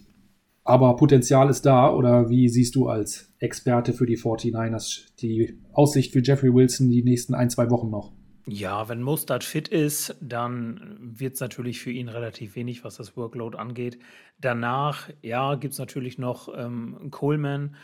aber 0.64 0.94
Potenzial 0.96 1.50
ist 1.50 1.66
da, 1.66 1.92
oder 1.92 2.28
wie 2.30 2.48
siehst 2.48 2.76
du 2.76 2.88
als 2.88 3.32
Experte 3.38 3.92
für 3.92 4.06
die 4.06 4.16
49ers 4.16 5.06
die 5.18 5.58
Aussicht 5.72 6.12
für 6.12 6.22
Jeffrey 6.22 6.54
Wilson 6.54 6.88
die 6.90 7.02
nächsten 7.02 7.34
ein, 7.34 7.50
zwei 7.50 7.68
Wochen 7.70 7.90
noch? 7.90 8.12
Ja, 8.46 8.88
wenn 8.88 9.02
Mustard 9.02 9.44
fit 9.44 9.68
ist, 9.68 10.16
dann 10.20 10.98
wird 11.00 11.34
es 11.34 11.40
natürlich 11.40 11.80
für 11.80 11.92
ihn 11.92 12.08
relativ 12.08 12.56
wenig, 12.56 12.84
was 12.84 12.96
das 12.96 13.16
Workload 13.16 13.56
angeht. 13.56 14.00
Danach, 14.40 15.10
ja, 15.22 15.54
gibt 15.54 15.74
es 15.74 15.78
natürlich 15.78 16.18
noch 16.18 16.48
ähm, 16.56 17.08
Coleman 17.10 17.76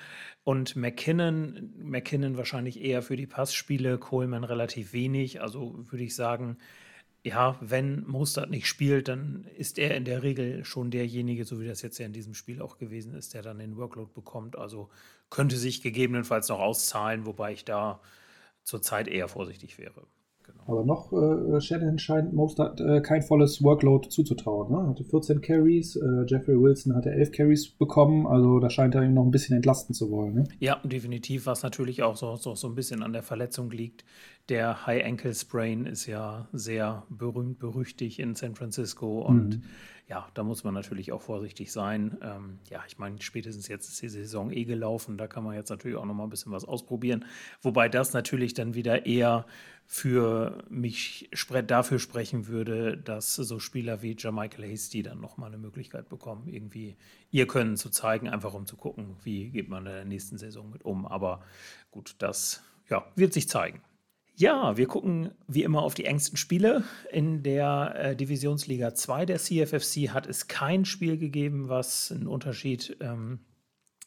und 0.49 0.77
McKinnon. 0.77 1.75
McKinnon 1.77 2.39
wahrscheinlich 2.39 2.81
eher 2.81 3.03
für 3.03 3.17
die 3.17 3.27
Passspiele, 3.27 3.99
Coleman 3.99 4.45
relativ 4.45 4.95
wenig. 4.95 5.43
Also 5.43 5.75
würde 5.91 6.05
ich 6.05 6.15
sagen, 6.15 6.57
ja, 7.23 7.59
wenn 7.61 8.07
Mustard 8.07 8.49
nicht 8.49 8.67
spielt, 8.67 9.09
dann 9.09 9.47
ist 9.59 9.79
er 9.79 9.95
in 9.95 10.07
der 10.07 10.23
Regel 10.23 10.65
schon 10.65 10.91
derjenige, 10.91 11.45
so 11.45 11.61
wie 11.61 11.67
das 11.67 11.83
jetzt 11.83 11.99
ja 11.99 12.07
in 12.07 12.15
diesem 12.15 12.33
Spiel 12.33 12.63
auch 12.63 12.79
gewesen 12.79 13.13
ist, 13.13 13.35
der 13.35 13.43
dann 13.43 13.59
den 13.59 13.77
Workload 13.77 14.11
bekommt. 14.15 14.57
Also 14.57 14.89
könnte 15.29 15.59
sich 15.59 15.83
gegebenenfalls 15.83 16.49
noch 16.49 16.61
auszahlen, 16.61 17.27
wobei 17.27 17.53
ich 17.53 17.67
da 17.67 18.01
zurzeit 18.63 19.07
eher 19.07 19.29
vorsichtig 19.29 19.77
wäre. 19.77 20.07
Aber 20.67 20.85
noch 20.85 21.13
äh, 21.15 21.61
Shanahan 21.63 21.99
scheint 21.99 22.35
Mostert 22.35 22.79
äh, 22.81 23.01
kein 23.01 23.23
volles 23.23 23.63
Workload 23.63 24.11
zuzutrauen. 24.11 24.71
Ne? 24.71 24.87
Hatte 24.87 25.03
14 25.03 25.41
Carries, 25.41 25.97
äh, 25.97 26.25
Jeffrey 26.27 26.61
Wilson 26.61 26.95
hatte 26.95 27.11
11 27.11 27.33
Carries 27.33 27.69
bekommen, 27.71 28.27
also 28.27 28.61
da 28.61 28.69
scheint 28.69 28.95
er 28.95 29.03
ihn 29.03 29.15
noch 29.15 29.25
ein 29.25 29.31
bisschen 29.31 29.57
entlasten 29.57 29.95
zu 29.95 30.11
wollen. 30.11 30.35
Ne? 30.35 30.45
Ja, 30.61 30.79
definitiv, 30.85 31.47
was 31.47 31.63
natürlich 31.63 32.03
auch 32.03 32.17
so, 32.17 32.37
so, 32.37 32.55
so 32.55 32.69
ein 32.69 32.75
bisschen 32.75 33.03
an 33.03 33.15
der 33.15 33.23
Verletzung 33.23 33.71
liegt. 33.71 34.05
Der 34.51 34.87
High 34.87 35.07
Ankle 35.07 35.35
Sprain 35.35 35.87
ist 35.87 36.07
ja 36.07 36.49
sehr 36.53 37.05
berühmt, 37.09 37.59
berüchtigt 37.59 38.19
in 38.19 38.35
San 38.35 38.55
Francisco 38.55 39.23
und 39.23 39.57
mhm 39.57 39.63
ja, 40.09 40.27
da 40.33 40.43
muss 40.43 40.65
man 40.65 40.73
natürlich 40.73 41.13
auch 41.13 41.21
vorsichtig 41.21 41.71
sein. 41.71 42.17
Ähm, 42.23 42.59
ja, 42.71 42.83
ich 42.89 42.99
meine, 42.99 43.21
spätestens 43.21 43.69
jetzt 43.69 43.89
ist 43.89 44.01
die 44.01 44.09
Saison 44.09 44.51
eh 44.51 44.65
gelaufen. 44.65 45.19
Da 45.19 45.27
kann 45.27 45.45
man 45.45 45.55
jetzt 45.55 45.69
natürlich 45.69 45.99
auch 45.99 46.07
noch 46.07 46.15
mal 46.15 46.25
ein 46.25 46.31
bisschen 46.31 46.51
was 46.51 46.65
ausprobieren. 46.65 47.27
Wobei 47.61 47.91
das 47.91 48.15
natürlich 48.15 48.55
dann 48.55 48.75
wieder 48.75 49.05
eher 49.05 49.45
für 49.85 50.65
mich 50.71 51.31
dafür 51.67 51.99
sprechen 51.99 52.47
würde, 52.47 52.97
dass 52.97 53.35
so 53.35 53.59
Spieler 53.59 54.01
wie 54.01 54.17
Jamichael 54.19 54.71
Hasty 54.71 55.03
dann 55.03 55.21
noch 55.21 55.37
mal 55.37 55.47
eine 55.47 55.59
Möglichkeit 55.59 56.09
bekommen, 56.09 56.49
irgendwie 56.49 56.97
ihr 57.31 57.47
Können 57.47 57.77
zu 57.77 57.91
zeigen, 57.91 58.29
einfach 58.29 58.55
um 58.55 58.65
zu 58.65 58.77
gucken, 58.77 59.17
wie 59.25 59.51
geht 59.51 59.69
man 59.69 59.85
in 59.87 59.93
der 59.93 60.05
nächsten 60.07 60.39
Saison 60.39 60.71
mit 60.71 60.87
um. 60.87 61.07
Aber 61.07 61.43
gut, 61.91 62.17
das 62.19 62.63
ja, 62.89 63.05
wird 63.15 63.35
sich 63.35 63.47
zeigen. 63.47 63.83
Ja, 64.39 64.77
wir 64.77 64.87
gucken 64.87 65.33
wie 65.49 65.65
immer 65.65 65.83
auf 65.83 65.95
die 65.95 66.05
engsten 66.05 66.37
Spiele. 66.37 66.85
In 67.11 67.43
der 67.43 67.95
äh, 67.97 68.15
Divisionsliga 68.15 68.95
2 68.95 69.27
der 69.27 69.39
CFFC 69.39 70.11
hat 70.11 70.29
es 70.29 70.47
kein 70.47 70.85
Spiel 70.85 71.19
gegeben, 71.19 71.69
was 71.69 72.13
einen 72.13 72.29
Unterschied 72.29 72.97
ähm, 73.01 73.41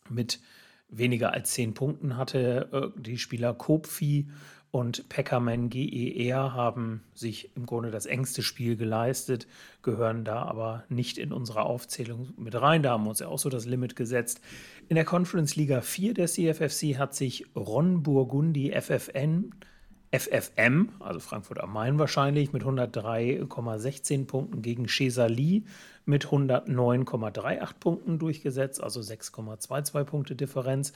mit 0.10 0.40
weniger 0.88 1.34
als 1.34 1.52
10 1.52 1.74
Punkten 1.74 2.16
hatte. 2.16 2.70
Äh, 2.72 3.02
die 3.02 3.18
Spieler 3.18 3.54
Kopfi 3.54 4.30
und 4.72 5.10
Peckerman 5.10 5.70
GER 5.70 6.54
haben 6.54 7.04
sich 7.14 7.54
im 7.58 7.66
Grunde 7.66 7.92
das 7.92 8.06
engste 8.06 8.42
Spiel 8.42 8.78
geleistet, 8.78 9.48
gehören 9.82 10.24
da 10.24 10.44
aber 10.44 10.86
nicht 10.88 11.18
in 11.18 11.34
unsere 11.34 11.64
Aufzählung 11.64 12.30
mit 12.38 12.56
rein. 12.56 12.84
Da 12.84 12.92
haben 12.92 13.04
wir 13.04 13.10
uns 13.10 13.20
ja 13.20 13.28
auch 13.28 13.40
so 13.40 13.50
das 13.50 13.66
Limit 13.66 13.98
gesetzt. 13.98 14.40
In 14.88 14.96
der 14.96 15.04
Conference 15.04 15.58
Liga 15.58 15.82
4 15.82 16.14
der 16.14 16.28
CFFC 16.28 16.98
hat 16.98 17.16
sich 17.16 17.48
Ron 17.54 18.02
Burgundi 18.02 18.72
FFN 18.72 19.52
FFM, 20.12 20.90
also 21.00 21.20
Frankfurt 21.20 21.62
am 21.62 21.72
Main 21.72 21.98
wahrscheinlich, 21.98 22.52
mit 22.52 22.64
103,16 22.64 24.28
Punkten 24.28 24.62
gegen 24.62 24.88
Chesali 24.88 25.64
mit 26.06 26.26
109,38 26.28 27.74
Punkten 27.80 28.20
durchgesetzt, 28.20 28.84
also 28.84 29.00
6,22 29.00 30.04
Punkte 30.04 30.36
Differenz. 30.36 30.92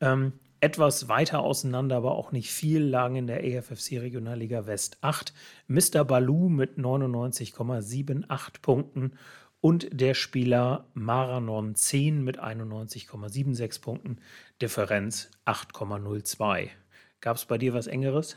Ähm, 0.00 0.32
etwas 0.60 1.08
weiter 1.08 1.40
auseinander, 1.40 1.96
aber 1.96 2.16
auch 2.16 2.32
nicht 2.32 2.50
viel, 2.50 2.82
lagen 2.82 3.14
in 3.14 3.26
der 3.28 3.44
EFFC 3.44 4.00
Regionalliga 4.00 4.66
West 4.66 4.98
8 5.02 5.32
Mr. 5.68 6.04
Balu 6.04 6.48
mit 6.48 6.78
99,78 6.78 8.60
Punkten 8.60 9.12
und 9.60 9.88
der 9.92 10.14
Spieler 10.14 10.86
Maranon 10.94 11.76
10 11.76 12.24
mit 12.24 12.40
91,76 12.40 13.80
Punkten, 13.80 14.18
Differenz 14.60 15.30
8,02. 15.46 16.70
Gab 17.20 17.36
es 17.36 17.44
bei 17.44 17.58
dir 17.58 17.72
was 17.74 17.86
Engeres? 17.86 18.36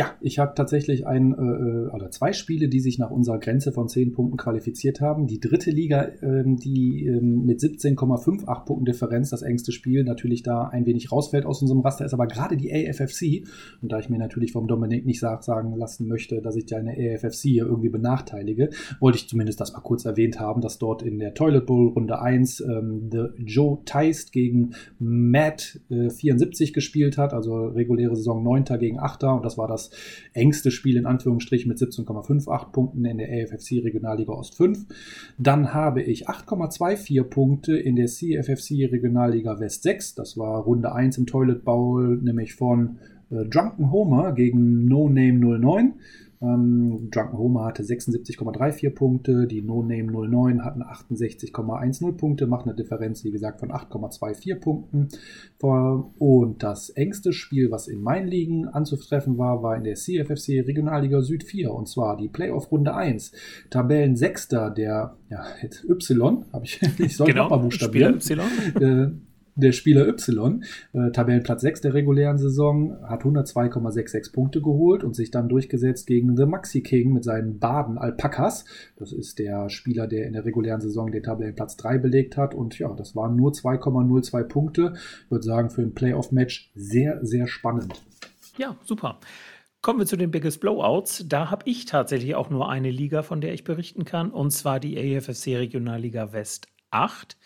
Ja, 0.00 0.14
ich 0.22 0.38
habe 0.38 0.54
tatsächlich 0.54 1.06
ein 1.06 1.34
äh, 1.34 1.42
äh, 1.42 1.90
oder 1.90 2.10
zwei 2.10 2.32
Spiele, 2.32 2.70
die 2.70 2.80
sich 2.80 2.98
nach 2.98 3.10
unserer 3.10 3.38
Grenze 3.38 3.70
von 3.70 3.86
10 3.86 4.12
Punkten 4.12 4.38
qualifiziert 4.38 5.02
haben. 5.02 5.26
Die 5.26 5.40
dritte 5.40 5.70
Liga, 5.70 6.08
ähm, 6.22 6.56
die 6.56 7.04
ähm, 7.04 7.44
mit 7.44 7.60
17,58 7.60 8.64
Punkten 8.64 8.86
Differenz 8.86 9.28
das 9.28 9.42
engste 9.42 9.72
Spiel 9.72 10.02
natürlich 10.04 10.42
da 10.42 10.68
ein 10.68 10.86
wenig 10.86 11.12
rausfällt 11.12 11.44
aus 11.44 11.60
unserem 11.60 11.80
Raster, 11.82 12.06
ist 12.06 12.14
aber 12.14 12.28
gerade 12.28 12.56
die 12.56 12.72
AFFC. 12.72 13.46
Und 13.82 13.92
da 13.92 13.98
ich 13.98 14.08
mir 14.08 14.16
natürlich 14.16 14.52
vom 14.52 14.68
Dominik 14.68 15.04
nicht 15.04 15.20
sag, 15.20 15.44
sagen 15.44 15.76
lassen 15.76 16.08
möchte, 16.08 16.40
dass 16.40 16.56
ich 16.56 16.64
deine 16.64 16.92
AFFC 16.92 17.42
hier 17.42 17.66
irgendwie 17.66 17.90
benachteilige, 17.90 18.70
wollte 19.00 19.18
ich 19.18 19.28
zumindest 19.28 19.60
das 19.60 19.74
mal 19.74 19.80
kurz 19.80 20.06
erwähnt 20.06 20.40
haben, 20.40 20.62
dass 20.62 20.78
dort 20.78 21.02
in 21.02 21.18
der 21.18 21.34
Toilet 21.34 21.66
Bowl 21.66 21.88
Runde 21.88 22.22
1 22.22 22.60
ähm, 22.60 23.10
The 23.12 23.42
Joe 23.44 23.80
Teist 23.84 24.32
gegen 24.32 24.70
Matt 24.98 25.78
äh, 25.90 26.08
74 26.08 26.72
gespielt 26.72 27.18
hat, 27.18 27.34
also 27.34 27.66
reguläre 27.66 28.16
Saison 28.16 28.42
9. 28.42 28.64
gegen 28.78 28.98
8. 28.98 29.24
Und 29.24 29.44
das 29.44 29.58
war 29.58 29.68
das 29.68 29.89
engste 30.32 30.70
Spiel 30.70 30.96
in 30.96 31.06
Anführungsstrichen 31.06 31.68
mit 31.68 31.78
17,58 31.78 32.72
Punkten 32.72 33.04
in 33.04 33.18
der 33.18 33.28
AFFC 33.28 33.82
Regionalliga 33.82 34.32
Ost 34.32 34.56
5. 34.56 34.86
Dann 35.38 35.74
habe 35.74 36.02
ich 36.02 36.28
8,24 36.28 37.22
Punkte 37.24 37.76
in 37.76 37.96
der 37.96 38.06
CFFC 38.06 38.90
Regionalliga 38.90 39.58
West 39.60 39.82
6. 39.82 40.14
Das 40.14 40.36
war 40.36 40.62
Runde 40.62 40.92
1 40.92 41.18
im 41.18 41.26
Toilet 41.26 41.64
Bowl, 41.64 42.18
nämlich 42.22 42.54
von 42.54 42.98
äh, 43.30 43.44
Drunken 43.46 43.90
Homer 43.90 44.32
gegen 44.32 44.84
No 44.86 45.08
Name 45.08 45.38
09. 45.58 45.94
Ähm, 46.42 47.08
Drunken 47.10 47.36
Homer 47.36 47.66
hatte 47.66 47.82
76,34 47.82 48.90
Punkte, 48.94 49.46
die 49.46 49.60
No 49.60 49.82
Name 49.82 50.10
09 50.10 50.64
hatten 50.64 50.82
68,10 50.82 52.16
Punkte, 52.16 52.46
macht 52.46 52.66
eine 52.66 52.74
Differenz, 52.74 53.24
wie 53.24 53.30
gesagt, 53.30 53.60
von 53.60 53.70
8,24 53.70 54.58
Punkten. 54.58 55.08
Und 55.60 56.62
das 56.62 56.88
engste 56.90 57.32
Spiel, 57.32 57.70
was 57.70 57.88
in 57.88 58.00
meinen 58.00 58.28
Ligen 58.28 58.68
anzutreffen 58.68 59.36
war, 59.36 59.62
war 59.62 59.76
in 59.76 59.84
der 59.84 59.96
CFFC 59.96 60.62
Regionalliga 60.66 61.20
Süd 61.20 61.44
4 61.44 61.72
und 61.72 61.88
zwar 61.88 62.16
die 62.16 62.28
Playoff 62.28 62.72
Runde 62.72 62.94
1. 62.94 63.32
Tabellen 63.68 64.16
Sechster 64.16 64.70
der 64.70 65.16
ja, 65.28 65.44
Y, 65.88 66.44
habe 66.52 66.64
ich, 66.64 66.80
ich 66.98 67.16
soll 67.16 67.26
genau, 67.26 67.44
nochmal 67.44 67.60
buchstabieren. 67.60 68.16
Y. 68.16 68.40
Äh, 68.80 69.10
der 69.60 69.72
Spieler 69.72 70.06
Y, 70.06 70.64
äh, 70.92 71.10
Tabellenplatz 71.10 71.62
6 71.62 71.80
der 71.82 71.94
regulären 71.94 72.38
Saison, 72.38 72.96
hat 73.02 73.22
102,66 73.22 74.32
Punkte 74.32 74.60
geholt 74.60 75.04
und 75.04 75.14
sich 75.14 75.30
dann 75.30 75.48
durchgesetzt 75.48 76.06
gegen 76.06 76.36
The 76.36 76.46
Maxi 76.46 76.82
King 76.82 77.12
mit 77.12 77.24
seinen 77.24 77.58
Baden 77.58 77.98
Alpacas. 77.98 78.64
Das 78.96 79.12
ist 79.12 79.38
der 79.38 79.68
Spieler, 79.70 80.06
der 80.06 80.26
in 80.26 80.32
der 80.32 80.44
regulären 80.44 80.80
Saison 80.80 81.10
den 81.10 81.22
Tabellenplatz 81.22 81.76
3 81.76 81.98
belegt 81.98 82.36
hat. 82.36 82.54
Und 82.54 82.78
ja, 82.78 82.92
das 82.94 83.14
waren 83.16 83.36
nur 83.36 83.52
2,02 83.52 84.44
Punkte. 84.44 84.94
Ich 85.24 85.30
würde 85.30 85.44
sagen, 85.44 85.70
für 85.70 85.82
ein 85.82 85.94
Playoff-Match 85.94 86.70
sehr, 86.74 87.24
sehr 87.24 87.46
spannend. 87.46 88.02
Ja, 88.58 88.76
super. 88.84 89.18
Kommen 89.82 89.98
wir 89.98 90.06
zu 90.06 90.16
den 90.16 90.30
Biggest 90.30 90.60
Blowouts. 90.60 91.24
Da 91.26 91.50
habe 91.50 91.62
ich 91.64 91.86
tatsächlich 91.86 92.34
auch 92.34 92.50
nur 92.50 92.68
eine 92.68 92.90
Liga, 92.90 93.22
von 93.22 93.40
der 93.40 93.54
ich 93.54 93.64
berichten 93.64 94.04
kann, 94.04 94.30
und 94.30 94.50
zwar 94.50 94.78
die 94.78 94.98
AFFC 94.98 95.56
Regionalliga 95.56 96.34
West 96.34 96.68
8. 96.90 97.38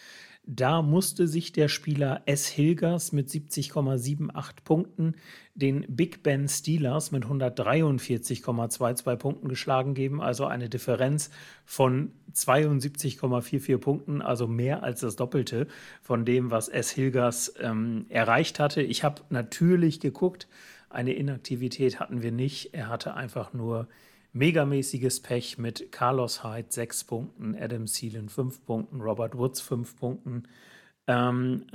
Da 0.46 0.82
musste 0.82 1.26
sich 1.26 1.52
der 1.52 1.68
Spieler 1.68 2.20
S. 2.26 2.46
Hilgers 2.48 3.12
mit 3.12 3.30
70,78 3.30 4.56
Punkten 4.62 5.14
den 5.54 5.86
Big 5.88 6.22
Ben 6.22 6.48
Steelers 6.48 7.12
mit 7.12 7.24
143,22 7.24 9.16
Punkten 9.16 9.48
geschlagen 9.48 9.94
geben, 9.94 10.20
also 10.20 10.44
eine 10.44 10.68
Differenz 10.68 11.30
von 11.64 12.12
72,44 12.34 13.78
Punkten, 13.78 14.20
also 14.20 14.46
mehr 14.46 14.82
als 14.82 15.00
das 15.00 15.16
Doppelte 15.16 15.66
von 16.02 16.26
dem, 16.26 16.50
was 16.50 16.68
S. 16.68 16.90
Hilgers 16.90 17.54
ähm, 17.58 18.04
erreicht 18.10 18.58
hatte. 18.58 18.82
Ich 18.82 19.02
habe 19.02 19.22
natürlich 19.30 19.98
geguckt, 19.98 20.46
eine 20.90 21.14
Inaktivität 21.14 22.00
hatten 22.00 22.20
wir 22.22 22.32
nicht. 22.32 22.74
Er 22.74 22.88
hatte 22.88 23.14
einfach 23.14 23.54
nur 23.54 23.88
megamäßiges 24.34 25.20
Pech 25.20 25.58
mit 25.58 25.90
Carlos 25.92 26.44
Hyde 26.44 26.66
6 26.68 27.04
Punkten, 27.04 27.56
Adam 27.58 27.86
Seelen 27.86 28.28
5 28.28 28.66
Punkten, 28.66 29.00
Robert 29.00 29.38
Woods 29.38 29.60
5 29.60 29.96
Punkten. 29.96 30.42
Ähm, 31.06 31.66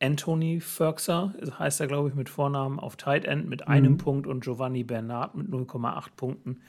Anthony 0.00 0.60
Ferkser 0.60 1.34
heißt 1.58 1.80
er, 1.80 1.86
glaube 1.86 2.08
ich, 2.08 2.14
mit 2.14 2.28
Vornamen 2.28 2.80
auf 2.80 2.96
Tight 2.96 3.24
End 3.24 3.48
mit 3.48 3.68
einem 3.68 3.92
mhm. 3.92 3.98
Punkt 3.98 4.26
und 4.26 4.44
Giovanni 4.44 4.82
Bernard 4.82 5.34
mit 5.34 5.48
0,8 5.48 6.08
Punkten. 6.16 6.60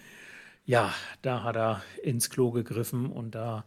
Ja, 0.65 0.93
da 1.23 1.43
hat 1.43 1.55
er 1.55 1.82
ins 2.03 2.30
Klo 2.30 2.51
gegriffen 2.51 3.07
und 3.07 3.34
da 3.34 3.65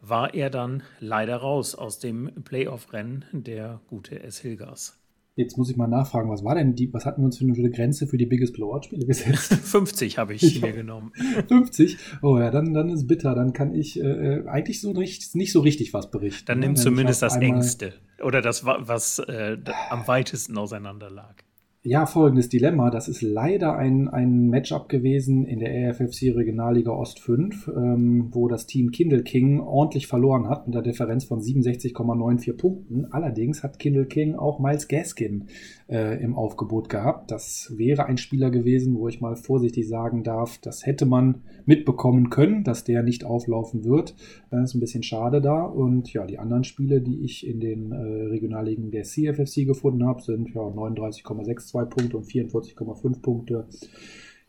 war 0.00 0.34
er 0.34 0.50
dann 0.50 0.82
leider 0.98 1.36
raus 1.36 1.74
aus 1.74 1.98
dem 2.00 2.42
Playoff-Rennen, 2.42 3.24
der 3.32 3.80
gute 3.88 4.20
S. 4.22 4.38
Hilgers. 4.38 4.99
Jetzt 5.36 5.56
muss 5.56 5.70
ich 5.70 5.76
mal 5.76 5.86
nachfragen, 5.86 6.28
was 6.28 6.44
war 6.44 6.54
denn 6.54 6.74
die, 6.74 6.92
was 6.92 7.06
hatten 7.06 7.22
wir 7.22 7.26
uns 7.26 7.38
für 7.38 7.44
eine 7.44 7.70
Grenze 7.70 8.06
für 8.06 8.18
die 8.18 8.26
Biggest 8.26 8.54
Blowout-Spiele 8.54 9.06
gesetzt? 9.06 9.54
50 9.62 10.18
habe 10.18 10.34
ich 10.34 10.42
ja. 10.42 10.66
mir 10.66 10.72
genommen. 10.72 11.12
50? 11.48 11.96
Oh 12.22 12.38
ja, 12.38 12.50
dann, 12.50 12.74
dann 12.74 12.88
ist 12.90 13.06
bitter. 13.06 13.34
Dann 13.34 13.52
kann 13.52 13.74
ich 13.74 14.00
äh, 14.00 14.42
eigentlich 14.46 14.80
so 14.80 14.92
nicht, 14.92 15.34
nicht 15.34 15.52
so 15.52 15.60
richtig 15.60 15.94
was 15.94 16.10
berichten. 16.10 16.46
Dann 16.46 16.58
nimm 16.58 16.76
zumindest 16.76 17.22
das 17.22 17.36
Engste. 17.36 17.94
Oder 18.22 18.42
das, 18.42 18.64
was 18.64 19.18
äh, 19.20 19.56
am 19.88 20.06
weitesten 20.06 20.58
auseinander 20.58 21.10
lag. 21.10 21.36
Ja, 21.82 22.04
folgendes 22.04 22.50
Dilemma. 22.50 22.90
Das 22.90 23.08
ist 23.08 23.22
leider 23.22 23.74
ein, 23.74 24.06
ein 24.08 24.50
Matchup 24.50 24.90
gewesen 24.90 25.46
in 25.46 25.60
der 25.60 25.88
AFFC 25.88 26.36
Regionalliga 26.36 26.90
Ost 26.90 27.20
5, 27.20 27.68
ähm, 27.68 28.28
wo 28.32 28.48
das 28.48 28.66
Team 28.66 28.90
Kindle 28.90 29.22
King 29.22 29.60
ordentlich 29.60 30.06
verloren 30.06 30.46
hat 30.46 30.66
mit 30.66 30.74
der 30.74 30.82
Differenz 30.82 31.24
von 31.24 31.40
67,94 31.40 32.52
Punkten. 32.52 33.06
Allerdings 33.10 33.62
hat 33.62 33.78
Kindle 33.78 34.04
King 34.04 34.34
auch 34.34 34.60
Miles 34.60 34.88
Gaskin 34.88 35.46
äh, 35.88 36.22
im 36.22 36.36
Aufgebot 36.36 36.90
gehabt. 36.90 37.30
Das 37.30 37.72
wäre 37.74 38.04
ein 38.04 38.18
Spieler 38.18 38.50
gewesen, 38.50 38.98
wo 38.98 39.08
ich 39.08 39.22
mal 39.22 39.36
vorsichtig 39.36 39.88
sagen 39.88 40.22
darf, 40.22 40.58
das 40.58 40.84
hätte 40.84 41.06
man 41.06 41.44
mitbekommen 41.64 42.28
können, 42.28 42.62
dass 42.62 42.84
der 42.84 43.02
nicht 43.02 43.24
auflaufen 43.24 43.86
wird. 43.86 44.14
Das 44.50 44.64
ist 44.64 44.74
ein 44.74 44.80
bisschen 44.80 45.02
schade 45.02 45.40
da. 45.40 45.62
Und 45.62 46.12
ja, 46.12 46.26
die 46.26 46.38
anderen 46.38 46.64
Spiele, 46.64 47.00
die 47.00 47.24
ich 47.24 47.46
in 47.46 47.58
den 47.58 47.92
äh, 47.92 47.96
Regionalligen 48.26 48.90
der 48.90 49.04
CFFC 49.04 49.64
gefunden 49.64 50.04
habe, 50.04 50.20
sind 50.20 50.50
ja 50.50 50.60
39,6 50.60 51.69
2 51.70 51.84
Punkte 51.86 52.16
und 52.16 52.26
44,5 52.26 53.22
Punkte. 53.22 53.66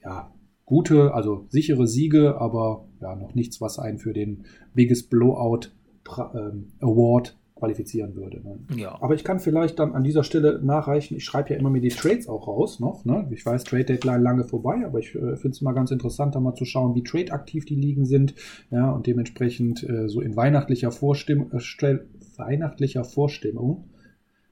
Ja, 0.04 0.34
gute, 0.66 1.14
also 1.14 1.46
sichere 1.50 1.88
Siege, 1.88 2.40
aber 2.40 2.86
ja, 3.02 3.16
noch 3.16 3.36
nichts, 3.36 3.62
was 3.62 3.80
einen 3.80 4.00
für 4.00 4.14
den 4.14 4.46
Biggest 4.74 5.10
Blowout 5.10 5.68
ähm, 6.34 6.74
Award 6.80 7.38
qualifizieren 7.62 8.16
würde. 8.16 8.42
Ne? 8.42 8.60
Ja. 8.76 8.98
Aber 9.02 9.14
ich 9.14 9.24
kann 9.24 9.40
vielleicht 9.40 9.78
dann 9.78 9.94
an 9.94 10.04
dieser 10.04 10.24
Stelle 10.24 10.60
nachreichen, 10.64 11.16
ich 11.16 11.24
schreibe 11.24 11.52
ja 11.52 11.60
immer 11.60 11.70
mir 11.70 11.80
die 11.80 11.90
Trades 11.90 12.28
auch 12.28 12.48
raus 12.48 12.80
noch. 12.80 13.06
Ne? 13.06 13.28
Ich 13.32 13.46
weiß, 13.46 13.66
Trade 13.66 13.86
Deadline 13.86 14.24
lange 14.24 14.46
vorbei, 14.46 14.84
aber 14.84 14.98
ich 14.98 15.14
äh, 15.14 15.36
finde 15.36 15.50
es 15.50 15.62
immer 15.62 15.74
ganz 15.74 15.92
interessant, 15.92 16.34
da 16.34 16.40
mal 16.40 16.56
zu 16.56 16.66
schauen, 16.66 16.96
wie 16.96 17.04
Trade 17.04 17.32
aktiv 17.32 17.66
die 17.66 17.76
Ligen 17.76 18.06
sind. 18.06 18.34
Ja, 18.72 18.92
und 18.92 19.06
dementsprechend 19.06 19.88
äh, 19.88 20.10
so 20.10 20.22
in 20.22 20.36
weihnachtlicher, 20.36 20.92
Vorstimm 20.92 21.52
äh, 21.52 21.98
weihnachtlicher 22.38 23.04
Vorstimmung 23.04 23.91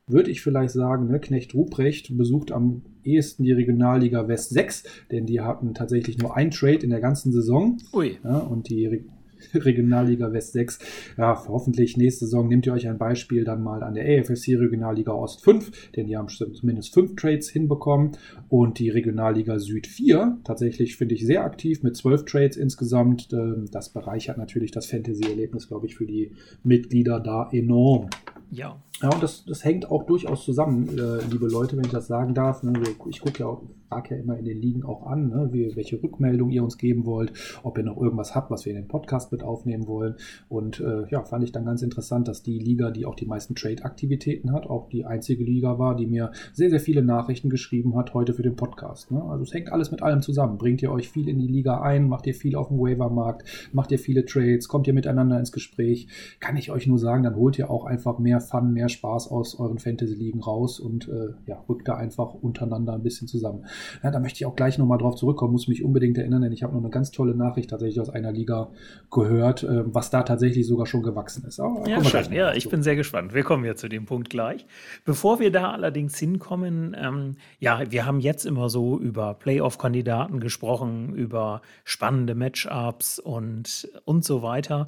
würde 0.09 0.31
ich 0.31 0.41
vielleicht 0.41 0.73
sagen, 0.73 1.07
ne, 1.07 1.19
Knecht 1.19 1.53
Ruprecht 1.53 2.17
besucht 2.17 2.51
am 2.51 2.81
ehesten 3.03 3.43
die 3.43 3.51
Regionalliga 3.51 4.27
West 4.27 4.49
6, 4.51 4.83
denn 5.11 5.25
die 5.25 5.41
hatten 5.41 5.73
tatsächlich 5.73 6.17
nur 6.17 6.35
ein 6.35 6.51
Trade 6.51 6.79
in 6.83 6.89
der 6.89 7.01
ganzen 7.01 7.31
Saison. 7.31 7.77
Ui. 7.93 8.17
Ja, 8.23 8.39
und 8.39 8.69
die 8.69 8.85
Re 8.85 8.99
Regionalliga 9.53 10.31
West 10.31 10.53
6. 10.53 10.79
Ja, 11.17 11.41
hoffentlich 11.47 11.97
nächste 11.97 12.25
Saison 12.25 12.47
nehmt 12.47 12.65
ihr 12.65 12.73
euch 12.73 12.87
ein 12.87 12.97
Beispiel 12.97 13.43
dann 13.43 13.63
mal 13.63 13.83
an 13.83 13.93
der 13.93 14.03
AFFC 14.03 14.57
Regionalliga 14.57 15.11
Ost 15.11 15.43
5, 15.43 15.91
denn 15.91 16.07
die 16.07 16.17
haben 16.17 16.27
zumindest 16.27 16.93
fünf 16.93 17.15
Trades 17.15 17.49
hinbekommen. 17.49 18.11
Und 18.49 18.79
die 18.79 18.89
Regionalliga 18.89 19.59
Süd 19.59 19.87
4, 19.87 20.39
tatsächlich 20.43 20.97
finde 20.97 21.15
ich 21.15 21.25
sehr 21.25 21.43
aktiv 21.43 21.83
mit 21.83 21.95
zwölf 21.95 22.25
Trades 22.25 22.57
insgesamt. 22.57 23.29
Ähm, 23.33 23.65
das 23.71 23.89
bereichert 23.93 24.37
natürlich 24.37 24.71
das 24.71 24.87
Fantasy-Erlebnis, 24.87 25.67
glaube 25.67 25.87
ich, 25.87 25.95
für 25.95 26.05
die 26.05 26.31
Mitglieder 26.63 27.19
da 27.19 27.49
enorm. 27.51 28.09
Ja. 28.51 28.77
Ja, 29.01 29.09
und 29.09 29.23
das, 29.23 29.45
das 29.45 29.63
hängt 29.63 29.89
auch 29.89 30.03
durchaus 30.03 30.43
zusammen, 30.43 30.89
äh, 30.97 31.23
liebe 31.25 31.47
Leute, 31.47 31.77
wenn 31.77 31.85
ich 31.85 31.91
das 31.91 32.07
sagen 32.07 32.33
darf. 32.33 32.63
Ne? 32.63 32.73
Ich 33.09 33.21
gucke 33.21 33.39
ja 33.39 33.45
auch 33.47 33.61
frage 33.89 34.15
ja 34.15 34.21
immer 34.21 34.37
in 34.37 34.45
den 34.45 34.61
Ligen 34.61 34.83
auch 34.83 35.05
an, 35.07 35.29
ne, 35.29 35.49
wie, 35.51 35.75
welche 35.75 36.01
Rückmeldung 36.01 36.51
ihr 36.51 36.63
uns 36.63 36.77
geben 36.77 37.05
wollt, 37.05 37.33
ob 37.63 37.77
ihr 37.77 37.83
noch 37.83 37.97
irgendwas 37.97 38.35
habt, 38.35 38.51
was 38.51 38.65
wir 38.65 38.71
in 38.71 38.81
den 38.81 38.87
Podcast 38.87 39.31
mit 39.31 39.43
aufnehmen 39.43 39.87
wollen. 39.87 40.15
Und 40.47 40.79
äh, 40.79 41.07
ja, 41.09 41.23
fand 41.23 41.43
ich 41.43 41.51
dann 41.51 41.65
ganz 41.65 41.81
interessant, 41.81 42.27
dass 42.27 42.43
die 42.43 42.59
Liga, 42.59 42.91
die 42.91 43.05
auch 43.05 43.15
die 43.15 43.25
meisten 43.25 43.55
Trade-Aktivitäten 43.55 44.53
hat, 44.53 44.67
auch 44.67 44.89
die 44.89 45.05
einzige 45.05 45.43
Liga 45.43 45.79
war, 45.79 45.95
die 45.95 46.05
mir 46.05 46.31
sehr, 46.53 46.69
sehr 46.69 46.79
viele 46.79 47.01
Nachrichten 47.01 47.49
geschrieben 47.49 47.97
hat 47.97 48.13
heute 48.13 48.33
für 48.33 48.43
den 48.43 48.55
Podcast. 48.55 49.11
Ne? 49.11 49.23
Also 49.23 49.43
es 49.43 49.53
hängt 49.53 49.71
alles 49.71 49.91
mit 49.91 50.03
allem 50.03 50.21
zusammen. 50.21 50.57
Bringt 50.57 50.81
ihr 50.83 50.91
euch 50.91 51.09
viel 51.09 51.27
in 51.27 51.39
die 51.39 51.47
Liga 51.47 51.81
ein, 51.81 52.07
macht 52.07 52.27
ihr 52.27 52.35
viel 52.35 52.55
auf 52.55 52.67
dem 52.67 52.79
Waiver-Markt, 52.79 53.69
macht 53.73 53.91
ihr 53.91 53.99
viele 53.99 54.25
Trades, 54.25 54.67
kommt 54.67 54.87
ihr 54.87 54.93
miteinander 54.93 55.39
ins 55.39 55.51
Gespräch, 55.51 56.07
kann 56.39 56.57
ich 56.57 56.69
euch 56.69 56.85
nur 56.85 56.99
sagen, 56.99 57.23
dann 57.23 57.35
holt 57.35 57.57
ihr 57.57 57.71
auch 57.71 57.85
einfach 57.85 58.19
mehr 58.19 58.39
Fun, 58.39 58.73
mehr 58.73 58.89
Spaß 58.89 59.31
aus 59.31 59.59
euren 59.59 59.79
Fantasy-Ligen 59.79 60.41
raus 60.41 60.79
und 60.79 61.07
äh, 61.07 61.29
ja, 61.47 61.63
rückt 61.67 61.87
da 61.87 61.95
einfach 61.95 62.33
untereinander 62.35 62.93
ein 62.93 63.03
bisschen 63.03 63.27
zusammen. 63.27 63.65
Ja, 64.03 64.11
da 64.11 64.19
möchte 64.19 64.37
ich 64.37 64.45
auch 64.45 64.55
gleich 64.55 64.77
nochmal 64.77 64.97
drauf 64.97 65.15
zurückkommen, 65.15 65.53
muss 65.53 65.67
mich 65.67 65.83
unbedingt 65.83 66.17
erinnern, 66.17 66.41
denn 66.41 66.51
ich 66.51 66.63
habe 66.63 66.73
noch 66.73 66.81
eine 66.81 66.89
ganz 66.89 67.11
tolle 67.11 67.35
Nachricht 67.35 67.69
tatsächlich 67.69 67.99
aus 67.99 68.09
einer 68.09 68.31
Liga 68.31 68.69
gehört, 69.11 69.63
äh, 69.63 69.83
was 69.93 70.09
da 70.09 70.23
tatsächlich 70.23 70.67
sogar 70.67 70.85
schon 70.85 71.03
gewachsen 71.03 71.45
ist. 71.45 71.59
Aber 71.59 71.87
ja, 71.87 72.03
schön. 72.03 72.31
ja 72.31 72.53
ich 72.53 72.69
bin 72.69 72.83
sehr 72.83 72.95
gespannt. 72.95 73.33
Wir 73.33 73.43
kommen 73.43 73.65
ja 73.65 73.75
zu 73.75 73.87
dem 73.87 74.05
Punkt 74.05 74.29
gleich. 74.29 74.65
Bevor 75.05 75.39
wir 75.39 75.51
da 75.51 75.71
allerdings 75.71 76.17
hinkommen, 76.17 76.95
ähm, 76.99 77.35
ja, 77.59 77.81
wir 77.89 78.05
haben 78.05 78.19
jetzt 78.19 78.45
immer 78.45 78.69
so 78.69 78.99
über 78.99 79.33
Playoff-Kandidaten 79.33 80.39
gesprochen, 80.39 81.13
über 81.15 81.61
spannende 81.83 82.35
Matchups 82.35 83.19
und, 83.19 83.89
und 84.05 84.23
so 84.23 84.41
weiter. 84.41 84.87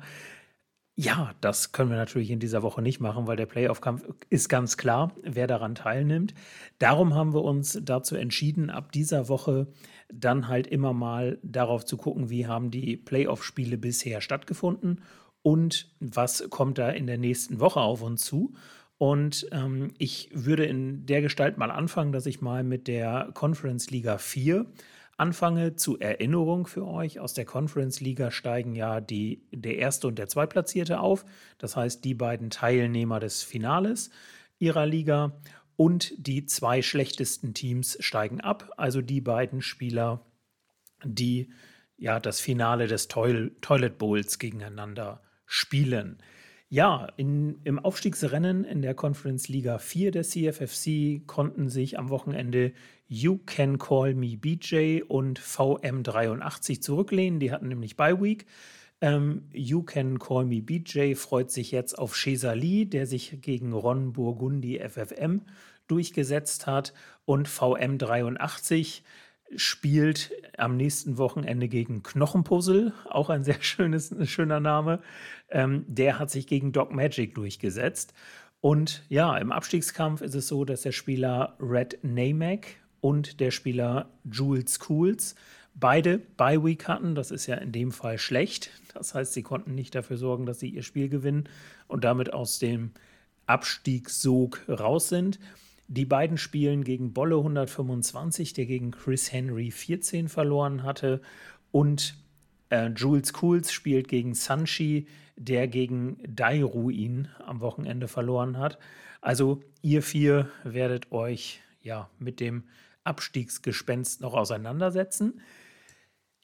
Ja, 1.04 1.34
das 1.42 1.72
können 1.72 1.90
wir 1.90 1.98
natürlich 1.98 2.30
in 2.30 2.40
dieser 2.40 2.62
Woche 2.62 2.84
nicht 2.84 3.00
machen, 3.00 3.26
weil 3.26 3.36
der 3.36 3.48
Playoff-Kampf 3.48 4.08
ist 4.30 4.50
ganz 4.50 4.78
klar, 4.78 5.16
wer 5.24 5.48
daran 5.48 5.74
teilnimmt. 5.74 6.36
Darum 6.78 7.16
haben 7.16 7.34
wir 7.34 7.44
uns 7.44 7.80
dazu 7.82 8.16
entschieden, 8.16 8.70
ab 8.70 8.92
dieser 8.92 9.28
Woche 9.28 9.66
dann 10.14 10.48
halt 10.48 10.68
immer 10.68 10.94
mal 10.94 11.40
darauf 11.42 11.86
zu 11.86 11.98
gucken, 11.98 12.30
wie 12.30 12.46
haben 12.46 12.70
die 12.70 12.98
Playoff-Spiele 12.98 13.80
bisher 13.80 14.22
stattgefunden 14.22 15.02
und 15.42 15.90
was 16.00 16.48
kommt 16.52 16.78
da 16.78 16.90
in 16.90 17.08
der 17.08 17.18
nächsten 17.18 17.60
Woche 17.60 17.80
auf 17.80 18.04
uns 18.04 18.24
zu. 18.24 18.54
Und 19.00 19.48
ähm, 19.52 19.96
ich 19.98 20.30
würde 20.32 20.66
in 20.66 21.08
der 21.08 21.24
Gestalt 21.24 21.58
mal 21.58 21.72
anfangen, 21.72 22.12
dass 22.12 22.28
ich 22.28 22.42
mal 22.42 22.64
mit 22.64 22.88
der 22.88 23.32
Conference 23.34 23.90
Liga 23.90 24.20
4 24.20 24.68
anfange, 25.22 25.76
zur 25.76 26.02
Erinnerung 26.02 26.66
für 26.66 26.86
euch, 26.88 27.20
aus 27.20 27.34
der 27.34 27.46
Conference 27.46 28.02
Liga 28.02 28.32
steigen 28.32 28.76
ja 28.76 29.00
die, 29.00 29.44
der 29.52 29.78
erste 29.78 30.08
und 30.08 30.18
der 30.18 30.28
zweitplatzierte 30.28 31.00
auf. 31.00 31.26
Das 31.60 31.78
heißt, 31.78 32.04
die 32.04 32.16
beiden 32.16 32.50
Teilnehmer 32.50 33.20
des 33.20 33.44
Finales 33.44 34.10
ihrer 34.58 34.88
Liga 34.88 35.34
und 35.78 36.14
die 36.18 36.48
zwei 36.48 36.82
schlechtesten 36.82 37.54
Teams 37.54 37.98
steigen 38.00 38.42
ab. 38.42 38.72
Also 38.78 39.02
die 39.02 39.22
beiden 39.22 39.62
Spieler, 39.62 40.26
die 41.04 41.52
ja 41.98 42.20
das 42.20 42.40
Finale 42.40 42.88
des 42.88 43.08
Toil 43.08 43.52
Toilet 43.62 44.00
Bowls 44.00 44.40
gegeneinander 44.40 45.22
spielen. 45.46 46.18
Ja, 46.68 47.10
in, 47.18 47.60
im 47.64 47.80
Aufstiegsrennen 47.80 48.64
in 48.64 48.82
der 48.82 48.96
Conference 48.96 49.50
Liga 49.50 49.78
4 49.78 50.12
der 50.12 50.24
CFFC 50.24 51.28
konnten 51.28 51.70
sich 51.70 52.00
am 52.00 52.10
Wochenende 52.10 52.72
You 53.14 53.42
Can 53.46 53.78
Call 53.78 54.16
Me 54.16 54.38
BJ 54.38 55.02
und 55.06 55.38
VM83 55.38 56.80
zurücklehnen. 56.80 57.42
Die 57.42 57.52
hatten 57.52 57.68
nämlich 57.68 57.98
Bye 57.98 58.22
Week. 58.22 58.46
Ähm, 59.02 59.50
you 59.52 59.84
Can 59.84 60.18
Call 60.18 60.46
Me 60.46 60.62
BJ 60.62 61.16
freut 61.16 61.52
sich 61.52 61.72
jetzt 61.72 62.00
auf 62.00 62.16
Chesali, 62.16 62.86
der 62.86 63.06
sich 63.08 63.42
gegen 63.42 63.74
Ron 63.74 64.14
Burgundi 64.14 64.80
FFM 64.80 65.42
durchgesetzt 65.90 66.68
hat. 66.68 66.94
Und 67.26 67.50
VM83 67.50 69.02
spielt 69.58 70.32
am 70.58 70.78
nächsten 70.78 71.18
Wochenende 71.18 71.68
gegen 71.68 72.04
Knochenpuzzle, 72.04 72.94
auch 73.10 73.30
ein 73.30 73.44
sehr 73.44 73.58
schönes, 73.62 74.16
schöner 74.30 74.62
Name. 74.62 75.02
Ähm, 75.50 75.84
der 75.86 76.18
hat 76.18 76.32
sich 76.32 76.48
gegen 76.48 76.72
Doc 76.72 76.94
Magic 76.94 77.36
durchgesetzt. 77.36 78.14
Und 78.62 79.04
ja, 79.10 79.36
im 79.38 79.52
Abstiegskampf 79.52 80.22
ist 80.22 80.36
es 80.36 80.48
so, 80.48 80.64
dass 80.64 80.84
der 80.84 80.94
Spieler 80.94 81.58
Red 81.60 82.00
Namek 82.04 82.78
und 83.02 83.40
der 83.40 83.52
Spieler 83.52 84.10
Jules 84.24 84.80
Cools. 84.80 85.36
Beide 85.74 86.20
Bye 86.38 86.64
Week 86.64 86.88
hatten, 86.88 87.16
das 87.16 87.32
ist 87.32 87.48
ja 87.48 87.56
in 87.56 87.72
dem 87.72 87.92
Fall 87.92 88.18
schlecht. 88.18 88.72
Das 88.94 89.14
heißt, 89.16 89.34
sie 89.34 89.44
konnten 89.44 89.76
nicht 89.76 89.96
dafür 89.96 90.18
sorgen, 90.18 90.46
dass 90.46 90.60
sie 90.60 90.70
ihr 90.70 90.84
Spiel 90.84 91.10
gewinnen 91.10 91.50
und 91.88 92.04
damit 92.04 92.34
aus 92.34 92.60
dem 92.60 92.92
Abstiegssog 93.48 94.66
raus 94.70 95.10
sind. 95.10 95.40
Die 95.88 96.06
beiden 96.06 96.38
spielen 96.38 96.84
gegen 96.84 97.14
Bolle 97.14 97.38
125, 97.38 98.54
der 98.54 98.66
gegen 98.66 98.92
Chris 98.92 99.32
Henry 99.32 99.72
14 99.72 100.30
verloren 100.30 100.84
hatte. 100.84 101.22
Und 101.72 102.16
äh, 102.70 102.88
Jules 102.90 103.34
Cools 103.34 103.72
spielt 103.72 104.08
gegen 104.08 104.34
Sanchi, 104.34 105.08
der 105.36 105.68
gegen 105.68 106.18
Dairuin 106.28 107.28
am 107.46 107.60
Wochenende 107.60 108.08
verloren 108.08 108.58
hat. 108.58 108.78
Also 109.20 109.62
ihr 109.82 110.02
vier 110.02 110.50
werdet 110.64 111.12
euch 111.12 111.62
ja 111.82 112.10
mit 112.20 112.40
dem 112.40 112.64
Abstiegsgespenst 113.04 114.22
noch 114.22 114.34
auseinandersetzen. 114.34 115.42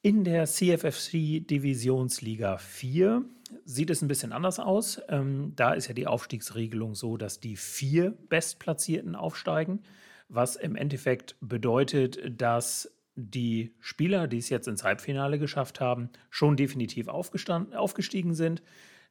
In 0.01 0.24
der 0.24 0.45
CFFC 0.45 1.45
Divisionsliga 1.45 2.58
4 2.58 3.26
sieht 3.66 3.89
es 3.89 4.01
ein 4.01 4.08
bisschen 4.08 4.32
anders 4.32 4.60
aus. 4.60 5.01
Ähm, 5.10 5.53
da 5.55 5.74
ist 5.74 5.88
ja 5.88 5.93
die 5.93 6.08
Aufstiegsregelung 6.08 6.95
so, 6.95 7.18
dass 7.18 7.39
die 7.39 7.55
vier 7.55 8.12
Bestplatzierten 8.30 9.16
aufsteigen, 9.16 9.84
was 10.30 10.55
im 10.55 10.76
Endeffekt 10.76 11.36
bedeutet, 11.41 12.20
dass 12.39 12.93
die 13.16 13.74
Spieler, 13.80 14.28
die 14.28 14.38
es 14.38 14.49
jetzt 14.49 14.68
ins 14.68 14.84
Halbfinale 14.84 15.39
geschafft 15.39 15.80
haben, 15.82 16.10
schon 16.30 16.55
definitiv 16.55 17.08
aufgestiegen 17.08 18.36
sind. 18.36 18.62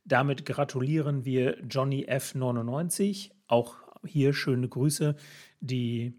Damit 0.05 0.47
gratulieren 0.47 1.25
wir 1.25 1.59
Johnny 1.69 2.07
F99. 2.09 3.33
Auch 3.49 3.77
hier 4.05 4.33
schöne 4.33 4.69
Grüße. 4.69 5.17
Die 5.61 6.15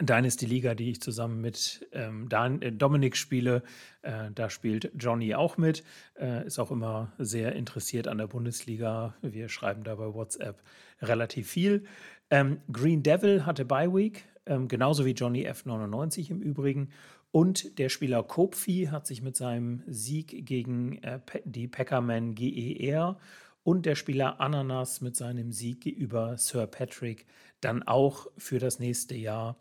Dynasty 0.00 0.44
Liga, 0.44 0.74
die 0.74 0.90
ich 0.90 1.00
zusammen 1.00 1.40
mit 1.40 1.86
ähm, 1.92 2.28
Dan, 2.28 2.60
äh, 2.60 2.70
Dominik 2.70 3.16
spiele. 3.16 3.62
Äh, 4.02 4.30
da 4.34 4.50
spielt 4.50 4.90
Johnny 4.98 5.34
auch 5.34 5.56
mit, 5.56 5.84
äh, 6.20 6.46
ist 6.46 6.58
auch 6.58 6.70
immer 6.70 7.12
sehr 7.18 7.54
interessiert 7.54 8.06
an 8.06 8.18
der 8.18 8.26
Bundesliga. 8.26 9.14
Wir 9.22 9.48
schreiben 9.48 9.84
da 9.84 9.94
bei 9.94 10.12
WhatsApp 10.12 10.62
relativ 11.00 11.48
viel. 11.48 11.84
Ähm, 12.28 12.60
Green 12.70 13.02
Devil 13.02 13.46
hatte 13.46 13.64
Bye 13.64 13.94
Week, 13.94 14.24
ähm, 14.44 14.68
genauso 14.68 15.06
wie 15.06 15.12
Johnny 15.12 15.48
F99 15.48 16.30
im 16.30 16.42
Übrigen. 16.42 16.90
Und 17.32 17.78
der 17.78 17.88
Spieler 17.88 18.22
Kopfi 18.22 18.88
hat 18.90 19.06
sich 19.06 19.22
mit 19.22 19.36
seinem 19.36 19.82
Sieg 19.86 20.46
gegen 20.46 21.02
äh, 21.02 21.20
die 21.44 21.68
Peckerman 21.68 22.34
GER 22.34 23.18
und 23.62 23.86
der 23.86 23.94
Spieler 23.94 24.40
Ananas 24.40 25.00
mit 25.00 25.16
seinem 25.16 25.52
Sieg 25.52 25.86
über 25.86 26.36
Sir 26.36 26.66
Patrick 26.66 27.26
dann 27.60 27.82
auch 27.82 28.26
für 28.36 28.58
das 28.58 28.78
nächste 28.78 29.16
Jahr 29.16 29.56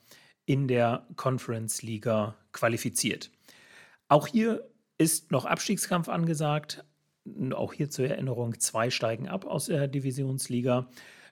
in 0.46 0.68
der 0.68 1.06
Conference 1.16 1.82
Liga 1.82 2.36
qualifiziert. 2.52 3.32
Auch 4.08 4.28
hier 4.28 4.68
ist 4.98 5.32
noch 5.32 5.46
Abstiegskampf 5.46 6.10
angesagt. 6.10 6.84
Auch 7.52 7.74
hier 7.74 7.90
zur 7.90 8.08
Erinnerung, 8.08 8.60
zwei 8.60 8.90
steigen 8.90 9.28
ab 9.28 9.46
aus 9.46 9.66
der 9.66 9.88
Divisionsliga. 9.88 10.88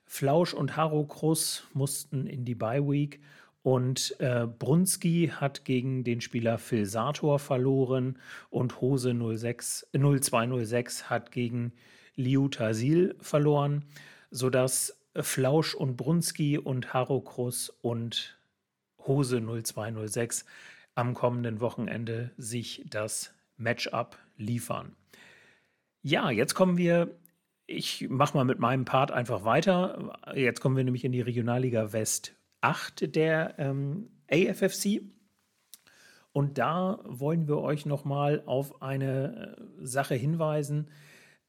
Flausch 0.06 0.52
und 0.52 0.76
Haro 0.76 1.04
Krus 1.04 1.64
mussten 1.72 2.26
in 2.26 2.44
die 2.44 2.54
Bye 2.54 2.86
Week 2.86 3.20
und 3.62 4.14
äh, 4.20 4.46
Brunski 4.46 5.32
hat 5.34 5.64
gegen 5.64 6.04
den 6.04 6.20
Spieler 6.20 6.58
Phil 6.58 6.84
Sator 6.84 7.38
verloren 7.38 8.18
und 8.50 8.82
Hose 8.82 9.14
06, 9.14 9.86
0206 9.92 11.08
hat 11.08 11.32
gegen 11.32 11.72
Liu 12.14 12.48
Tasil 12.48 13.16
verloren, 13.20 13.86
sodass 14.30 14.98
Flausch 15.16 15.74
und 15.74 15.96
Brunski 15.96 16.58
und 16.58 16.92
Haro 16.92 17.22
Krus 17.22 17.70
und 17.80 18.36
Hose 19.06 19.40
0206 19.40 20.44
am 20.94 21.14
kommenden 21.14 21.60
Wochenende 21.60 22.30
sich 22.36 22.84
das 22.88 23.34
Matchup 23.56 24.18
liefern. 24.36 24.96
Ja, 26.02 26.30
jetzt 26.30 26.54
kommen 26.54 26.76
wir, 26.76 27.16
ich 27.66 28.08
mache 28.10 28.36
mal 28.36 28.44
mit 28.44 28.58
meinem 28.58 28.84
Part 28.84 29.10
einfach 29.10 29.44
weiter. 29.44 30.18
Jetzt 30.34 30.60
kommen 30.60 30.76
wir 30.76 30.84
nämlich 30.84 31.04
in 31.04 31.12
die 31.12 31.20
Regionalliga 31.20 31.92
West 31.92 32.34
8 32.60 33.14
der 33.14 33.58
ähm, 33.58 34.10
AFFC. 34.30 35.02
Und 36.32 36.58
da 36.58 36.98
wollen 37.04 37.46
wir 37.46 37.58
euch 37.58 37.86
nochmal 37.86 38.42
auf 38.46 38.82
eine 38.82 39.56
äh, 39.56 39.86
Sache 39.86 40.14
hinweisen, 40.14 40.88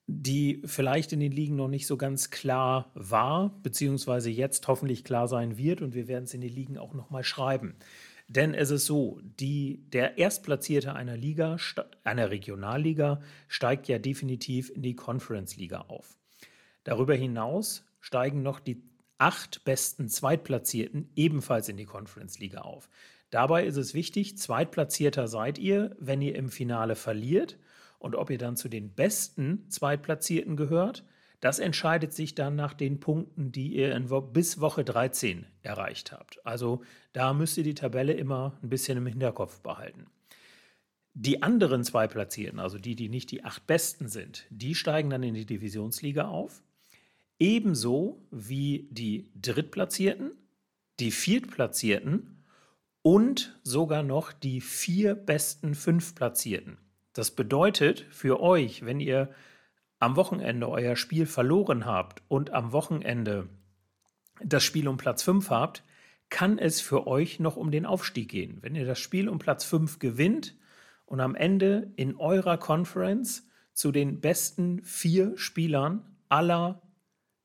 die 0.08 0.62
vielleicht 0.66 1.14
in 1.14 1.20
den 1.20 1.32
Ligen 1.32 1.56
noch 1.56 1.68
nicht 1.68 1.88
so 1.88 1.98
ganz 1.98 2.30
klar 2.30 2.92
war, 2.94 3.60
beziehungsweise 3.64 4.30
jetzt 4.30 4.68
hoffentlich 4.68 5.04
klar 5.04 5.28
sein 5.28 5.58
wird 5.58 5.82
und 5.82 5.96
wir 5.96 6.08
werden 6.08 6.26
es 6.26 6.34
in 6.34 6.42
den 6.42 6.54
Ligen 6.54 6.78
auch 6.78 6.94
nochmal 6.94 7.24
schreiben. 7.24 7.76
Denn 8.28 8.54
es 8.54 8.72
ist 8.72 8.86
so, 8.86 9.20
die, 9.22 9.84
der 9.92 10.18
Erstplatzierte 10.18 10.94
einer 10.94 11.18
Liga, 11.18 11.58
einer 12.04 12.32
Regionalliga, 12.32 13.22
steigt 13.48 13.88
ja 13.88 14.00
definitiv 14.00 14.70
in 14.70 14.82
die 14.82 14.96
Conference-Liga 14.96 15.82
auf. 15.88 16.18
Darüber 16.84 17.16
hinaus 17.16 17.86
steigen 18.00 18.42
noch 18.42 18.60
die 18.60 18.84
acht 19.18 19.64
besten 19.64 20.10
Zweitplatzierten 20.10 21.10
ebenfalls 21.16 21.70
in 21.70 21.78
die 21.78 21.86
Conference-Liga 21.86 22.62
auf. 22.62 22.90
Dabei 23.30 23.66
ist 23.66 23.78
es 23.78 23.94
wichtig, 23.94 24.38
Zweitplatzierter 24.38 25.28
seid 25.28 25.58
ihr, 25.58 25.96
wenn 26.00 26.22
ihr 26.22 26.36
im 26.36 26.50
Finale 26.50 26.96
verliert 26.96 27.58
und 28.06 28.16
ob 28.16 28.30
ihr 28.30 28.38
dann 28.38 28.56
zu 28.56 28.70
den 28.70 28.94
besten 28.94 29.68
Zweitplatzierten 29.70 30.56
gehört, 30.56 31.04
das 31.40 31.58
entscheidet 31.58 32.14
sich 32.14 32.36
dann 32.36 32.56
nach 32.56 32.76
den 32.76 33.00
Punkten, 33.00 33.52
die 33.52 33.76
ihr 33.76 34.00
Wo 34.10 34.22
bis 34.22 34.62
Woche 34.62 34.86
13 34.86 35.48
erreicht 35.64 36.12
habt. 36.12 36.46
Also 36.46 36.84
da 37.14 37.34
müsst 37.34 37.58
ihr 37.58 37.64
die 37.64 37.74
Tabelle 37.74 38.14
immer 38.14 38.60
ein 38.62 38.70
bisschen 38.70 39.00
im 39.00 39.08
Hinterkopf 39.08 39.60
behalten. 39.62 40.06
Die 41.16 41.42
anderen 41.42 41.84
zwei 41.84 42.08
Platzierten, 42.08 42.60
also 42.60 42.78
die, 42.78 42.96
die 42.96 43.10
nicht 43.10 43.32
die 43.32 43.44
acht 43.44 43.66
besten 43.66 44.08
sind, 44.08 44.46
die 44.52 44.76
steigen 44.76 45.10
dann 45.10 45.24
in 45.24 45.34
die 45.34 45.48
Divisionsliga 45.48 46.28
auf. 46.28 46.62
Ebenso 47.40 48.22
wie 48.30 48.88
die 48.92 49.32
Drittplatzierten, 49.42 50.32
die 51.00 51.12
Viertplatzierten 51.12 52.44
und 53.02 53.60
sogar 53.64 54.04
noch 54.04 54.32
die 54.32 54.62
vier 54.62 55.16
besten 55.16 55.74
Fünftplatzierten. 55.74 56.78
Das 57.16 57.32
bedeutet 57.32 58.06
für 58.12 58.42
euch, 58.42 58.86
wenn 58.86 59.00
ihr 59.00 59.32
am 60.00 60.18
Wochenende 60.18 60.68
euer 60.68 60.98
Spiel 60.98 61.26
verloren 61.26 61.86
habt 61.86 62.22
und 62.28 62.52
am 62.52 62.74
Wochenende 62.74 63.48
das 64.44 64.64
Spiel 64.66 64.90
um 64.90 64.98
Platz 64.98 65.24
5 65.24 65.50
habt, 65.50 65.84
kann 66.30 66.60
es 66.60 66.82
für 66.82 67.08
euch 67.08 67.40
noch 67.40 67.56
um 67.56 67.72
den 67.72 67.86
Aufstieg 67.86 68.30
gehen. 68.30 68.58
Wenn 68.62 68.76
ihr 68.76 68.86
das 68.86 69.00
Spiel 69.00 69.30
um 69.30 69.40
Platz 69.40 69.64
5 69.64 70.00
gewinnt 70.00 70.58
und 71.06 71.22
am 71.22 71.36
Ende 71.36 71.94
in 71.96 72.18
eurer 72.18 72.58
Conference 72.58 73.48
zu 73.74 73.94
den 73.94 74.20
besten 74.20 74.84
vier 74.84 75.38
Spielern 75.38 76.18
aller 76.28 76.82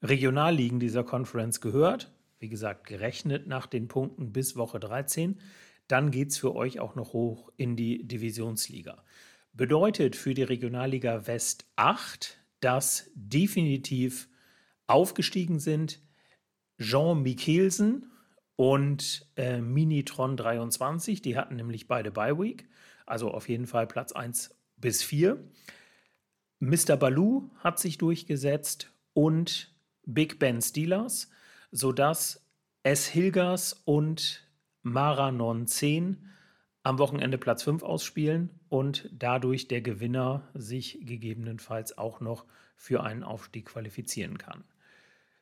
Regionalligen 0.02 0.80
dieser 0.80 1.04
Conference 1.04 1.60
gehört, 1.60 2.12
wie 2.40 2.48
gesagt, 2.48 2.88
gerechnet 2.88 3.46
nach 3.46 3.68
den 3.68 3.86
Punkten 3.86 4.32
bis 4.32 4.56
Woche 4.56 4.80
13, 4.80 5.38
dann 5.86 6.10
geht 6.10 6.30
es 6.30 6.38
für 6.38 6.56
euch 6.56 6.80
auch 6.80 6.96
noch 6.96 7.12
hoch 7.12 7.52
in 7.56 7.76
die 7.76 8.04
Divisionsliga. 8.06 9.04
Bedeutet 9.52 10.16
für 10.16 10.34
die 10.34 10.42
Regionalliga 10.42 11.26
West 11.26 11.66
8, 11.76 12.38
dass 12.60 13.10
definitiv 13.14 14.28
aufgestiegen 14.86 15.58
sind 15.58 16.00
Jean 16.78 17.22
Mikkelsen 17.22 18.10
und 18.56 19.26
äh, 19.36 19.60
Minitron 19.60 20.36
23. 20.36 21.22
Die 21.22 21.36
hatten 21.36 21.56
nämlich 21.56 21.88
beide 21.88 22.10
Bye 22.10 22.38
Week, 22.38 22.68
also 23.06 23.30
auf 23.30 23.48
jeden 23.48 23.66
Fall 23.66 23.86
Platz 23.86 24.12
1 24.12 24.54
bis 24.76 25.02
4. 25.02 25.42
Mr. 26.60 26.96
Baloo 26.96 27.50
hat 27.58 27.78
sich 27.78 27.98
durchgesetzt 27.98 28.92
und 29.14 29.74
Big 30.04 30.38
Ben 30.38 30.60
Steelers, 30.60 31.30
sodass 31.70 32.46
S. 32.82 33.06
Hilgers 33.06 33.74
und 33.84 34.46
Maranon 34.82 35.66
10 35.66 36.28
am 36.82 36.98
Wochenende 36.98 37.38
Platz 37.38 37.62
5 37.62 37.82
ausspielen 37.82 38.50
und 38.68 39.08
dadurch 39.12 39.68
der 39.68 39.82
Gewinner 39.82 40.48
sich 40.54 40.98
gegebenenfalls 41.02 41.98
auch 41.98 42.20
noch 42.20 42.46
für 42.76 43.02
einen 43.02 43.22
Aufstieg 43.22 43.66
qualifizieren 43.66 44.38
kann. 44.38 44.64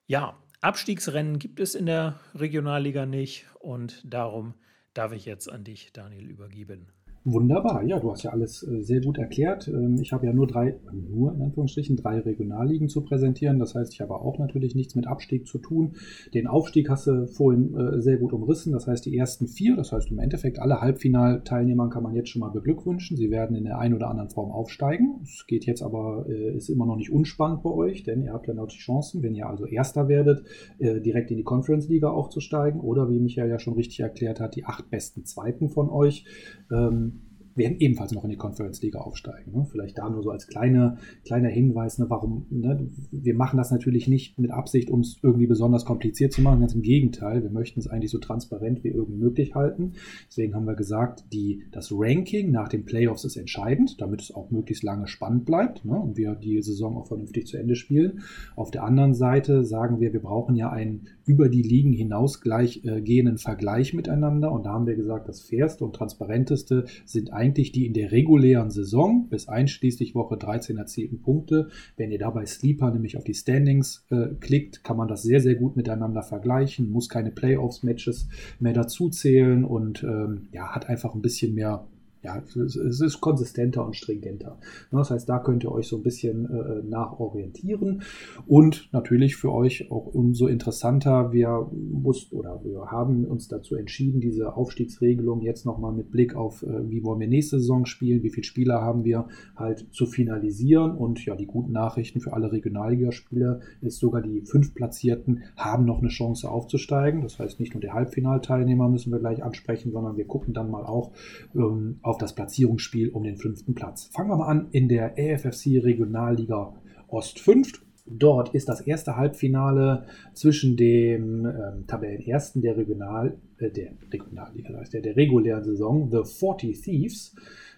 Ja, 0.07 0.36
Abstiegsrennen 0.61 1.39
gibt 1.39 1.61
es 1.61 1.74
in 1.74 1.86
der 1.86 2.18
Regionalliga 2.34 3.07
nicht 3.07 3.47
und 3.61 4.03
darum 4.05 4.55
darf 4.95 5.12
ich 5.12 5.24
jetzt 5.24 5.49
an 5.49 5.62
dich, 5.62 5.93
Daniel, 5.93 6.28
übergeben. 6.28 6.89
Wunderbar, 7.25 7.83
ja, 7.83 7.99
du 7.99 8.11
hast 8.11 8.23
ja 8.23 8.31
alles 8.31 8.62
äh, 8.62 8.83
sehr 8.83 9.01
gut 9.01 9.19
erklärt. 9.19 9.69
Ähm, 9.69 9.99
ich 10.01 10.12
habe 10.12 10.27
ja 10.27 10.33
nur 10.33 10.47
drei, 10.47 10.77
nur 10.93 11.35
in 11.35 11.43
Anführungsstrichen, 11.43 11.97
drei 11.97 12.21
Regionalligen 12.21 12.89
zu 12.89 13.03
präsentieren. 13.03 13.59
Das 13.59 13.75
heißt, 13.75 13.93
ich 13.93 14.01
habe 14.01 14.14
auch 14.14 14.39
natürlich 14.39 14.75
nichts 14.75 14.95
mit 14.95 15.07
Abstieg 15.07 15.47
zu 15.47 15.59
tun. 15.59 15.97
Den 16.33 16.47
Aufstieg 16.47 16.89
hast 16.89 17.07
du 17.07 17.27
vorhin 17.27 17.75
äh, 17.75 18.01
sehr 18.01 18.19
gut 18.19 18.33
umrissen. 18.33 18.73
Das 18.73 18.87
heißt, 18.87 19.05
die 19.05 19.16
ersten 19.16 19.49
vier, 19.49 19.77
das 19.77 19.93
heißt 19.93 20.11
im 20.11 20.19
Endeffekt 20.21 20.61
alle 20.61 20.81
Halbfinalteilnehmer 20.81 21.91
kann 21.91 22.03
man 22.03 22.14
jetzt 22.14 22.31
schon 22.31 22.41
mal 22.41 22.51
beglückwünschen. 22.51 23.16
Sie 23.16 23.31
werden 23.31 23.57
in 23.57 23.64
der 23.64 23.79
einen 23.79 23.95
oder 23.95 24.09
anderen 24.09 24.31
Form 24.31 24.51
aufsteigen. 24.53 25.21
Es 25.23 25.47
geht 25.47 25.66
jetzt 25.66 25.83
aber, 25.83 26.25
äh, 26.29 26.57
ist 26.57 26.71
immer 26.71 26.87
noch 26.87 26.97
nicht 26.97 27.11
unspannend 27.11 27.62
bei 27.62 27.71
euch, 27.71 28.05
denn 28.05 28.23
ihr 28.23 28.33
habt 28.33 28.47
ja 28.47 28.55
noch 28.55 28.69
die 28.69 28.79
Chancen, 28.79 29.23
wenn 29.23 29.35
ihr 29.35 29.49
also 29.49 29.66
Erster 29.66 30.09
werdet, 30.09 30.45
direkt 30.81 31.31
in 31.31 31.37
die 31.37 31.43
Conference 31.43 31.89
Liga 31.89 32.11
aufzusteigen 32.11 32.81
oder 32.81 33.11
wie 33.11 33.19
Michael 33.19 33.51
ja 33.51 33.59
schon 33.59 33.75
richtig 33.75 34.01
erklärt 34.01 34.41
hat, 34.41 34.57
die 34.57 34.64
acht 34.64 34.91
besten 34.91 35.25
Zweiten 35.25 35.69
von 35.69 35.91
euch 35.91 36.25
ähm, 36.71 37.18
werden 37.59 37.76
ebenfalls 37.78 38.12
noch 38.12 38.24
in 38.24 38.30
die 38.30 38.36
Conference 38.36 38.80
Liga 38.82 39.00
aufsteigen. 39.00 39.52
Ne? 39.52 39.66
Vielleicht 39.70 39.98
da 39.98 40.09
nur 40.09 40.22
so 40.22 40.30
als 40.30 40.46
kleine, 40.46 40.98
kleiner 41.24 41.48
Hinweis, 41.48 41.98
ne, 41.98 42.06
warum, 42.09 42.46
ne, 42.50 42.88
wir 43.11 43.34
machen 43.34 43.56
das 43.56 43.70
natürlich 43.70 44.09
nicht 44.09 44.38
mit 44.38 44.50
Absicht, 44.50 44.90
um 44.90 45.00
es 45.00 45.18
irgendwie 45.22 45.46
besonders 45.46 45.84
kompliziert 45.84 46.32
zu 46.32 46.40
machen, 46.40 46.61
ganz 46.61 46.74
im 46.74 46.82
Gegenteil, 46.82 47.42
wir 47.42 47.50
möchten 47.50 47.80
es 47.80 47.88
eigentlich 47.88 48.11
so 48.11 48.18
transparent 48.18 48.84
wie 48.84 48.88
irgend 48.88 49.18
möglich 49.18 49.54
halten. 49.54 49.92
Deswegen 50.28 50.54
haben 50.54 50.66
wir 50.66 50.74
gesagt, 50.74 51.24
die, 51.32 51.64
das 51.72 51.90
Ranking 51.92 52.50
nach 52.50 52.68
den 52.68 52.84
Playoffs 52.84 53.24
ist 53.24 53.36
entscheidend, 53.36 54.00
damit 54.00 54.22
es 54.22 54.34
auch 54.34 54.50
möglichst 54.50 54.84
lange 54.84 55.09
spannend 55.09 55.44
bleibt 55.44 55.84
ne, 55.84 55.98
und 55.98 56.16
wir 56.16 56.34
die 56.34 56.62
Saison 56.62 56.96
auch 56.96 57.09
vernünftig 57.09 57.46
zu 57.46 57.56
Ende 57.56 57.74
spielen. 57.74 58.20
Auf 58.54 58.70
der 58.70 58.84
anderen 58.84 59.14
Seite 59.14 59.64
sagen 59.64 60.00
wir, 60.00 60.12
wir 60.12 60.22
brauchen 60.22 60.56
ja 60.56 60.70
einen 60.70 61.09
über 61.26 61.48
die 61.48 61.62
Ligen 61.62 61.92
hinaus 61.92 62.40
gleich 62.40 62.84
äh, 62.84 63.02
gehenden 63.02 63.38
Vergleich 63.38 63.92
miteinander 63.94 64.52
und 64.52 64.64
da 64.64 64.70
haben 64.72 64.86
wir 64.86 64.96
gesagt, 64.96 65.28
das 65.28 65.42
fairste 65.42 65.84
und 65.84 65.94
transparenteste 65.94 66.84
sind 67.04 67.32
eigentlich 67.32 67.47
eigentlich 67.49 67.72
die 67.72 67.86
in 67.86 67.94
der 67.94 68.12
regulären 68.12 68.70
Saison 68.70 69.26
bis 69.30 69.49
einschließlich 69.49 70.14
Woche 70.14 70.36
13 70.36 70.76
erzielten 70.76 71.22
Punkte. 71.22 71.68
Wenn 71.96 72.12
ihr 72.12 72.18
dabei 72.18 72.44
Sleeper 72.44 72.90
nämlich 72.90 73.16
auf 73.16 73.24
die 73.24 73.32
Standings 73.34 74.05
äh, 74.11 74.34
klickt, 74.38 74.84
kann 74.84 74.99
man 74.99 75.09
das 75.09 75.22
sehr, 75.22 75.40
sehr 75.40 75.55
gut 75.55 75.74
miteinander 75.74 76.22
vergleichen, 76.22 76.90
muss 76.90 77.09
keine 77.09 77.30
Playoffs-Matches 77.30 78.28
mehr 78.61 78.74
dazu 78.74 79.09
zählen 79.09 79.64
und 79.64 80.03
ähm, 80.03 80.49
ja, 80.53 80.74
hat 80.74 80.90
einfach 80.90 81.14
ein 81.14 81.22
bisschen 81.22 81.55
mehr 81.55 81.86
ja, 82.29 82.43
es 82.62 83.01
ist 83.01 83.20
konsistenter 83.20 83.85
und 83.85 83.97
stringenter. 83.97 84.59
Das 84.91 85.11
heißt, 85.11 85.29
da 85.29 85.39
könnt 85.39 85.64
ihr 85.64 85.72
euch 85.72 85.89
so 85.89 85.97
ein 85.97 86.03
bisschen 86.03 86.45
äh, 86.47 86.83
nachorientieren 86.83 88.03
und 88.47 88.89
natürlich 88.93 89.37
für 89.37 89.53
euch 89.53 89.91
auch 89.91 90.07
umso 90.07 90.47
interessanter. 90.47 91.33
Wir 91.33 91.70
mussten 91.72 92.37
oder 92.37 92.62
wir 92.64 92.91
haben 92.91 93.24
uns 93.24 93.49
dazu 93.49 93.76
entschieden, 93.76 94.20
diese 94.20 94.57
Aufstiegsregelung 94.57 95.41
jetzt 95.41 95.64
nochmal 95.64 95.93
mit 95.93 96.11
Blick 96.11 96.35
auf, 96.35 96.62
äh, 96.62 96.91
wie 96.91 97.03
wollen 97.03 97.20
wir 97.20 97.29
nächste 97.29 97.59
Saison 97.61 97.87
spielen, 97.87 98.22
wie 98.22 98.31
viele 98.31 98.45
Spieler 98.45 98.83
haben 98.83 99.05
wir, 99.05 99.29
halt 99.57 99.87
zu 99.93 100.07
finalisieren. 100.07 100.93
Und 100.97 101.24
ja, 101.24 101.35
die 101.35 101.47
guten 101.47 101.72
Nachrichten 101.72 102.20
für 102.20 102.35
alle 102.35 102.53
Regionalligaspieler 102.53 103.61
ist 103.81 103.99
sogar 103.99 104.20
die 104.20 104.43
fünf 104.43 104.74
Platzierten 104.74 105.45
haben 105.57 105.85
noch 105.85 106.01
eine 106.01 106.09
Chance 106.09 106.51
aufzusteigen. 106.51 107.22
Das 107.22 107.39
heißt, 107.39 107.59
nicht 107.59 107.72
nur 107.74 107.81
die 107.81 107.91
Halbfinalteilnehmer 107.91 108.89
müssen 108.89 109.12
wir 109.12 109.18
gleich 109.18 109.43
ansprechen, 109.43 109.93
sondern 109.93 110.16
wir 110.16 110.26
gucken 110.26 110.53
dann 110.53 110.70
mal 110.70 110.85
auch 110.85 111.12
ähm, 111.55 111.99
auf 112.03 112.18
das 112.23 112.35
Platzierungsspiel 112.35 113.11
um 113.11 113.25
den 113.25 113.37
fünften 113.37 113.75
Platz. 113.75 114.11
Fangen 114.12 114.31
wir 114.31 114.37
mal 114.37 114.49
an 114.49 114.69
in 114.73 114.89
der 114.89 115.14
AFFC 115.19 115.83
Regionalliga 115.83 116.75
Ost 117.09 117.41
5. 117.41 117.73
Dort 118.11 118.55
ist 118.55 118.69
das 118.69 118.81
erste 118.81 119.16
Halbfinale 119.16 120.07
zwischen 120.33 120.77
dem 120.77 121.45
ähm, 121.45 121.87
Tabellenersten 121.87 122.62
der 122.62 122.77
Regional, 122.77 123.37
äh, 123.59 123.71
der 123.71 123.93
Regionalliga, 124.11 124.73
das 124.73 124.91
der, 124.91 125.03
der 125.03 125.16
regulären 125.16 125.64
Saison, 125.64 126.11
The 126.11 126.25
40 126.25 126.81
Thieves. 126.81 127.35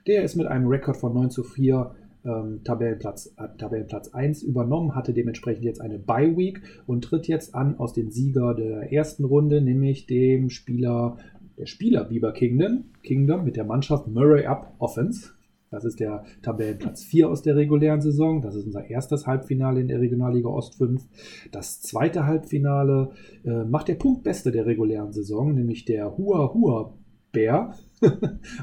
Der 0.07 0.23
ist 0.23 0.37
mit 0.37 0.47
einem 0.47 0.69
Rekord 0.69 0.97
von 0.97 1.15
9 1.15 1.31
zu 1.31 1.43
4 1.43 1.95
ähm, 2.25 2.61
Tabellenplatz, 2.65 3.35
äh, 3.37 3.49
Tabellenplatz 3.59 4.09
1 4.09 4.43
übernommen, 4.43 4.95
hatte 4.95 5.13
dementsprechend 5.13 5.65
jetzt 5.65 5.81
eine 5.81 5.99
Bye 5.99 6.37
Week 6.37 6.61
und 6.87 7.03
tritt 7.03 7.27
jetzt 7.29 7.55
an 7.55 7.79
aus 7.79 7.93
dem 7.93 8.11
Sieger 8.11 8.55
der 8.55 8.93
ersten 8.93 9.25
Runde, 9.25 9.61
nämlich 9.61 10.07
dem 10.07 10.51
Spieler 10.51 11.19
der 11.61 11.67
Spieler 11.67 12.05
Bieber 12.05 12.33
Kingdom, 12.33 12.85
Kingdom 13.03 13.45
mit 13.45 13.57
der 13.57 13.65
Mannschaft 13.65 14.09
Murray 14.09 14.47
Up 14.47 14.75
Offense. 14.79 15.33
Das 15.71 15.85
ist 15.85 16.01
der 16.01 16.25
Tabellenplatz 16.43 17.05
4 17.05 17.29
aus 17.29 17.43
der 17.43 17.55
regulären 17.55 18.01
Saison. 18.01 18.41
Das 18.41 18.55
ist 18.55 18.65
unser 18.65 18.89
erstes 18.89 19.27
Halbfinale 19.27 19.81
in 19.81 19.87
der 19.87 20.01
Regionalliga 20.01 20.49
Ost 20.49 20.77
5. 20.77 21.07
Das 21.53 21.83
zweite 21.83 22.27
Halbfinale 22.27 23.11
äh, 23.45 23.65
macht 23.65 23.89
der 23.89 23.95
Punktbeste 23.95 24.51
der 24.51 24.65
regulären 24.65 25.13
Saison, 25.13 25.55
nämlich 25.55 25.85
der 25.85 26.17
Hua 26.17 26.53
Hua 26.55 26.95
Bär. 27.31 27.75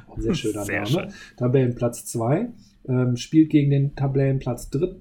Auch 0.07 0.17
ein 0.17 0.21
sehr 0.21 0.33
schöner 0.33 0.65
sehr 0.65 0.81
Name. 0.81 0.87
Schön. 0.89 1.13
Tabellenplatz 1.37 2.05
2. 2.07 2.49
Ähm, 2.89 3.15
spielt 3.15 3.51
gegen 3.51 3.69
den 3.69 3.95
Tabellenplatz 3.95 4.71
3 4.71 4.95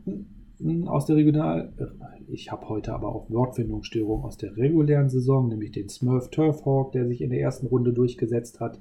aus 0.86 1.07
der 1.07 1.16
Regional. 1.16 1.72
Ich 2.28 2.50
habe 2.50 2.68
heute 2.68 2.94
aber 2.94 3.14
auch 3.14 3.30
Wortfindungsstörungen 3.30 4.24
aus 4.24 4.36
der 4.36 4.57
regulären 4.57 5.09
Saison, 5.09 5.48
nämlich 5.48 5.72
den 5.72 5.88
Smurf 5.88 6.30
Turfhawk, 6.30 6.92
der 6.92 7.07
sich 7.07 7.20
in 7.20 7.30
der 7.30 7.40
ersten 7.40 7.66
Runde 7.66 7.92
durchgesetzt 7.92 8.61
hat. 8.61 8.80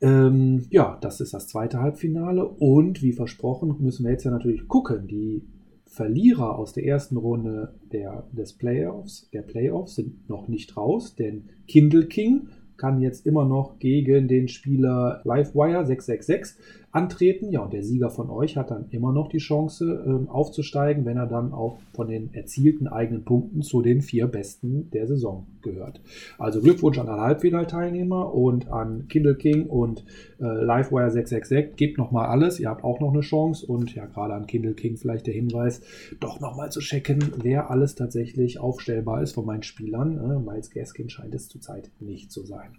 Ähm, 0.00 0.66
ja, 0.70 0.98
das 1.00 1.20
ist 1.20 1.32
das 1.32 1.48
zweite 1.48 1.80
Halbfinale 1.80 2.46
und 2.46 3.02
wie 3.02 3.12
versprochen 3.12 3.76
müssen 3.80 4.04
wir 4.04 4.12
jetzt 4.12 4.24
ja 4.24 4.30
natürlich 4.30 4.68
gucken. 4.68 5.06
Die 5.06 5.42
Verlierer 5.86 6.58
aus 6.58 6.72
der 6.72 6.84
ersten 6.84 7.16
Runde 7.16 7.74
der, 7.92 8.26
des 8.32 8.52
Playoffs, 8.54 9.30
der 9.32 9.42
Playoffs 9.42 9.94
sind 9.94 10.28
noch 10.28 10.48
nicht 10.48 10.76
raus, 10.76 11.14
denn 11.14 11.44
Kindle 11.66 12.06
King 12.06 12.48
kann 12.76 13.00
jetzt 13.00 13.26
immer 13.26 13.46
noch 13.46 13.78
gegen 13.78 14.28
den 14.28 14.48
Spieler 14.48 15.22
Livewire 15.24 15.86
666 15.86 16.62
antreten. 16.96 17.50
Ja, 17.50 17.60
und 17.60 17.72
der 17.72 17.82
Sieger 17.82 18.10
von 18.10 18.30
euch 18.30 18.56
hat 18.56 18.70
dann 18.70 18.86
immer 18.90 19.12
noch 19.12 19.28
die 19.28 19.38
Chance 19.38 20.04
ähm, 20.06 20.28
aufzusteigen, 20.28 21.04
wenn 21.04 21.18
er 21.18 21.26
dann 21.26 21.52
auch 21.52 21.78
von 21.92 22.08
den 22.08 22.32
erzielten 22.32 22.88
eigenen 22.88 23.24
Punkten 23.24 23.62
zu 23.62 23.82
den 23.82 24.00
vier 24.00 24.26
Besten 24.26 24.90
der 24.90 25.06
Saison 25.06 25.46
gehört. 25.62 26.00
Also 26.38 26.60
Glückwunsch 26.60 26.98
an 26.98 27.08
alle 27.08 27.22
Halbfinalteilnehmer 27.22 28.32
und 28.34 28.70
an 28.70 29.08
Kindle 29.08 29.36
King 29.36 29.66
und 29.66 30.04
äh, 30.40 30.44
Livewire 30.44 31.10
666. 31.10 31.76
Gebt 31.76 31.98
nochmal 31.98 32.26
alles, 32.26 32.58
ihr 32.58 32.70
habt 32.70 32.82
auch 32.82 32.98
noch 33.00 33.12
eine 33.12 33.20
Chance 33.20 33.66
und 33.66 33.94
ja, 33.94 34.06
gerade 34.06 34.34
an 34.34 34.46
Kindle 34.46 34.74
King 34.74 34.96
vielleicht 34.96 35.26
der 35.26 35.34
Hinweis, 35.34 35.82
doch 36.18 36.40
nochmal 36.40 36.72
zu 36.72 36.80
checken, 36.80 37.18
wer 37.42 37.70
alles 37.70 37.94
tatsächlich 37.94 38.58
aufstellbar 38.58 39.22
ist 39.22 39.34
von 39.34 39.44
meinen 39.44 39.62
Spielern. 39.62 40.16
Äh, 40.16 40.38
Miles 40.38 40.70
Gaskin 40.70 41.10
scheint 41.10 41.34
es 41.34 41.48
zurzeit 41.48 41.90
nicht 42.00 42.32
zu 42.32 42.42
sein. 42.44 42.78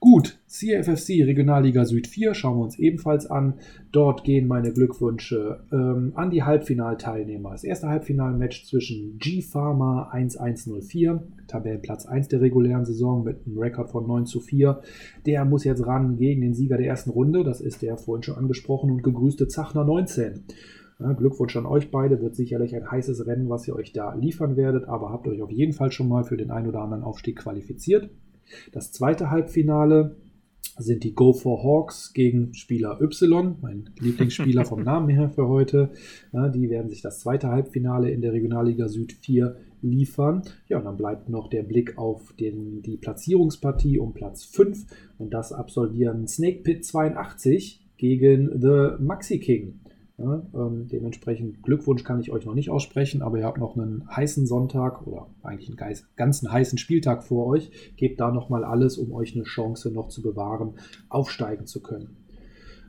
Gut, 0.00 0.38
CFFC 0.46 1.24
Regionalliga 1.24 1.84
Süd 1.84 2.06
4 2.06 2.34
schauen 2.34 2.58
wir 2.58 2.64
uns 2.64 2.78
ebenfalls 2.78 3.26
an. 3.26 3.54
Dort 3.90 4.22
gehen 4.22 4.46
meine 4.46 4.72
Glückwünsche 4.72 5.64
ähm, 5.72 6.12
an 6.14 6.30
die 6.30 6.44
Halbfinalteilnehmer. 6.44 7.50
Das 7.50 7.64
erste 7.64 7.88
Halbfinalmatch 7.88 8.64
zwischen 8.64 9.18
G-Pharma 9.18 10.10
1104, 10.12 11.22
Tabellenplatz 11.48 12.06
1 12.06 12.28
der 12.28 12.40
regulären 12.40 12.84
Saison 12.84 13.24
mit 13.24 13.44
einem 13.44 13.58
Rekord 13.58 13.90
von 13.90 14.06
9 14.06 14.26
zu 14.26 14.40
4. 14.40 14.80
Der 15.26 15.44
muss 15.44 15.64
jetzt 15.64 15.84
ran 15.84 16.16
gegen 16.16 16.42
den 16.42 16.54
Sieger 16.54 16.76
der 16.76 16.86
ersten 16.86 17.10
Runde. 17.10 17.42
Das 17.42 17.60
ist 17.60 17.82
der 17.82 17.96
vorhin 17.96 18.22
schon 18.22 18.36
angesprochene 18.36 18.92
und 18.92 19.02
gegrüßte 19.02 19.48
Zachner 19.48 19.84
19. 19.84 20.44
Ja, 21.00 21.12
Glückwunsch 21.12 21.56
an 21.56 21.66
euch 21.66 21.90
beide, 21.90 22.20
wird 22.20 22.34
sicherlich 22.34 22.74
ein 22.74 22.90
heißes 22.90 23.26
Rennen, 23.26 23.48
was 23.48 23.68
ihr 23.68 23.76
euch 23.76 23.92
da 23.92 24.14
liefern 24.14 24.56
werdet, 24.56 24.88
aber 24.88 25.10
habt 25.10 25.28
euch 25.28 25.42
auf 25.42 25.50
jeden 25.50 25.72
Fall 25.72 25.92
schon 25.92 26.08
mal 26.08 26.24
für 26.24 26.36
den 26.36 26.50
ein 26.50 26.66
oder 26.66 26.80
anderen 26.80 27.04
Aufstieg 27.04 27.38
qualifiziert. 27.38 28.10
Das 28.72 28.92
zweite 28.92 29.30
Halbfinale 29.30 30.16
sind 30.78 31.04
die 31.04 31.14
Go 31.14 31.32
for 31.32 31.62
Hawks 31.62 32.12
gegen 32.12 32.54
Spieler 32.54 33.00
Y, 33.00 33.56
mein 33.60 33.90
Lieblingsspieler 34.00 34.64
vom 34.64 34.82
Namen 34.84 35.08
her 35.08 35.28
für 35.28 35.48
heute. 35.48 35.90
Ja, 36.32 36.48
die 36.48 36.70
werden 36.70 36.88
sich 36.88 37.02
das 37.02 37.20
zweite 37.20 37.48
Halbfinale 37.48 38.10
in 38.10 38.20
der 38.20 38.32
Regionalliga 38.32 38.88
Süd 38.88 39.12
4 39.12 39.56
liefern. 39.82 40.42
Ja, 40.68 40.78
und 40.78 40.84
dann 40.84 40.96
bleibt 40.96 41.28
noch 41.28 41.48
der 41.48 41.62
Blick 41.62 41.98
auf 41.98 42.32
den, 42.34 42.82
die 42.82 42.96
Platzierungspartie 42.96 43.98
um 43.98 44.14
Platz 44.14 44.44
5 44.44 44.86
und 45.18 45.34
das 45.34 45.52
absolvieren 45.52 46.26
Snake 46.26 46.62
Pit 46.62 46.84
82 46.84 47.84
gegen 47.96 48.60
The 48.60 49.02
Maxi 49.02 49.40
King. 49.40 49.80
Ja, 50.18 50.42
ähm, 50.52 50.88
dementsprechend 50.88 51.62
Glückwunsch 51.62 52.02
kann 52.02 52.20
ich 52.20 52.32
euch 52.32 52.44
noch 52.44 52.54
nicht 52.54 52.70
aussprechen, 52.70 53.22
aber 53.22 53.38
ihr 53.38 53.44
habt 53.44 53.58
noch 53.58 53.76
einen 53.76 54.04
heißen 54.10 54.46
Sonntag 54.46 55.06
oder 55.06 55.28
eigentlich 55.44 55.68
einen 55.68 55.96
ganzen 56.16 56.50
heißen 56.50 56.76
Spieltag 56.76 57.22
vor 57.22 57.46
euch. 57.46 57.70
Gebt 57.96 58.18
da 58.18 58.32
nochmal 58.32 58.64
alles, 58.64 58.98
um 58.98 59.12
euch 59.12 59.36
eine 59.36 59.44
Chance 59.44 59.92
noch 59.92 60.08
zu 60.08 60.20
bewahren, 60.20 60.74
aufsteigen 61.08 61.66
zu 61.66 61.80
können. 61.80 62.16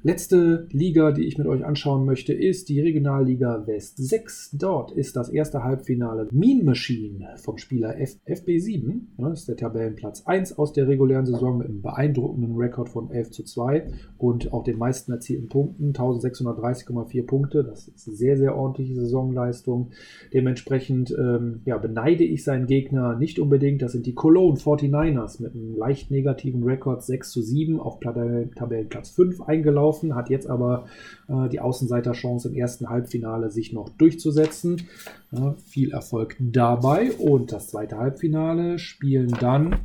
Letzte 0.02 0.66
Liga, 0.72 1.12
die 1.12 1.26
ich 1.26 1.38
mit 1.38 1.46
euch 1.46 1.66
anschauen 1.66 2.06
möchte, 2.06 2.32
ist 2.32 2.70
die 2.70 2.80
Regionalliga 2.80 3.68
West 3.68 3.98
6. 3.98 4.52
Dort 4.54 4.94
ist 4.94 5.18
das 5.18 5.28
erste 5.28 5.66
Halbfinale 5.66 6.30
Mean 6.32 6.64
Machine 6.64 7.36
vom 7.36 7.58
Spieler 7.58 8.00
F 8.00 8.16
FB7. 8.26 9.02
Das 9.18 9.42
ist 9.42 9.50
der 9.50 9.58
Tabellenplatz 9.58 10.24
1 10.26 10.58
aus 10.58 10.72
der 10.72 10.88
regulären 10.88 11.26
Saison 11.26 11.58
mit 11.58 11.68
einem 11.68 11.82
beeindruckenden 11.82 12.56
Rekord 12.56 12.88
von 12.88 13.12
11 13.12 13.32
zu 13.32 13.44
2 13.44 13.88
und 14.18 14.54
auch 14.54 14.64
den 14.64 14.78
meisten 14.78 15.12
erzielten 15.12 15.50
Punkten, 15.50 15.92
1630,4 15.92 17.26
Punkte. 17.26 17.66
Das 17.66 17.90
ist 17.90 18.08
eine 18.08 18.16
sehr, 18.16 18.38
sehr 18.38 18.56
ordentliche 18.56 18.96
Saisonleistung. 18.96 19.90
Dementsprechend 20.34 21.14
ähm, 21.20 21.60
ja, 21.66 21.78
beneide 21.78 22.24
ich 22.24 22.46
seinen 22.46 22.68
Gegner 22.68 23.18
nicht 23.18 23.38
unbedingt. 23.38 23.82
Das 23.82 23.92
sind 23.92 24.06
die 24.06 24.16
Cologne 24.16 24.58
49ers 24.58 25.42
mit 25.44 25.54
einem 25.54 25.76
leicht 25.76 26.10
negativen 26.10 26.64
Rekord 26.64 27.04
6 27.04 27.32
zu 27.32 27.42
7 27.42 27.82
auf 27.82 28.00
Tabellenplatz 28.00 29.10
5 29.10 29.42
eingelaufen 29.42 29.89
gelaufen, 29.90 30.16
hat 30.16 30.30
jetzt 30.30 30.50
aber 30.50 30.86
äh, 31.28 31.50
die 31.50 31.60
Außenseiterchance 31.60 32.50
im 32.50 32.56
ersten 32.56 32.90
Halbfinale 32.90 33.50
sich 33.50 33.74
noch 33.74 33.90
durchzusetzen. 33.90 34.84
Ja, 35.32 35.56
viel 35.66 35.92
Erfolg 35.92 36.36
dabei. 36.40 37.12
Und 37.14 37.52
das 37.52 37.70
zweite 37.70 37.98
Halbfinale 37.98 38.80
spielen 38.80 39.36
dann 39.40 39.76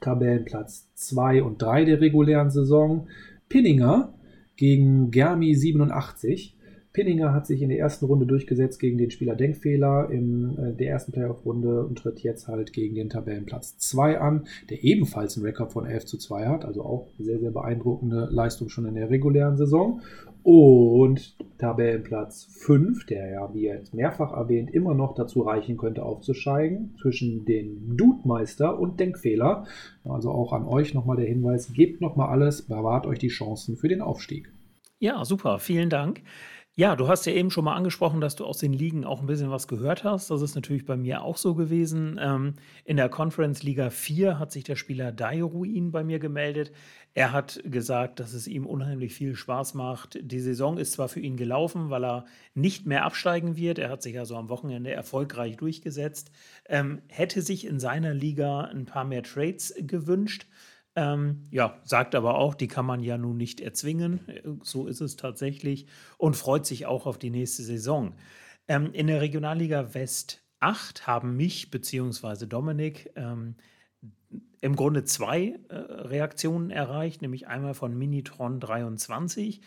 Tabellenplatz 0.00 0.88
2 0.94 1.42
und 1.42 1.60
3 1.60 1.84
der 1.84 2.00
regulären 2.00 2.50
Saison 2.50 3.06
Pinninger 3.48 4.12
gegen 4.56 5.10
Germi 5.10 5.54
87. 5.54 6.56
Pinninger 6.92 7.32
hat 7.32 7.46
sich 7.46 7.62
in 7.62 7.68
der 7.68 7.78
ersten 7.78 8.06
Runde 8.06 8.26
durchgesetzt 8.26 8.80
gegen 8.80 8.98
den 8.98 9.10
Spieler 9.10 9.36
Denkfehler 9.36 10.10
in 10.10 10.56
äh, 10.58 10.74
der 10.74 10.90
ersten 10.90 11.12
Playoff-Runde 11.12 11.84
und 11.84 11.98
tritt 11.98 12.20
jetzt 12.20 12.48
halt 12.48 12.72
gegen 12.72 12.94
den 12.94 13.10
Tabellenplatz 13.10 13.78
2 13.78 14.20
an, 14.20 14.46
der 14.70 14.82
ebenfalls 14.82 15.36
einen 15.36 15.46
Rekord 15.46 15.72
von 15.72 15.86
11 15.86 16.06
zu 16.06 16.18
2 16.18 16.46
hat, 16.46 16.64
also 16.64 16.82
auch 16.82 17.08
sehr, 17.18 17.38
sehr 17.38 17.50
beeindruckende 17.50 18.28
Leistung 18.30 18.68
schon 18.68 18.86
in 18.86 18.94
der 18.94 19.10
regulären 19.10 19.56
Saison. 19.56 20.00
Und 20.42 21.36
Tabellenplatz 21.58 22.44
5, 22.44 23.04
der 23.06 23.28
ja, 23.28 23.52
wie 23.52 23.64
jetzt 23.64 23.92
mehrfach 23.92 24.32
erwähnt, 24.32 24.70
immer 24.70 24.94
noch 24.94 25.14
dazu 25.14 25.42
reichen 25.42 25.76
könnte, 25.76 26.02
aufzusteigen, 26.02 26.94
zwischen 27.02 27.44
den 27.44 27.96
Dudmeister 27.96 28.78
und 28.78 28.98
Denkfehler. 28.98 29.66
Also 30.04 30.30
auch 30.30 30.54
an 30.54 30.64
euch 30.64 30.94
nochmal 30.94 31.16
der 31.18 31.26
Hinweis, 31.26 31.72
gebt 31.74 32.00
nochmal 32.00 32.30
alles, 32.30 32.62
bewahrt 32.62 33.06
euch 33.06 33.18
die 33.18 33.28
Chancen 33.28 33.76
für 33.76 33.88
den 33.88 34.00
Aufstieg. 34.00 34.50
Ja, 35.00 35.24
super, 35.24 35.58
vielen 35.58 35.90
Dank. 35.90 36.22
Ja, 36.78 36.94
du 36.94 37.08
hast 37.08 37.26
ja 37.26 37.32
eben 37.32 37.50
schon 37.50 37.64
mal 37.64 37.74
angesprochen, 37.74 38.20
dass 38.20 38.36
du 38.36 38.44
aus 38.46 38.58
den 38.58 38.72
Ligen 38.72 39.04
auch 39.04 39.20
ein 39.20 39.26
bisschen 39.26 39.50
was 39.50 39.66
gehört 39.66 40.04
hast. 40.04 40.30
Das 40.30 40.42
ist 40.42 40.54
natürlich 40.54 40.86
bei 40.86 40.96
mir 40.96 41.22
auch 41.22 41.36
so 41.36 41.56
gewesen. 41.56 42.20
Ähm, 42.22 42.54
in 42.84 42.96
der 42.96 43.08
Conference 43.08 43.64
Liga 43.64 43.90
4 43.90 44.38
hat 44.38 44.52
sich 44.52 44.62
der 44.62 44.76
Spieler 44.76 45.10
Dairuin 45.10 45.90
bei 45.90 46.04
mir 46.04 46.20
gemeldet. 46.20 46.70
Er 47.14 47.32
hat 47.32 47.60
gesagt, 47.64 48.20
dass 48.20 48.32
es 48.32 48.46
ihm 48.46 48.64
unheimlich 48.64 49.12
viel 49.12 49.34
Spaß 49.34 49.74
macht. 49.74 50.20
Die 50.22 50.38
Saison 50.38 50.78
ist 50.78 50.92
zwar 50.92 51.08
für 51.08 51.18
ihn 51.18 51.36
gelaufen, 51.36 51.90
weil 51.90 52.04
er 52.04 52.26
nicht 52.54 52.86
mehr 52.86 53.04
absteigen 53.04 53.56
wird. 53.56 53.80
Er 53.80 53.90
hat 53.90 54.04
sich 54.04 54.16
also 54.16 54.36
am 54.36 54.48
Wochenende 54.48 54.92
erfolgreich 54.92 55.56
durchgesetzt. 55.56 56.30
Ähm, 56.68 57.02
hätte 57.08 57.42
sich 57.42 57.66
in 57.66 57.80
seiner 57.80 58.14
Liga 58.14 58.60
ein 58.60 58.84
paar 58.84 59.04
mehr 59.04 59.24
Trades 59.24 59.74
gewünscht. 59.80 60.46
Ähm, 60.98 61.46
ja, 61.52 61.78
sagt 61.84 62.16
aber 62.16 62.38
auch, 62.38 62.56
die 62.56 62.66
kann 62.66 62.84
man 62.84 63.04
ja 63.04 63.16
nun 63.16 63.36
nicht 63.36 63.60
erzwingen. 63.60 64.18
So 64.64 64.88
ist 64.88 65.00
es 65.00 65.14
tatsächlich 65.14 65.86
und 66.16 66.34
freut 66.36 66.66
sich 66.66 66.86
auch 66.86 67.06
auf 67.06 67.18
die 67.18 67.30
nächste 67.30 67.62
Saison. 67.62 68.16
Ähm, 68.66 68.92
in 68.92 69.06
der 69.06 69.20
Regionalliga 69.20 69.94
West 69.94 70.42
8 70.58 71.06
haben 71.06 71.36
mich 71.36 71.70
bzw. 71.70 72.46
Dominik 72.46 73.12
ähm, 73.14 73.54
im 74.60 74.74
Grunde 74.74 75.04
zwei 75.04 75.60
äh, 75.68 75.76
Reaktionen 75.76 76.70
erreicht, 76.70 77.22
nämlich 77.22 77.46
einmal 77.46 77.74
von 77.74 77.96
Minitron 77.96 78.58
23. 78.58 79.60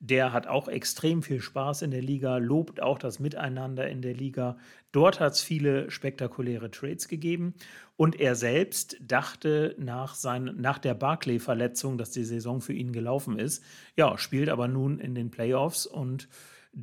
Der 0.00 0.32
hat 0.32 0.46
auch 0.46 0.68
extrem 0.68 1.22
viel 1.22 1.40
Spaß 1.40 1.82
in 1.82 1.90
der 1.90 2.02
Liga, 2.02 2.36
lobt 2.36 2.80
auch 2.80 2.98
das 2.98 3.18
Miteinander 3.18 3.88
in 3.88 4.00
der 4.00 4.14
Liga. 4.14 4.56
Dort 4.92 5.18
hat 5.18 5.32
es 5.32 5.42
viele 5.42 5.90
spektakuläre 5.90 6.70
Trades 6.70 7.08
gegeben. 7.08 7.54
Und 7.96 8.20
er 8.20 8.36
selbst 8.36 8.96
dachte 9.00 9.74
nach, 9.76 10.14
sein, 10.14 10.54
nach 10.56 10.78
der 10.78 10.94
Barclay-Verletzung, 10.94 11.98
dass 11.98 12.12
die 12.12 12.24
Saison 12.24 12.60
für 12.60 12.72
ihn 12.72 12.92
gelaufen 12.92 13.38
ist. 13.38 13.64
Ja, 13.96 14.16
spielt 14.18 14.48
aber 14.48 14.68
nun 14.68 15.00
in 15.00 15.16
den 15.16 15.30
Playoffs 15.32 15.84
und 15.84 16.28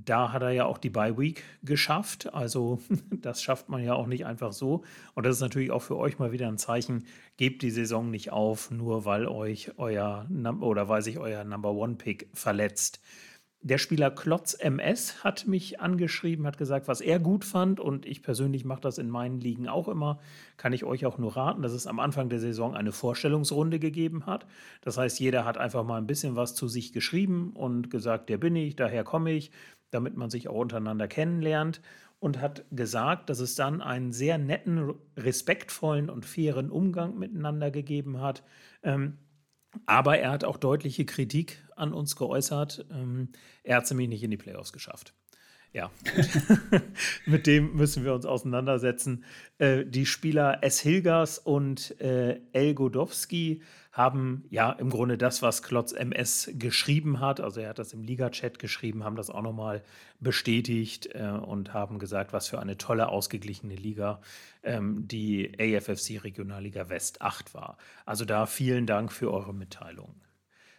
da 0.03 0.33
hat 0.33 0.41
er 0.41 0.51
ja 0.51 0.65
auch 0.65 0.77
die 0.77 0.89
Bye 0.89 1.17
Week 1.17 1.43
geschafft. 1.63 2.33
Also 2.33 2.79
das 3.11 3.41
schafft 3.41 3.69
man 3.69 3.83
ja 3.83 3.93
auch 3.93 4.07
nicht 4.07 4.25
einfach 4.25 4.51
so. 4.51 4.83
Und 5.13 5.25
das 5.25 5.37
ist 5.37 5.41
natürlich 5.41 5.71
auch 5.71 5.81
für 5.81 5.97
euch 5.97 6.19
mal 6.19 6.33
wieder 6.33 6.47
ein 6.47 6.57
Zeichen. 6.57 7.05
Gebt 7.37 7.61
die 7.61 7.71
Saison 7.71 8.11
nicht 8.11 8.31
auf, 8.31 8.71
nur 8.71 9.05
weil 9.05 9.25
euch 9.27 9.71
euer 9.77 10.27
oder 10.59 10.89
weil 10.89 11.01
sich 11.01 11.17
euer 11.17 11.43
Number 11.45 11.71
One 11.71 11.95
Pick 11.95 12.27
verletzt. 12.33 12.99
Der 13.65 13.79
Spieler 13.79 14.11
Klotz 14.11 14.53
MS 14.53 15.23
hat 15.23 15.47
mich 15.47 15.79
angeschrieben, 15.81 16.45
hat 16.45 16.59
gesagt, 16.59 16.87
was 16.87 17.01
er 17.01 17.17
gut 17.17 17.43
fand. 17.43 17.79
Und 17.79 18.05
ich 18.05 18.21
persönlich 18.21 18.63
mache 18.63 18.81
das 18.81 18.99
in 18.99 19.09
meinen 19.09 19.39
Ligen 19.39 19.67
auch 19.67 19.87
immer. 19.87 20.19
Kann 20.55 20.71
ich 20.71 20.83
euch 20.83 21.07
auch 21.07 21.17
nur 21.17 21.35
raten, 21.35 21.63
dass 21.63 21.71
es 21.71 21.87
am 21.87 21.99
Anfang 21.99 22.29
der 22.29 22.39
Saison 22.39 22.75
eine 22.75 22.91
Vorstellungsrunde 22.91 23.79
gegeben 23.79 24.27
hat. 24.27 24.45
Das 24.81 24.99
heißt, 24.99 25.19
jeder 25.19 25.45
hat 25.45 25.57
einfach 25.57 25.83
mal 25.83 25.97
ein 25.97 26.05
bisschen 26.05 26.35
was 26.35 26.53
zu 26.53 26.67
sich 26.67 26.93
geschrieben 26.93 27.53
und 27.55 27.89
gesagt, 27.89 28.29
der 28.29 28.37
bin 28.37 28.55
ich, 28.55 28.75
daher 28.75 29.03
komme 29.03 29.31
ich 29.31 29.49
damit 29.91 30.17
man 30.17 30.29
sich 30.29 30.49
auch 30.49 30.55
untereinander 30.55 31.07
kennenlernt 31.07 31.81
und 32.19 32.41
hat 32.41 32.65
gesagt, 32.71 33.29
dass 33.29 33.39
es 33.39 33.55
dann 33.55 33.81
einen 33.81 34.11
sehr 34.11 34.37
netten, 34.37 34.93
respektvollen 35.17 36.09
und 36.09 36.25
fairen 36.25 36.69
Umgang 36.69 37.17
miteinander 37.17 37.71
gegeben 37.71 38.19
hat. 38.19 38.43
Ähm, 38.83 39.17
aber 39.85 40.17
er 40.19 40.31
hat 40.31 40.43
auch 40.43 40.57
deutliche 40.57 41.05
Kritik 41.05 41.63
an 41.75 41.93
uns 41.93 42.15
geäußert. 42.15 42.85
Ähm, 42.91 43.29
er 43.63 43.77
hat 43.77 43.85
es 43.85 43.91
nämlich 43.91 44.09
nicht 44.09 44.23
in 44.23 44.31
die 44.31 44.37
Playoffs 44.37 44.73
geschafft. 44.73 45.13
Ja, 45.73 45.91
mit 47.25 47.47
dem 47.47 47.75
müssen 47.75 48.05
wir 48.05 48.13
uns 48.13 48.25
auseinandersetzen. 48.25 49.25
Äh, 49.57 49.85
die 49.85 50.05
Spieler 50.05 50.63
S. 50.63 50.79
Hilgers 50.79 51.37
und 51.37 51.99
äh, 51.99 52.39
El 52.53 52.73
Godowski 52.75 53.61
haben 53.95 54.43
ja 54.49 54.73
im 54.73 54.89
Grunde 54.89 55.17
das, 55.17 55.41
was 55.41 55.63
Klotz 55.63 55.93
MS 55.93 56.51
geschrieben 56.55 57.21
hat, 57.21 57.39
also 57.39 57.61
er 57.61 57.69
hat 57.69 57.79
das 57.79 57.93
im 57.93 58.03
Liga-Chat 58.03 58.59
geschrieben, 58.59 59.05
haben 59.05 59.15
das 59.15 59.29
auch 59.29 59.41
nochmal 59.41 59.83
bestätigt 60.19 61.07
äh, 61.13 61.29
und 61.29 61.73
haben 61.73 61.97
gesagt, 61.97 62.33
was 62.33 62.49
für 62.49 62.59
eine 62.59 62.77
tolle, 62.77 63.07
ausgeglichene 63.07 63.75
Liga 63.75 64.19
ähm, 64.63 65.07
die 65.07 65.53
AFFC 65.57 66.21
Regionalliga 66.25 66.89
West 66.89 67.21
8 67.21 67.53
war. 67.53 67.77
Also 68.05 68.25
da 68.25 68.47
vielen 68.47 68.85
Dank 68.85 69.13
für 69.13 69.31
eure 69.31 69.53
Mitteilung. 69.53 70.13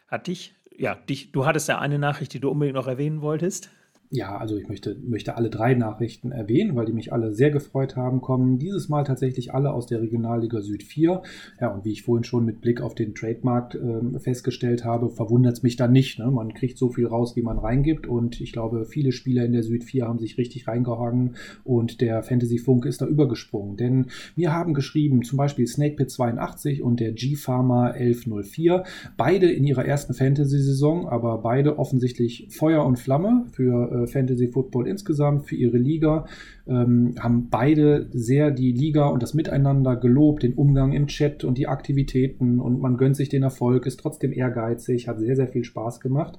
Hat 0.08 0.26
dich, 0.26 0.54
ja, 0.76 0.94
dich, 0.94 1.32
du 1.32 1.46
hattest 1.46 1.70
ja 1.70 1.78
eine 1.78 1.98
Nachricht, 1.98 2.34
die 2.34 2.40
du 2.40 2.50
unbedingt 2.50 2.76
noch 2.76 2.86
erwähnen 2.86 3.22
wolltest. 3.22 3.70
Ja, 4.10 4.36
also 4.36 4.56
ich 4.56 4.68
möchte, 4.68 4.96
möchte 5.04 5.36
alle 5.36 5.50
drei 5.50 5.74
Nachrichten 5.74 6.30
erwähnen, 6.30 6.76
weil 6.76 6.86
die 6.86 6.92
mich 6.92 7.12
alle 7.12 7.32
sehr 7.32 7.50
gefreut 7.50 7.96
haben. 7.96 8.20
Kommen 8.20 8.58
dieses 8.58 8.88
Mal 8.88 9.02
tatsächlich 9.02 9.52
alle 9.52 9.72
aus 9.72 9.86
der 9.86 10.00
Regionalliga 10.00 10.60
Süd 10.60 10.84
4. 10.84 11.22
Ja, 11.60 11.74
und 11.74 11.84
wie 11.84 11.90
ich 11.90 12.02
vorhin 12.02 12.22
schon 12.22 12.44
mit 12.44 12.60
Blick 12.60 12.80
auf 12.80 12.94
den 12.94 13.14
Trademark 13.14 13.74
äh, 13.74 14.18
festgestellt 14.20 14.84
habe, 14.84 15.08
verwundert 15.08 15.54
es 15.54 15.62
mich 15.64 15.74
dann 15.74 15.90
nicht. 15.90 16.20
Ne? 16.20 16.30
Man 16.30 16.54
kriegt 16.54 16.78
so 16.78 16.88
viel 16.88 17.06
raus, 17.06 17.34
wie 17.34 17.42
man 17.42 17.58
reingibt. 17.58 18.06
Und 18.06 18.40
ich 18.40 18.52
glaube, 18.52 18.84
viele 18.84 19.10
Spieler 19.10 19.44
in 19.44 19.52
der 19.52 19.64
Süd 19.64 19.82
4 19.82 20.06
haben 20.06 20.20
sich 20.20 20.38
richtig 20.38 20.68
reingehangen 20.68 21.34
und 21.64 22.00
der 22.00 22.22
Fantasy 22.22 22.58
Funk 22.58 22.86
ist 22.86 23.00
da 23.02 23.06
übergesprungen. 23.06 23.76
Denn 23.76 24.06
mir 24.36 24.52
haben 24.52 24.72
geschrieben, 24.72 25.24
zum 25.24 25.36
Beispiel 25.36 25.66
Snake 25.66 25.96
Pit 25.96 26.10
82 26.10 26.82
und 26.82 27.00
der 27.00 27.12
G-Farmer 27.12 27.92
1104, 27.94 28.84
beide 29.16 29.50
in 29.50 29.64
ihrer 29.64 29.84
ersten 29.84 30.14
Fantasy-Saison, 30.14 31.08
aber 31.08 31.38
beide 31.38 31.78
offensichtlich 31.78 32.46
Feuer 32.50 32.84
und 32.84 32.98
Flamme 32.98 33.46
für 33.52 33.95
Fantasy 34.06 34.48
Football 34.48 34.88
insgesamt, 34.88 35.46
für 35.46 35.56
ihre 35.56 35.78
Liga 35.78 36.26
ähm, 36.68 37.14
haben 37.20 37.48
beide 37.50 38.08
sehr 38.12 38.50
die 38.50 38.72
Liga 38.72 39.06
und 39.06 39.22
das 39.22 39.34
Miteinander 39.34 39.96
gelobt, 39.96 40.42
den 40.42 40.54
Umgang 40.54 40.92
im 40.92 41.06
Chat 41.06 41.44
und 41.44 41.58
die 41.58 41.68
Aktivitäten 41.68 42.60
und 42.60 42.80
man 42.80 42.96
gönnt 42.96 43.16
sich 43.16 43.28
den 43.28 43.42
Erfolg, 43.42 43.86
ist 43.86 44.00
trotzdem 44.00 44.32
ehrgeizig, 44.32 45.08
hat 45.08 45.20
sehr, 45.20 45.36
sehr 45.36 45.48
viel 45.48 45.64
Spaß 45.64 46.00
gemacht. 46.00 46.38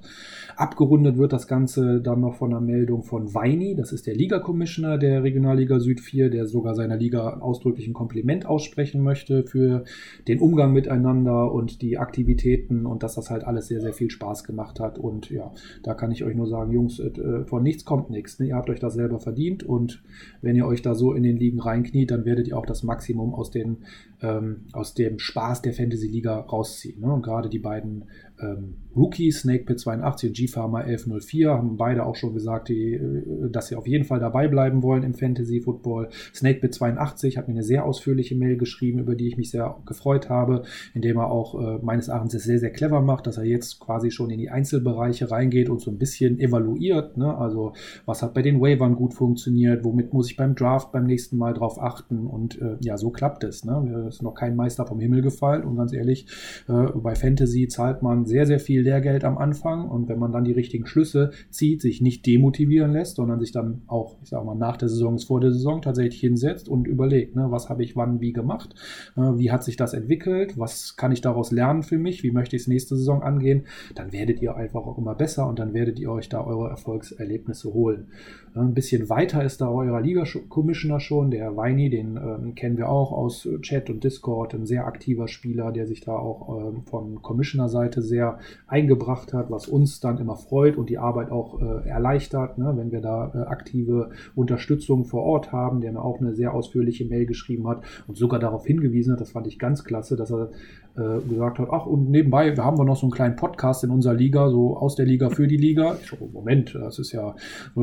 Abgerundet 0.56 1.16
wird 1.16 1.32
das 1.32 1.46
Ganze 1.46 2.00
dann 2.00 2.20
noch 2.20 2.34
von 2.34 2.52
einer 2.52 2.60
Meldung 2.60 3.02
von 3.02 3.34
Weini, 3.34 3.74
das 3.74 3.92
ist 3.92 4.06
der 4.06 4.14
Liga-Commissioner 4.14 4.98
der 4.98 5.22
Regionalliga 5.22 5.80
Süd 5.80 6.00
4, 6.00 6.30
der 6.30 6.46
sogar 6.46 6.74
seiner 6.74 6.96
Liga 6.96 7.38
ausdrücklich 7.40 7.86
ein 7.86 7.94
Kompliment 7.94 8.46
aussprechen 8.46 9.02
möchte 9.02 9.44
für 9.44 9.84
den 10.26 10.40
Umgang 10.40 10.72
miteinander 10.72 11.52
und 11.52 11.82
die 11.82 11.98
Aktivitäten 11.98 12.86
und 12.86 13.02
dass 13.02 13.14
das 13.14 13.30
halt 13.30 13.44
alles 13.44 13.68
sehr, 13.68 13.80
sehr 13.80 13.92
viel 13.92 14.10
Spaß 14.10 14.44
gemacht 14.44 14.80
hat. 14.80 14.98
Und 14.98 15.30
ja, 15.30 15.52
da 15.82 15.94
kann 15.94 16.10
ich 16.10 16.24
euch 16.24 16.34
nur 16.34 16.46
sagen, 16.46 16.72
Jungs, 16.72 16.98
äh, 16.98 17.44
von 17.44 17.62
nichts 17.62 17.84
kommt 17.84 18.10
nichts. 18.10 18.38
Ne? 18.38 18.48
Ihr 18.48 18.56
habt 18.56 18.70
euch 18.70 18.80
das 18.80 18.94
selber 18.94 19.18
verdient 19.18 19.62
und 19.62 20.02
wenn 20.42 20.56
ihr 20.56 20.66
euch 20.66 20.82
da 20.82 20.94
so 20.94 21.12
in 21.12 21.22
den 21.22 21.36
Ligen 21.36 21.60
reinkniet, 21.60 22.10
dann 22.10 22.24
werdet 22.24 22.48
ihr 22.48 22.58
auch 22.58 22.66
das 22.66 22.82
Maximum 22.82 23.34
aus, 23.34 23.50
den, 23.50 23.78
ähm, 24.22 24.66
aus 24.72 24.94
dem 24.94 25.18
Spaß 25.18 25.62
der 25.62 25.72
Fantasy-Liga 25.72 26.40
rausziehen. 26.40 27.00
Ne? 27.00 27.12
Und 27.12 27.22
gerade 27.22 27.48
die 27.48 27.58
beiden 27.58 28.04
ähm, 28.40 28.76
Rookies, 28.96 29.40
SnakePit 29.40 29.80
82 29.80 30.30
und 30.30 30.36
G-Farmer 30.36 30.78
1104, 30.78 31.50
haben 31.50 31.76
beide 31.76 32.04
auch 32.04 32.14
schon 32.14 32.34
gesagt, 32.34 32.68
die, 32.68 32.94
äh, 32.94 33.50
dass 33.50 33.68
sie 33.68 33.76
auf 33.76 33.86
jeden 33.86 34.04
Fall 34.04 34.20
dabei 34.20 34.48
bleiben 34.48 34.82
wollen 34.82 35.02
im 35.02 35.14
Fantasy 35.14 35.60
Football. 35.60 36.08
SnakePit 36.34 36.74
82 36.74 37.36
hat 37.36 37.48
mir 37.48 37.54
eine 37.54 37.62
sehr 37.62 37.84
ausführliche 37.84 38.36
Mail 38.36 38.56
geschrieben, 38.56 38.98
über 38.98 39.14
die 39.14 39.28
ich 39.28 39.36
mich 39.36 39.50
sehr 39.50 39.76
gefreut 39.86 40.28
habe, 40.28 40.62
indem 40.94 41.18
er 41.18 41.30
auch 41.30 41.54
äh, 41.60 41.78
meines 41.82 42.08
Erachtens 42.08 42.34
es 42.34 42.44
sehr, 42.44 42.58
sehr 42.58 42.70
clever 42.70 43.00
macht, 43.00 43.26
dass 43.26 43.38
er 43.38 43.44
jetzt 43.44 43.80
quasi 43.80 44.10
schon 44.10 44.30
in 44.30 44.38
die 44.38 44.50
Einzelbereiche 44.50 45.30
reingeht 45.30 45.68
und 45.68 45.80
so 45.80 45.90
ein 45.90 45.98
bisschen 45.98 46.38
evaluiert. 46.38 47.16
Ne? 47.16 47.36
Also, 47.36 47.72
was 48.06 48.22
hat 48.22 48.34
bei 48.34 48.42
den 48.42 48.60
Waivern 48.60 48.94
gut 48.94 49.14
funktioniert, 49.14 49.84
womit 49.84 50.07
muss 50.12 50.30
ich 50.30 50.36
beim 50.36 50.54
Draft 50.54 50.92
beim 50.92 51.04
nächsten 51.04 51.36
Mal 51.36 51.54
drauf 51.54 51.80
achten. 51.80 52.26
Und 52.26 52.60
äh, 52.60 52.76
ja, 52.80 52.96
so 52.96 53.10
klappt 53.10 53.44
es. 53.44 53.64
Ne? 53.64 54.06
Es 54.08 54.16
ist 54.16 54.22
noch 54.22 54.34
kein 54.34 54.56
Meister 54.56 54.86
vom 54.86 55.00
Himmel 55.00 55.22
gefallen. 55.22 55.64
Und 55.64 55.76
ganz 55.76 55.92
ehrlich, 55.92 56.26
äh, 56.68 56.86
bei 56.94 57.14
Fantasy 57.14 57.68
zahlt 57.68 58.02
man 58.02 58.26
sehr, 58.26 58.46
sehr 58.46 58.60
viel 58.60 58.82
Lehrgeld 58.82 59.24
am 59.24 59.38
Anfang. 59.38 59.88
Und 59.88 60.08
wenn 60.08 60.18
man 60.18 60.32
dann 60.32 60.44
die 60.44 60.52
richtigen 60.52 60.86
Schlüsse 60.86 61.30
zieht, 61.50 61.82
sich 61.82 62.00
nicht 62.00 62.26
demotivieren 62.26 62.92
lässt, 62.92 63.16
sondern 63.16 63.40
sich 63.40 63.52
dann 63.52 63.82
auch, 63.86 64.16
ich 64.22 64.30
sag 64.30 64.44
mal, 64.44 64.54
nach 64.54 64.76
der 64.76 64.88
Saison 64.88 65.14
ist 65.14 65.24
vor 65.24 65.40
der 65.40 65.52
Saison 65.52 65.82
tatsächlich 65.82 66.20
hinsetzt 66.20 66.68
und 66.68 66.86
überlegt, 66.86 67.36
ne, 67.36 67.50
was 67.50 67.68
habe 67.68 67.82
ich 67.82 67.96
wann 67.96 68.20
wie 68.20 68.32
gemacht, 68.32 68.74
äh, 69.16 69.20
wie 69.20 69.50
hat 69.50 69.64
sich 69.64 69.76
das 69.76 69.94
entwickelt, 69.94 70.58
was 70.58 70.96
kann 70.96 71.12
ich 71.12 71.20
daraus 71.20 71.50
lernen 71.50 71.82
für 71.82 71.98
mich, 71.98 72.22
wie 72.22 72.30
möchte 72.30 72.56
ich 72.56 72.62
es 72.62 72.68
nächste 72.68 72.96
Saison 72.96 73.22
angehen, 73.22 73.64
dann 73.94 74.12
werdet 74.12 74.40
ihr 74.40 74.56
einfach 74.56 74.86
auch 74.86 74.98
immer 74.98 75.14
besser 75.14 75.46
und 75.46 75.58
dann 75.58 75.74
werdet 75.74 75.98
ihr 75.98 76.10
euch 76.10 76.28
da 76.28 76.44
eure 76.44 76.68
Erfolgserlebnisse 76.68 77.72
holen. 77.72 78.08
Ein 78.54 78.74
bisschen 78.74 79.08
weiter 79.08 79.44
ist 79.44 79.60
da 79.60 79.68
eurer 79.98 80.00
Liga-Commissioner 80.00 81.00
schon, 81.00 81.30
der 81.30 81.56
Weini, 81.56 81.90
den 81.90 82.16
ähm, 82.16 82.54
kennen 82.54 82.76
wir 82.76 82.88
auch 82.88 83.12
aus 83.12 83.48
Chat 83.62 83.90
und 83.90 84.04
Discord, 84.04 84.54
ein 84.54 84.66
sehr 84.66 84.86
aktiver 84.86 85.28
Spieler, 85.28 85.72
der 85.72 85.86
sich 85.86 86.00
da 86.00 86.12
auch 86.12 86.72
ähm, 86.72 86.82
von 86.84 87.22
Commissioner-Seite 87.22 88.02
sehr 88.02 88.38
eingebracht 88.66 89.32
hat, 89.32 89.50
was 89.50 89.66
uns 89.66 90.00
dann 90.00 90.18
immer 90.18 90.36
freut 90.36 90.76
und 90.76 90.88
die 90.88 90.98
Arbeit 90.98 91.30
auch 91.30 91.60
äh, 91.60 91.88
erleichtert, 91.88 92.58
ne, 92.58 92.72
wenn 92.76 92.92
wir 92.92 93.00
da 93.00 93.32
äh, 93.34 93.38
aktive 93.48 94.10
Unterstützung 94.34 95.04
vor 95.04 95.22
Ort 95.22 95.52
haben, 95.52 95.80
der 95.80 95.92
mir 95.92 96.04
auch 96.04 96.20
eine 96.20 96.34
sehr 96.34 96.54
ausführliche 96.54 97.04
Mail 97.04 97.26
geschrieben 97.26 97.68
hat 97.68 97.82
und 98.06 98.16
sogar 98.16 98.40
darauf 98.40 98.66
hingewiesen 98.66 99.12
hat, 99.12 99.20
das 99.20 99.32
fand 99.32 99.46
ich 99.46 99.58
ganz 99.58 99.84
klasse, 99.84 100.16
dass 100.16 100.30
er 100.30 100.50
äh, 100.98 101.20
gesagt 101.28 101.58
hat, 101.58 101.68
ach 101.70 101.86
und 101.86 102.10
nebenbei 102.10 102.54
haben 102.56 102.78
wir 102.78 102.84
noch 102.84 102.96
so 102.96 103.06
einen 103.06 103.12
kleinen 103.12 103.36
Podcast 103.36 103.84
in 103.84 103.90
unserer 103.90 104.14
Liga, 104.14 104.48
so 104.50 104.76
aus 104.76 104.96
der 104.96 105.06
Liga 105.06 105.30
für 105.30 105.46
die 105.46 105.56
Liga. 105.56 105.96
Ich 106.00 106.08
so, 106.08 106.16
Moment, 106.32 106.74
das 106.74 106.98
ist 106.98 107.12
ja, 107.12 107.34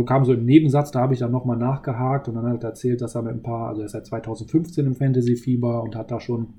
kam 0.05 0.26
so 0.26 0.34
im 0.34 0.45
Nebensatz, 0.45 0.91
da 0.91 1.01
habe 1.01 1.13
ich 1.13 1.20
dann 1.20 1.32
nochmal 1.32 1.57
nachgehakt 1.57 2.28
und 2.28 2.36
dann 2.36 2.45
hat 2.45 2.63
er 2.63 2.70
erzählt, 2.70 3.01
dass 3.01 3.16
er 3.16 3.24
mit 3.24 3.34
ein 3.34 3.43
paar, 3.43 3.70
also 3.70 3.82
er 3.82 3.86
ist 3.86 3.93
seit 3.93 4.05
2015 4.05 4.86
im 4.86 4.95
Fantasy 4.95 5.36
Fieber 5.36 5.82
und 5.84 5.95
hat 5.95 6.11
da 6.11 6.20
schon 6.20 6.53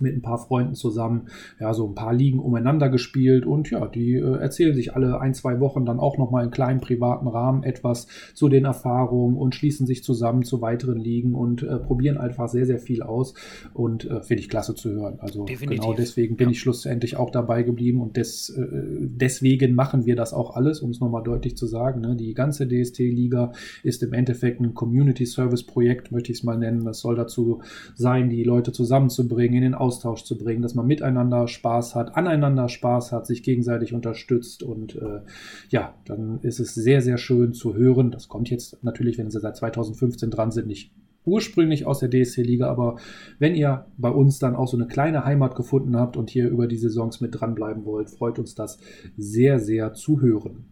mit 0.00 0.14
ein 0.14 0.22
paar 0.22 0.38
Freunden 0.38 0.74
zusammen, 0.74 1.28
ja, 1.60 1.72
so 1.74 1.86
ein 1.86 1.94
paar 1.94 2.12
Ligen 2.12 2.38
umeinander 2.38 2.88
gespielt 2.88 3.46
und 3.46 3.70
ja, 3.70 3.86
die 3.86 4.14
äh, 4.14 4.38
erzählen 4.38 4.74
sich 4.74 4.94
alle 4.94 5.20
ein, 5.20 5.34
zwei 5.34 5.60
Wochen 5.60 5.84
dann 5.86 6.00
auch 6.00 6.18
nochmal 6.18 6.44
in 6.44 6.50
kleinen 6.50 6.80
privaten 6.80 7.28
Rahmen 7.28 7.62
etwas 7.62 8.06
zu 8.34 8.48
den 8.48 8.64
Erfahrungen 8.64 9.36
und 9.36 9.54
schließen 9.54 9.86
sich 9.86 10.04
zusammen 10.04 10.42
zu 10.42 10.60
weiteren 10.60 10.98
Ligen 10.98 11.34
und 11.34 11.62
äh, 11.62 11.78
probieren 11.78 12.18
einfach 12.18 12.48
sehr, 12.48 12.66
sehr 12.66 12.78
viel 12.78 13.02
aus 13.02 13.34
und 13.72 14.04
äh, 14.04 14.22
finde 14.22 14.42
ich 14.42 14.48
klasse 14.48 14.74
zu 14.74 14.90
hören. 14.90 15.18
Also 15.20 15.44
Definitiv. 15.44 15.80
genau 15.80 15.94
deswegen 15.94 16.36
bin 16.36 16.48
ja. 16.48 16.52
ich 16.52 16.60
schlussendlich 16.60 17.16
auch 17.16 17.30
dabei 17.30 17.62
geblieben 17.62 18.00
und 18.00 18.16
des, 18.16 18.50
äh, 18.50 18.64
deswegen 19.00 19.74
machen 19.74 20.06
wir 20.06 20.16
das 20.16 20.32
auch 20.32 20.54
alles, 20.56 20.80
um 20.80 20.90
es 20.90 21.00
nochmal 21.00 21.22
deutlich 21.22 21.56
zu 21.56 21.66
sagen. 21.66 22.00
Ne? 22.00 22.16
Die 22.16 22.34
ganze 22.34 22.66
DST-Liga 22.68 23.52
ist 23.82 24.02
im 24.02 24.12
Endeffekt 24.12 24.60
ein 24.60 24.74
Community 24.74 25.26
Service 25.26 25.64
Projekt, 25.64 26.12
möchte 26.12 26.32
ich 26.32 26.38
es 26.38 26.44
mal 26.44 26.58
nennen. 26.58 26.84
Das 26.84 27.00
soll 27.00 27.16
dazu 27.16 27.60
sein, 27.94 28.30
die 28.30 28.44
Leute 28.44 28.72
zusammenzubringen, 28.72 29.56
in 29.56 29.62
den 29.62 29.74
Austausch 29.84 30.24
zu 30.24 30.38
bringen, 30.38 30.62
dass 30.62 30.74
man 30.74 30.86
miteinander 30.86 31.46
Spaß 31.46 31.94
hat, 31.94 32.16
aneinander 32.16 32.70
Spaß 32.70 33.12
hat, 33.12 33.26
sich 33.26 33.42
gegenseitig 33.42 33.92
unterstützt 33.92 34.62
und 34.62 34.96
äh, 34.96 35.20
ja, 35.68 35.94
dann 36.06 36.40
ist 36.40 36.58
es 36.58 36.74
sehr, 36.74 37.02
sehr 37.02 37.18
schön 37.18 37.52
zu 37.52 37.74
hören. 37.74 38.10
Das 38.10 38.28
kommt 38.28 38.48
jetzt 38.48 38.82
natürlich, 38.82 39.18
wenn 39.18 39.30
Sie 39.30 39.40
seit 39.40 39.56
2015 39.56 40.30
dran 40.30 40.50
sind, 40.50 40.66
nicht 40.66 40.90
ursprünglich 41.26 41.86
aus 41.86 42.00
der 42.00 42.10
DSC-Liga, 42.10 42.68
aber 42.68 42.96
wenn 43.38 43.54
ihr 43.54 43.86
bei 43.98 44.10
uns 44.10 44.38
dann 44.38 44.56
auch 44.56 44.68
so 44.68 44.76
eine 44.76 44.86
kleine 44.86 45.24
Heimat 45.24 45.54
gefunden 45.54 45.96
habt 45.96 46.16
und 46.16 46.30
hier 46.30 46.48
über 46.48 46.66
die 46.66 46.76
Saisons 46.76 47.20
mit 47.20 47.38
dranbleiben 47.38 47.84
wollt, 47.84 48.10
freut 48.10 48.38
uns 48.38 48.54
das 48.54 48.78
sehr, 49.16 49.58
sehr 49.58 49.92
zu 49.94 50.20
hören. 50.20 50.66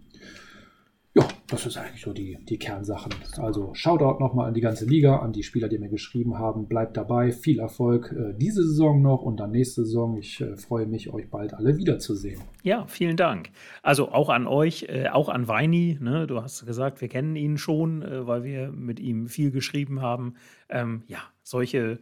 Ja, 1.15 1.29
das 1.47 1.67
ist 1.67 1.77
eigentlich 1.77 2.01
so 2.01 2.15
die, 2.15 2.39
die 2.49 2.59
Kernsachen. 2.59 3.13
Also 3.37 3.75
Shoutout 3.75 4.19
nochmal 4.19 4.49
an 4.49 4.55
die 4.55 4.63
ganze 4.63 4.87
Liga, 4.87 5.19
an 5.19 5.33
die 5.33 5.43
Spieler, 5.43 5.69
die 5.69 5.79
mir 5.79 5.91
geschrieben 5.91 6.39
haben. 6.39 6.69
Bleibt 6.69 6.97
dabei, 6.97 7.33
viel 7.33 7.61
Erfolg 7.61 8.13
äh, 8.13 8.33
diese 8.35 8.67
Saison 8.67 9.03
noch 9.03 9.21
und 9.21 9.39
dann 9.39 9.51
nächste 9.51 9.85
Saison. 9.85 10.17
Ich 10.17 10.41
äh, 10.41 10.57
freue 10.57 10.87
mich, 10.87 11.13
euch 11.13 11.29
bald 11.29 11.53
alle 11.53 11.77
wiederzusehen. 11.77 12.41
Ja, 12.63 12.87
vielen 12.87 13.19
Dank. 13.19 13.51
Also 13.83 14.11
auch 14.11 14.31
an 14.31 14.47
euch, 14.47 14.87
äh, 14.89 15.11
auch 15.11 15.29
an 15.29 15.49
Weini. 15.49 15.99
Ne? 16.01 16.27
Du 16.27 16.41
hast 16.41 16.65
gesagt, 16.65 17.03
wir 17.03 17.09
kennen 17.09 17.37
ihn 17.37 17.59
schon, 17.59 18.01
äh, 18.01 18.27
weil 18.27 18.43
wir 18.43 18.73
mit 18.73 18.99
ihm 18.99 19.29
viel 19.29 19.51
geschrieben 19.51 20.01
haben. 20.01 20.37
Ähm, 20.71 21.03
ja, 21.09 21.19
solche 21.43 21.99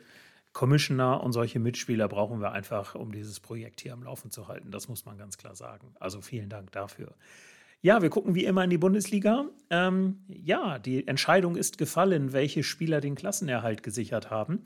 Commissioner 0.53 1.21
und 1.25 1.33
solche 1.33 1.59
Mitspieler 1.59 2.07
brauchen 2.07 2.41
wir 2.41 2.53
einfach, 2.53 2.95
um 2.95 3.11
dieses 3.11 3.41
Projekt 3.41 3.81
hier 3.81 3.93
am 3.93 4.05
Laufen 4.05 4.31
zu 4.31 4.47
halten. 4.47 4.71
Das 4.71 4.89
muss 4.89 5.05
man 5.05 5.19
ganz 5.19 5.37
klar 5.37 5.57
sagen. 5.57 5.95
Also 5.99 6.21
vielen 6.21 6.49
Dank 6.49 6.71
dafür. 6.71 7.15
Ja, 7.83 8.03
wir 8.03 8.11
gucken 8.11 8.35
wie 8.35 8.45
immer 8.45 8.63
in 8.63 8.69
die 8.71 8.77
Bundesliga. 8.77 9.47
Ähm, 9.71 10.19
ja, 10.29 10.79
die 10.79 11.09
Entscheidung 11.09 11.57
ist 11.57 11.79
gefallen, 11.79 12.35
welche 12.35 12.63
Spieler 12.63 13.01
den 13.01 13.15
Klassenerhalt 13.15 13.83
gesichert 13.83 14.31
haben. 14.31 14.63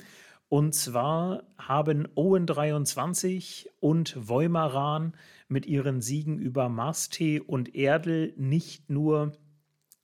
Und 0.49 0.75
zwar 0.75 1.45
haben 1.57 2.09
Owen 2.17 2.47
23 2.47 3.71
und 3.79 4.17
Voimaran 4.29 5.15
mit 5.47 5.65
ihren 5.67 6.01
Siegen 6.01 6.39
über 6.39 6.69
Mastee 6.69 7.39
und 7.39 7.77
Erdl 7.77 8.35
nicht 8.37 8.91
nur 8.91 9.33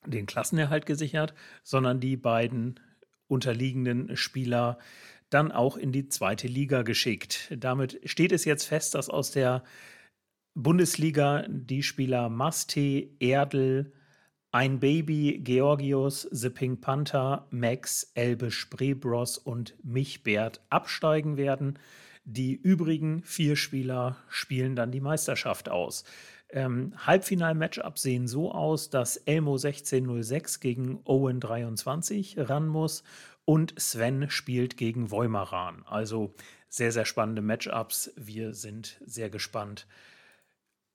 den 0.07 0.27
Klassenerhalt 0.27 0.87
gesichert, 0.87 1.35
sondern 1.65 1.99
die 1.99 2.17
beiden 2.17 2.79
unterliegenden 3.27 4.17
Spieler 4.17 4.79
dann 5.31 5.51
auch 5.51 5.77
in 5.77 5.91
die 5.91 6.09
zweite 6.09 6.47
Liga 6.47 6.83
geschickt. 6.83 7.53
Damit 7.57 8.01
steht 8.05 8.31
es 8.31 8.45
jetzt 8.45 8.67
fest, 8.67 8.95
dass 8.95 9.11
aus 9.11 9.33
der 9.33 9.65
Bundesliga 10.55 11.45
die 11.49 11.83
Spieler 11.83 12.29
Masti, 12.29 13.17
Erdl, 13.21 13.93
ein 14.53 14.81
Baby, 14.81 15.41
Georgios, 15.45 16.29
The 16.33 16.51
Pink 16.51 16.81
Panther, 16.81 17.47
Max, 17.51 18.11
Elbe 18.15 18.51
Spreebros 18.51 19.39
und 19.39 19.77
Michbert 19.85 20.61
absteigen 20.71 21.37
werden. 21.37 21.79
Die 22.25 22.55
übrigen 22.55 23.23
vier 23.23 23.55
Spieler 23.57 24.17
spielen 24.29 24.75
dann 24.75 24.91
die 24.91 25.01
Meisterschaft 25.01 25.69
aus. 25.69 26.05
Ähm, 26.53 26.95
Halbfinal-Matchup 27.07 27.97
sehen 27.99 28.27
so 28.27 28.53
aus, 28.53 28.91
dass 28.91 29.17
Elmo 29.19 29.53
1606 29.53 30.59
gegen 30.59 31.01
Owen 31.05 31.39
23 31.39 32.37
ran 32.39 32.67
muss 32.67 33.05
und 33.45 33.75
Sven 33.81 34.31
spielt 34.31 34.77
gegen 34.77 35.13
Voimaran. 35.13 35.85
Also 35.87 36.35
sehr, 36.69 36.91
sehr 36.91 37.05
spannende 37.05 37.43
Matchups. 37.43 38.13
Wir 38.17 38.53
sind 38.53 39.01
sehr 39.05 39.31
gespannt, 39.31 39.87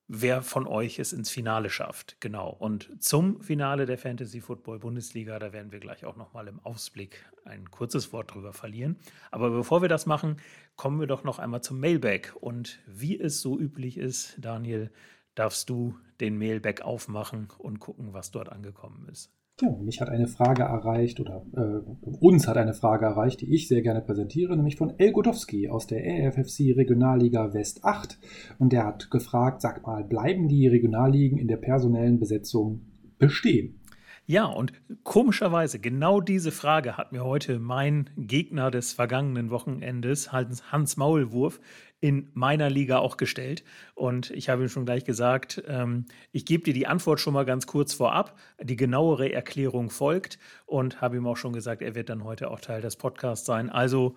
wer 0.07 0.41
von 0.41 0.67
euch 0.67 0.99
es 0.99 1.13
ins 1.13 1.29
Finale 1.29 1.69
schafft. 1.69 2.17
Genau. 2.19 2.49
Und 2.49 3.03
zum 3.03 3.41
Finale 3.41 3.85
der 3.85 3.97
Fantasy 3.97 4.41
Football 4.41 4.79
Bundesliga, 4.79 5.39
da 5.39 5.53
werden 5.53 5.71
wir 5.71 5.79
gleich 5.79 6.05
auch 6.05 6.15
nochmal 6.15 6.47
im 6.47 6.59
Ausblick 6.59 7.25
ein 7.43 7.69
kurzes 7.71 8.13
Wort 8.13 8.33
drüber 8.33 8.53
verlieren. 8.53 8.97
Aber 9.31 9.49
bevor 9.49 9.81
wir 9.81 9.89
das 9.89 10.05
machen, 10.05 10.37
kommen 10.75 10.99
wir 10.99 11.07
doch 11.07 11.23
noch 11.23 11.39
einmal 11.39 11.61
zum 11.61 11.79
Mailback. 11.79 12.35
Und 12.39 12.79
wie 12.85 13.19
es 13.19 13.41
so 13.41 13.59
üblich 13.59 13.97
ist, 13.97 14.35
Daniel, 14.37 14.91
darfst 15.33 15.69
du 15.69 15.97
den 16.19 16.37
Mailback 16.37 16.81
aufmachen 16.81 17.49
und 17.57 17.79
gucken, 17.79 18.13
was 18.13 18.31
dort 18.31 18.49
angekommen 18.49 19.07
ist. 19.11 19.31
Ja, 19.61 19.69
mich 19.69 20.01
hat 20.01 20.09
eine 20.09 20.27
Frage 20.27 20.63
erreicht 20.63 21.21
oder 21.21 21.45
äh, 21.55 22.09
uns 22.19 22.45
hat 22.45 22.57
eine 22.57 22.73
Frage 22.73 23.05
erreicht, 23.05 23.39
die 23.39 23.53
ich 23.55 23.69
sehr 23.69 23.81
gerne 23.81 24.01
präsentiere, 24.01 24.53
nämlich 24.53 24.75
von 24.75 24.99
El 24.99 25.13
Godowski 25.13 25.69
aus 25.69 25.87
der 25.87 26.05
EFFC 26.05 26.75
Regionalliga 26.75 27.53
West 27.53 27.85
8. 27.85 28.19
Und 28.59 28.73
der 28.73 28.85
hat 28.85 29.09
gefragt, 29.09 29.61
sag 29.61 29.87
mal, 29.87 30.03
bleiben 30.03 30.49
die 30.49 30.67
Regionalligen 30.67 31.37
in 31.37 31.47
der 31.47 31.55
personellen 31.55 32.19
Besetzung 32.19 32.81
bestehen? 33.17 33.79
Ja, 34.27 34.45
und 34.45 34.73
komischerweise, 35.03 35.77
genau 35.77 36.19
diese 36.19 36.51
Frage 36.51 36.97
hat 36.97 37.11
mir 37.11 37.23
heute 37.23 37.59
mein 37.59 38.09
Gegner 38.17 38.71
des 38.71 38.91
vergangenen 38.91 39.51
Wochenendes, 39.51 40.31
Hans 40.31 40.97
Maulwurf, 40.97 41.59
in 41.99 42.31
meiner 42.33 42.71
Liga 42.71 42.97
auch 42.97 43.17
gestellt. 43.17 43.63
Und 43.93 44.31
ich 44.31 44.49
habe 44.49 44.63
ihm 44.63 44.69
schon 44.69 44.85
gleich 44.85 45.05
gesagt, 45.05 45.63
ähm, 45.67 46.05
ich 46.31 46.45
gebe 46.45 46.63
dir 46.63 46.73
die 46.73 46.87
Antwort 46.87 47.19
schon 47.19 47.33
mal 47.35 47.45
ganz 47.45 47.67
kurz 47.67 47.93
vorab. 47.93 48.35
Die 48.59 48.75
genauere 48.75 49.31
Erklärung 49.31 49.91
folgt 49.91 50.39
und 50.65 51.01
habe 51.01 51.17
ihm 51.17 51.27
auch 51.27 51.37
schon 51.37 51.53
gesagt, 51.53 51.83
er 51.83 51.93
wird 51.93 52.09
dann 52.09 52.23
heute 52.23 52.49
auch 52.49 52.59
Teil 52.59 52.81
des 52.81 52.95
Podcasts 52.95 53.45
sein. 53.45 53.69
Also 53.69 54.15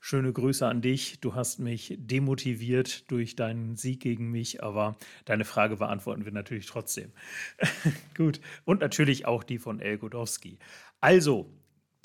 schöne 0.00 0.32
Grüße 0.32 0.66
an 0.66 0.80
dich. 0.80 1.20
Du 1.20 1.34
hast 1.34 1.58
mich 1.58 1.94
demotiviert 1.98 3.10
durch 3.10 3.36
deinen 3.36 3.76
Sieg 3.76 4.00
gegen 4.00 4.30
mich, 4.30 4.62
aber 4.62 4.96
deine 5.26 5.44
Frage 5.44 5.76
beantworten 5.76 6.24
wir 6.24 6.32
natürlich 6.32 6.66
trotzdem. 6.66 7.12
Gut. 8.16 8.40
Und 8.64 8.80
natürlich 8.80 9.26
auch 9.26 9.44
die 9.44 9.58
von 9.58 9.80
El 9.80 9.98
Godowski. 9.98 10.58
Also, 11.00 11.50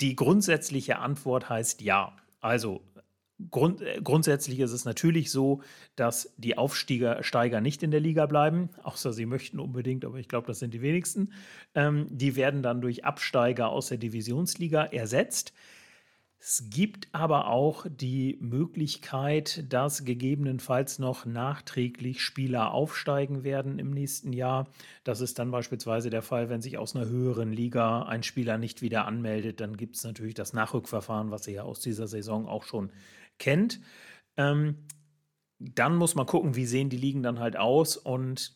die 0.00 0.14
grundsätzliche 0.14 0.98
Antwort 0.98 1.48
heißt 1.48 1.80
ja. 1.80 2.14
Also, 2.40 2.82
Grund, 3.50 3.82
grundsätzlich 4.02 4.60
ist 4.60 4.72
es 4.72 4.86
natürlich 4.86 5.30
so, 5.30 5.60
dass 5.94 6.32
die 6.38 6.56
Aufsteiger 6.56 7.60
nicht 7.60 7.82
in 7.82 7.90
der 7.90 8.00
Liga 8.00 8.24
bleiben, 8.24 8.70
außer 8.82 9.12
sie 9.12 9.26
möchten 9.26 9.60
unbedingt, 9.60 10.06
aber 10.06 10.16
ich 10.16 10.28
glaube, 10.28 10.46
das 10.46 10.58
sind 10.58 10.72
die 10.72 10.80
wenigsten. 10.80 11.32
Ähm, 11.74 12.06
die 12.10 12.34
werden 12.34 12.62
dann 12.62 12.80
durch 12.80 13.04
Absteiger 13.04 13.68
aus 13.68 13.88
der 13.88 13.98
Divisionsliga 13.98 14.84
ersetzt. 14.84 15.52
Es 16.38 16.68
gibt 16.70 17.08
aber 17.12 17.48
auch 17.48 17.86
die 17.88 18.36
Möglichkeit, 18.40 19.64
dass 19.72 20.04
gegebenenfalls 20.04 20.98
noch 20.98 21.24
nachträglich 21.24 22.22
Spieler 22.22 22.72
aufsteigen 22.72 23.42
werden 23.42 23.78
im 23.78 23.90
nächsten 23.90 24.32
Jahr. 24.32 24.68
Das 25.02 25.20
ist 25.20 25.38
dann 25.38 25.50
beispielsweise 25.50 26.10
der 26.10 26.22
Fall, 26.22 26.48
wenn 26.48 26.60
sich 26.60 26.78
aus 26.78 26.94
einer 26.94 27.06
höheren 27.06 27.52
Liga 27.52 28.02
ein 28.02 28.22
Spieler 28.22 28.58
nicht 28.58 28.82
wieder 28.82 29.06
anmeldet. 29.06 29.60
Dann 29.60 29.76
gibt 29.76 29.96
es 29.96 30.04
natürlich 30.04 30.34
das 30.34 30.52
Nachrückverfahren, 30.52 31.30
was 31.30 31.46
ihr 31.48 31.54
ja 31.54 31.62
aus 31.62 31.80
dieser 31.80 32.06
Saison 32.06 32.46
auch 32.46 32.64
schon 32.64 32.92
kennt. 33.38 33.80
Ähm, 34.36 34.86
dann 35.58 35.96
muss 35.96 36.14
man 36.14 36.26
gucken, 36.26 36.54
wie 36.54 36.66
sehen 36.66 36.90
die 36.90 36.98
Ligen 36.98 37.22
dann 37.22 37.40
halt 37.40 37.56
aus 37.56 37.96
und 37.96 38.54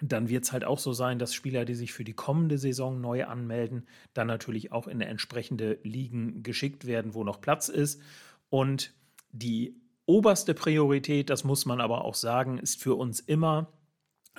dann 0.00 0.28
wird 0.28 0.44
es 0.44 0.52
halt 0.52 0.64
auch 0.64 0.78
so 0.78 0.92
sein, 0.92 1.18
dass 1.18 1.34
Spieler, 1.34 1.64
die 1.64 1.74
sich 1.74 1.92
für 1.92 2.04
die 2.04 2.14
kommende 2.14 2.58
Saison 2.58 3.00
neu 3.00 3.24
anmelden, 3.24 3.86
dann 4.14 4.26
natürlich 4.26 4.70
auch 4.72 4.86
in 4.86 5.00
entsprechende 5.00 5.78
Ligen 5.82 6.42
geschickt 6.42 6.86
werden, 6.86 7.14
wo 7.14 7.24
noch 7.24 7.40
Platz 7.40 7.68
ist. 7.68 8.00
Und 8.48 8.92
die 9.32 9.80
oberste 10.06 10.54
Priorität, 10.54 11.30
das 11.30 11.44
muss 11.44 11.66
man 11.66 11.80
aber 11.80 12.04
auch 12.04 12.14
sagen, 12.14 12.58
ist 12.58 12.80
für 12.80 12.94
uns 12.94 13.20
immer, 13.20 13.72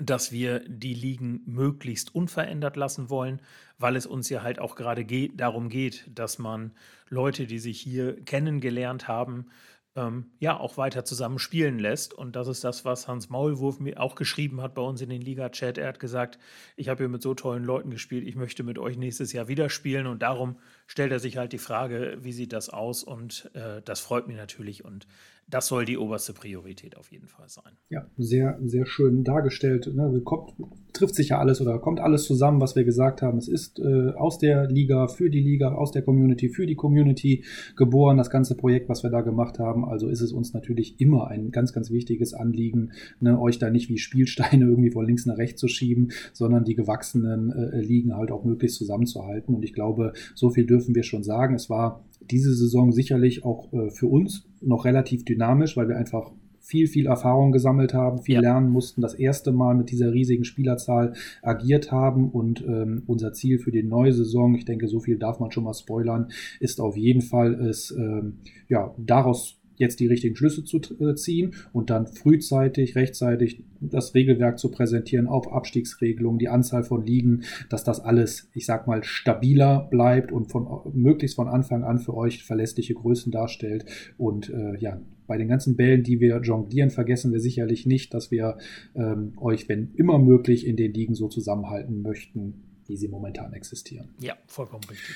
dass 0.01 0.31
wir 0.31 0.59
die 0.67 0.93
Ligen 0.93 1.41
möglichst 1.45 2.15
unverändert 2.15 2.77
lassen 2.77 3.09
wollen, 3.09 3.41
weil 3.77 3.95
es 3.95 4.05
uns 4.05 4.29
ja 4.29 4.41
halt 4.41 4.59
auch 4.59 4.75
gerade 4.75 5.03
geht, 5.03 5.39
darum 5.39 5.67
geht, 5.67 6.09
dass 6.13 6.39
man 6.39 6.71
Leute, 7.09 7.47
die 7.47 7.59
sich 7.59 7.81
hier 7.81 8.23
kennengelernt 8.23 9.07
haben, 9.07 9.47
ähm, 9.95 10.31
ja 10.39 10.57
auch 10.57 10.77
weiter 10.77 11.03
zusammen 11.03 11.39
spielen 11.39 11.79
lässt. 11.79 12.13
Und 12.13 12.35
das 12.35 12.47
ist 12.47 12.63
das, 12.63 12.85
was 12.85 13.07
Hans 13.07 13.29
Maulwurf 13.29 13.79
mir 13.79 13.99
auch 13.99 14.15
geschrieben 14.15 14.61
hat 14.61 14.75
bei 14.75 14.81
uns 14.81 15.01
in 15.01 15.09
den 15.09 15.21
Liga-Chat. 15.21 15.77
Er 15.77 15.87
hat 15.87 15.99
gesagt, 15.99 16.39
ich 16.75 16.89
habe 16.89 17.03
hier 17.03 17.09
mit 17.09 17.21
so 17.21 17.33
tollen 17.33 17.63
Leuten 17.63 17.89
gespielt, 17.89 18.27
ich 18.27 18.35
möchte 18.35 18.63
mit 18.63 18.77
euch 18.77 18.97
nächstes 18.97 19.33
Jahr 19.33 19.47
wieder 19.47 19.69
spielen. 19.69 20.07
Und 20.07 20.21
darum 20.21 20.57
stellt 20.87 21.11
er 21.11 21.19
sich 21.19 21.37
halt 21.37 21.53
die 21.53 21.57
Frage, 21.57 22.17
wie 22.21 22.31
sieht 22.31 22.53
das 22.53 22.69
aus? 22.69 23.03
Und 23.03 23.49
äh, 23.53 23.81
das 23.83 23.99
freut 23.99 24.27
mich 24.27 24.37
natürlich. 24.37 24.85
Und 24.85 25.07
das 25.49 25.67
soll 25.67 25.85
die 25.85 25.97
oberste 25.97 26.33
Priorität 26.33 26.95
auf 26.95 27.11
jeden 27.11 27.27
Fall 27.27 27.49
sein. 27.49 27.73
Ja, 27.89 28.05
sehr, 28.17 28.59
sehr 28.63 28.85
schön 28.85 29.23
dargestellt. 29.23 29.91
Ne? 29.93 30.21
Kommt, 30.23 30.53
trifft 30.93 31.15
sich 31.15 31.29
ja 31.29 31.39
alles 31.39 31.59
oder 31.59 31.79
kommt 31.79 31.99
alles 31.99 32.25
zusammen, 32.25 32.61
was 32.61 32.75
wir 32.75 32.83
gesagt 32.83 33.21
haben. 33.21 33.37
Es 33.37 33.47
ist 33.47 33.79
äh, 33.79 34.11
aus 34.11 34.37
der 34.37 34.67
Liga, 34.67 35.07
für 35.07 35.29
die 35.29 35.41
Liga, 35.41 35.73
aus 35.73 35.91
der 35.91 36.03
Community, 36.03 36.49
für 36.49 36.67
die 36.67 36.75
Community 36.75 37.43
geboren, 37.75 38.17
das 38.17 38.29
ganze 38.29 38.55
Projekt, 38.55 38.89
was 38.89 39.01
wir 39.01 39.09
da 39.09 39.21
gemacht 39.21 39.59
haben. 39.59 39.85
Also 39.85 40.07
ist 40.07 40.21
es 40.21 40.31
uns 40.31 40.53
natürlich 40.53 40.99
immer 40.99 41.27
ein 41.27 41.51
ganz, 41.51 41.73
ganz 41.73 41.89
wichtiges 41.89 42.33
Anliegen, 42.33 42.91
ne? 43.19 43.39
euch 43.39 43.57
da 43.57 43.69
nicht 43.69 43.89
wie 43.89 43.97
Spielsteine 43.97 44.65
irgendwie 44.69 44.91
von 44.91 45.05
links 45.05 45.25
nach 45.25 45.37
rechts 45.37 45.59
zu 45.59 45.67
schieben, 45.67 46.11
sondern 46.31 46.63
die 46.63 46.75
gewachsenen 46.75 47.51
äh, 47.51 47.81
Ligen 47.81 48.15
halt 48.15 48.31
auch 48.31 48.43
möglichst 48.43 48.77
zusammenzuhalten. 48.77 49.55
Und 49.55 49.63
ich 49.63 49.73
glaube, 49.73 50.13
so 50.35 50.51
viel 50.51 50.65
dürfen 50.65 50.93
wir 50.93 51.03
schon 51.03 51.23
sagen. 51.23 51.55
Es 51.55 51.69
war 51.69 52.03
diese 52.21 52.53
Saison 52.53 52.91
sicherlich 52.91 53.45
auch 53.45 53.71
äh, 53.73 53.89
für 53.89 54.07
uns 54.07 54.45
noch 54.61 54.85
relativ 54.85 55.25
dynamisch, 55.25 55.77
weil 55.77 55.87
wir 55.87 55.97
einfach 55.97 56.31
viel, 56.69 56.87
viel 56.87 57.07
Erfahrung 57.07 57.51
gesammelt 57.51 57.95
haben, 57.95 58.19
viel 58.19 58.35
ja. 58.35 58.41
lernen 58.41 58.69
mussten, 58.69 59.01
das 59.01 59.15
erste 59.15 59.51
Mal 59.51 59.75
mit 59.75 59.89
dieser 59.89 60.13
riesigen 60.13 60.43
Spielerzahl 60.43 61.13
agiert 61.41 61.91
haben 61.91 62.29
und 62.29 62.63
ähm, 62.63 63.01
unser 63.07 63.33
Ziel 63.33 63.57
für 63.57 63.71
die 63.71 63.81
neue 63.81 64.13
Saison, 64.13 64.53
ich 64.53 64.65
denke, 64.65 64.87
so 64.87 64.99
viel 64.99 65.17
darf 65.17 65.39
man 65.39 65.51
schon 65.51 65.63
mal 65.63 65.73
spoilern, 65.73 66.29
ist 66.59 66.79
auf 66.79 66.95
jeden 66.95 67.21
Fall 67.21 67.55
es, 67.55 67.91
ähm, 67.91 68.37
ja, 68.67 68.93
daraus 68.97 69.58
jetzt 69.79 69.99
die 69.99 70.07
richtigen 70.07 70.35
Schlüsse 70.35 70.63
zu 70.63 70.77
äh, 70.77 71.15
ziehen 71.15 71.55
und 71.73 71.89
dann 71.89 72.05
frühzeitig, 72.05 72.95
rechtzeitig 72.95 73.63
das 73.81 74.13
Regelwerk 74.13 74.59
zu 74.59 74.69
präsentieren 74.69 75.27
auf 75.27 75.51
Abstiegsregelungen, 75.51 76.37
die 76.37 76.49
Anzahl 76.49 76.83
von 76.83 77.03
Ligen, 77.03 77.43
dass 77.69 77.83
das 77.83 77.99
alles, 77.99 78.49
ich 78.53 78.65
sag 78.65 78.85
mal, 78.85 79.03
stabiler 79.03 79.87
bleibt 79.89 80.31
und 80.31 80.51
von 80.51 80.67
möglichst 80.93 81.37
von 81.37 81.47
Anfang 81.47 81.83
an 81.83 81.97
für 81.97 82.13
euch 82.13 82.43
verlässliche 82.43 82.93
Größen 82.93 83.31
darstellt. 83.31 83.85
Und 84.17 84.49
äh, 84.49 84.77
ja, 84.79 85.01
bei 85.27 85.37
den 85.37 85.47
ganzen 85.47 85.75
Bällen, 85.75 86.03
die 86.03 86.19
wir 86.19 86.41
jonglieren, 86.41 86.89
vergessen 86.89 87.31
wir 87.31 87.39
sicherlich 87.39 87.85
nicht, 87.85 88.13
dass 88.13 88.31
wir 88.31 88.57
ähm, 88.95 89.33
euch, 89.37 89.69
wenn 89.69 89.93
immer 89.95 90.19
möglich, 90.19 90.67
in 90.67 90.75
den 90.75 90.93
Ligen 90.93 91.15
so 91.15 91.27
zusammenhalten 91.27 92.01
möchten, 92.01 92.63
wie 92.87 92.97
sie 92.97 93.07
momentan 93.07 93.53
existieren. 93.53 94.09
Ja, 94.19 94.35
vollkommen 94.47 94.83
richtig. 94.89 95.15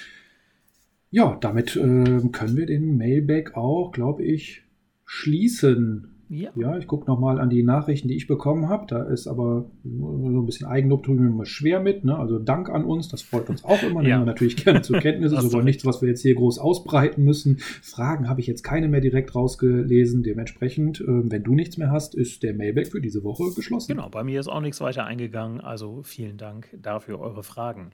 Ja, 1.14 1.38
damit 1.40 1.76
äh, 1.76 2.28
können 2.32 2.58
wir 2.58 2.66
den 2.66 2.98
Mailback 2.98 3.56
auch, 3.56 3.92
glaube 3.92 4.24
ich, 4.24 4.64
schließen. 5.06 6.08
Ja, 6.28 6.50
ja 6.56 6.76
ich 6.80 6.88
gucke 6.88 7.06
nochmal 7.06 7.40
an 7.40 7.52
die 7.52 7.62
Nachrichten, 7.62 8.08
die 8.08 8.16
ich 8.16 8.26
bekommen 8.26 8.68
habe. 8.68 8.88
Da 8.88 9.04
ist 9.04 9.28
aber 9.28 9.70
so 9.84 10.42
ein 10.42 10.46
bisschen 10.48 10.66
Eigenlob 10.66 11.04
tun 11.04 11.20
wir 11.20 11.28
immer 11.28 11.46
schwer 11.46 11.82
mit. 11.82 12.04
Ne? 12.04 12.18
Also 12.18 12.40
Dank 12.40 12.68
an 12.72 12.84
uns, 12.84 13.10
das 13.10 13.22
freut 13.22 13.48
uns 13.48 13.64
auch 13.64 13.84
immer. 13.84 14.02
Nehmen 14.02 14.22
wir 14.22 14.26
natürlich 14.26 14.56
gerne 14.56 14.82
zur 14.82 14.98
Kenntnis. 15.02 15.32
ist 15.34 15.54
aber 15.54 15.62
nichts, 15.62 15.86
was 15.86 16.02
wir 16.02 16.10
jetzt 16.10 16.24
hier 16.24 16.34
groß 16.34 16.58
ausbreiten 16.58 17.24
müssen. 17.24 17.58
Fragen 17.60 18.28
habe 18.28 18.42
ich 18.42 18.48
jetzt 18.48 18.64
keine 18.64 18.88
mehr 18.88 19.02
direkt 19.02 19.36
rausgelesen. 19.36 20.24
Dementsprechend, 20.24 21.00
äh, 21.00 21.06
wenn 21.06 21.44
du 21.44 21.54
nichts 21.54 21.78
mehr 21.78 21.92
hast, 21.92 22.16
ist 22.16 22.42
der 22.42 22.56
Mailback 22.56 22.88
für 22.88 23.02
diese 23.02 23.24
Woche 23.24 23.54
geschlossen. 23.54 23.92
Genau, 23.92 24.10
bei 24.10 24.24
mir 24.24 24.40
ist 24.40 24.48
auch 24.48 24.62
nichts 24.62 24.82
weiter 24.82 25.06
eingegangen. 25.06 25.62
Also 25.62 26.02
vielen 26.02 26.38
Dank 26.38 26.76
dafür 26.82 27.20
eure 27.20 27.44
Fragen. 27.44 27.92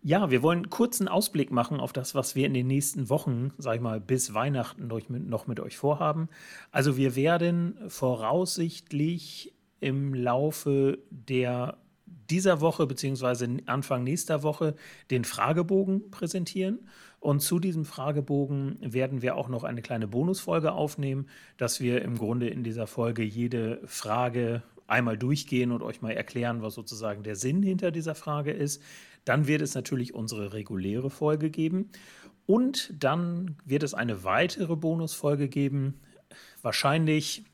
Ja, 0.00 0.30
wir 0.30 0.42
wollen 0.42 0.70
kurzen 0.70 1.08
Ausblick 1.08 1.50
machen 1.50 1.80
auf 1.80 1.92
das, 1.92 2.14
was 2.14 2.36
wir 2.36 2.46
in 2.46 2.54
den 2.54 2.68
nächsten 2.68 3.08
Wochen, 3.08 3.52
sag 3.58 3.76
ich 3.76 3.80
mal, 3.80 4.00
bis 4.00 4.32
Weihnachten 4.32 4.86
noch 5.28 5.46
mit 5.48 5.58
euch 5.58 5.76
vorhaben. 5.76 6.28
Also 6.70 6.96
wir 6.96 7.16
werden 7.16 7.76
voraussichtlich 7.88 9.54
im 9.80 10.14
Laufe 10.14 10.98
der 11.10 11.78
dieser 12.30 12.60
Woche 12.60 12.86
beziehungsweise 12.86 13.48
Anfang 13.66 14.04
nächster 14.04 14.42
Woche 14.42 14.74
den 15.10 15.24
Fragebogen 15.24 16.10
präsentieren. 16.10 16.80
Und 17.20 17.40
zu 17.40 17.58
diesem 17.58 17.84
Fragebogen 17.84 18.78
werden 18.80 19.22
wir 19.22 19.36
auch 19.36 19.48
noch 19.48 19.64
eine 19.64 19.82
kleine 19.82 20.06
Bonusfolge 20.06 20.72
aufnehmen, 20.72 21.26
dass 21.56 21.80
wir 21.80 22.02
im 22.02 22.16
Grunde 22.16 22.48
in 22.48 22.62
dieser 22.62 22.86
Folge 22.86 23.24
jede 23.24 23.80
Frage 23.86 24.62
einmal 24.86 25.18
durchgehen 25.18 25.72
und 25.72 25.82
euch 25.82 26.00
mal 26.00 26.12
erklären, 26.12 26.62
was 26.62 26.74
sozusagen 26.74 27.22
der 27.22 27.36
Sinn 27.36 27.62
hinter 27.62 27.90
dieser 27.90 28.14
Frage 28.14 28.52
ist. 28.52 28.82
Dann 29.28 29.46
wird 29.46 29.60
es 29.60 29.74
natürlich 29.74 30.14
unsere 30.14 30.54
reguläre 30.54 31.10
Folge 31.10 31.50
geben. 31.50 31.90
Und 32.46 32.94
dann 32.98 33.56
wird 33.66 33.82
es 33.82 33.92
eine 33.92 34.24
weitere 34.24 34.74
Bonusfolge 34.74 35.48
geben. 35.48 36.00
Wahrscheinlich 36.62 37.44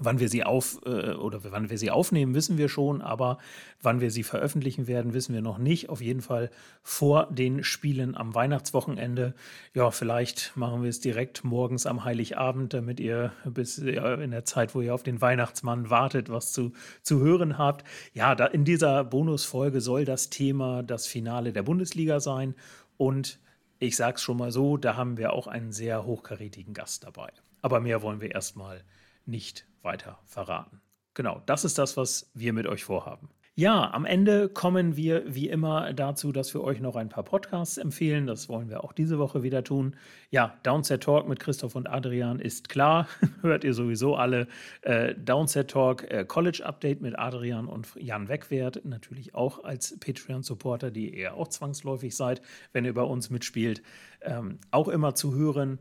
Wann 0.00 0.18
wir 0.18 0.28
sie 0.28 0.44
auf 0.44 0.80
äh, 0.84 1.12
oder 1.12 1.40
wann 1.44 1.70
wir 1.70 1.78
sie 1.78 1.90
aufnehmen, 1.90 2.34
wissen 2.34 2.58
wir 2.58 2.68
schon, 2.68 3.02
aber 3.02 3.38
wann 3.82 4.00
wir 4.00 4.10
sie 4.10 4.22
veröffentlichen 4.22 4.86
werden, 4.86 5.14
wissen 5.14 5.34
wir 5.34 5.42
noch 5.42 5.58
nicht. 5.58 5.88
Auf 5.88 6.00
jeden 6.00 6.22
Fall 6.22 6.50
vor 6.82 7.28
den 7.30 7.62
Spielen 7.62 8.16
am 8.16 8.34
Weihnachtswochenende. 8.34 9.34
Ja, 9.74 9.90
vielleicht 9.90 10.56
machen 10.56 10.82
wir 10.82 10.90
es 10.90 11.00
direkt 11.00 11.44
morgens 11.44 11.86
am 11.86 12.04
Heiligabend, 12.04 12.74
damit 12.74 12.98
ihr 12.98 13.32
bis 13.44 13.76
ja, 13.76 14.14
in 14.14 14.30
der 14.30 14.44
Zeit, 14.44 14.74
wo 14.74 14.80
ihr 14.80 14.94
auf 14.94 15.02
den 15.02 15.20
Weihnachtsmann 15.20 15.90
wartet, 15.90 16.30
was 16.30 16.52
zu, 16.52 16.72
zu 17.02 17.20
hören 17.20 17.58
habt. 17.58 17.86
Ja, 18.14 18.34
da 18.34 18.46
in 18.46 18.64
dieser 18.64 19.04
Bonusfolge 19.04 19.80
soll 19.80 20.04
das 20.04 20.30
Thema 20.30 20.82
das 20.82 21.06
Finale 21.06 21.52
der 21.52 21.62
Bundesliga 21.62 22.20
sein 22.20 22.54
und 22.96 23.38
ich 23.78 23.96
sage 23.96 24.16
es 24.16 24.22
schon 24.22 24.36
mal 24.36 24.52
so, 24.52 24.76
da 24.76 24.96
haben 24.96 25.16
wir 25.16 25.32
auch 25.32 25.46
einen 25.46 25.72
sehr 25.72 26.04
hochkarätigen 26.04 26.74
Gast 26.74 27.04
dabei. 27.04 27.32
Aber 27.62 27.80
mehr 27.80 28.02
wollen 28.02 28.20
wir 28.20 28.30
erstmal 28.30 28.84
nicht 29.24 29.66
weiter 29.82 30.18
verraten. 30.24 30.80
Genau, 31.14 31.42
das 31.46 31.64
ist 31.64 31.78
das, 31.78 31.96
was 31.96 32.30
wir 32.34 32.52
mit 32.52 32.66
euch 32.66 32.84
vorhaben. 32.84 33.30
Ja, 33.56 33.92
am 33.92 34.06
Ende 34.06 34.48
kommen 34.48 34.96
wir 34.96 35.22
wie 35.26 35.50
immer 35.50 35.92
dazu, 35.92 36.32
dass 36.32 36.54
wir 36.54 36.62
euch 36.62 36.80
noch 36.80 36.96
ein 36.96 37.10
paar 37.10 37.24
Podcasts 37.24 37.76
empfehlen. 37.76 38.26
Das 38.26 38.48
wollen 38.48 38.70
wir 38.70 38.82
auch 38.84 38.94
diese 38.94 39.18
Woche 39.18 39.42
wieder 39.42 39.62
tun. 39.64 39.96
Ja, 40.30 40.56
Downset 40.62 41.02
Talk 41.02 41.28
mit 41.28 41.40
Christoph 41.40 41.74
und 41.74 41.86
Adrian 41.86 42.38
ist 42.38 42.70
klar. 42.70 43.06
Hört 43.42 43.64
ihr 43.64 43.74
sowieso 43.74 44.14
alle. 44.14 44.46
Äh, 44.80 45.14
Downset 45.14 45.68
Talk 45.68 46.10
äh, 46.10 46.24
College 46.24 46.62
Update 46.64 47.02
mit 47.02 47.18
Adrian 47.18 47.66
und 47.66 47.88
Jan 47.98 48.28
Wegwert. 48.28 48.82
Natürlich 48.84 49.34
auch 49.34 49.62
als 49.62 49.98
Patreon-Supporter, 50.00 50.90
die 50.90 51.14
ihr 51.14 51.34
auch 51.34 51.48
zwangsläufig 51.48 52.16
seid, 52.16 52.40
wenn 52.72 52.86
ihr 52.86 52.94
bei 52.94 53.02
uns 53.02 53.28
mitspielt. 53.28 53.82
Ähm, 54.22 54.58
auch 54.70 54.88
immer 54.88 55.14
zu 55.14 55.34
hören. 55.34 55.80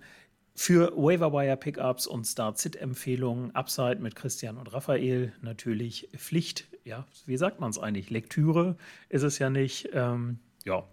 Für 0.62 0.92
Waiverwire 0.94 1.56
Pickups 1.56 2.06
und 2.06 2.26
Start-Sit-Empfehlungen, 2.26 3.56
Upside 3.56 4.00
mit 4.02 4.18
Christian 4.18 4.58
und 4.58 4.74
Raphael 4.74 5.32
natürlich 5.42 6.10
Pflicht. 6.18 6.68
Ja, 6.84 7.08
wie 7.26 7.38
sagt 7.38 7.62
man 7.62 7.70
es 7.70 7.80
eigentlich? 7.80 8.10
Lektüre 8.10 8.76
ist 9.08 9.24
es 9.24 9.40
ja 9.40 9.50
nicht. 9.50 9.88
Ähm, 9.94 10.40
ja, 10.66 10.84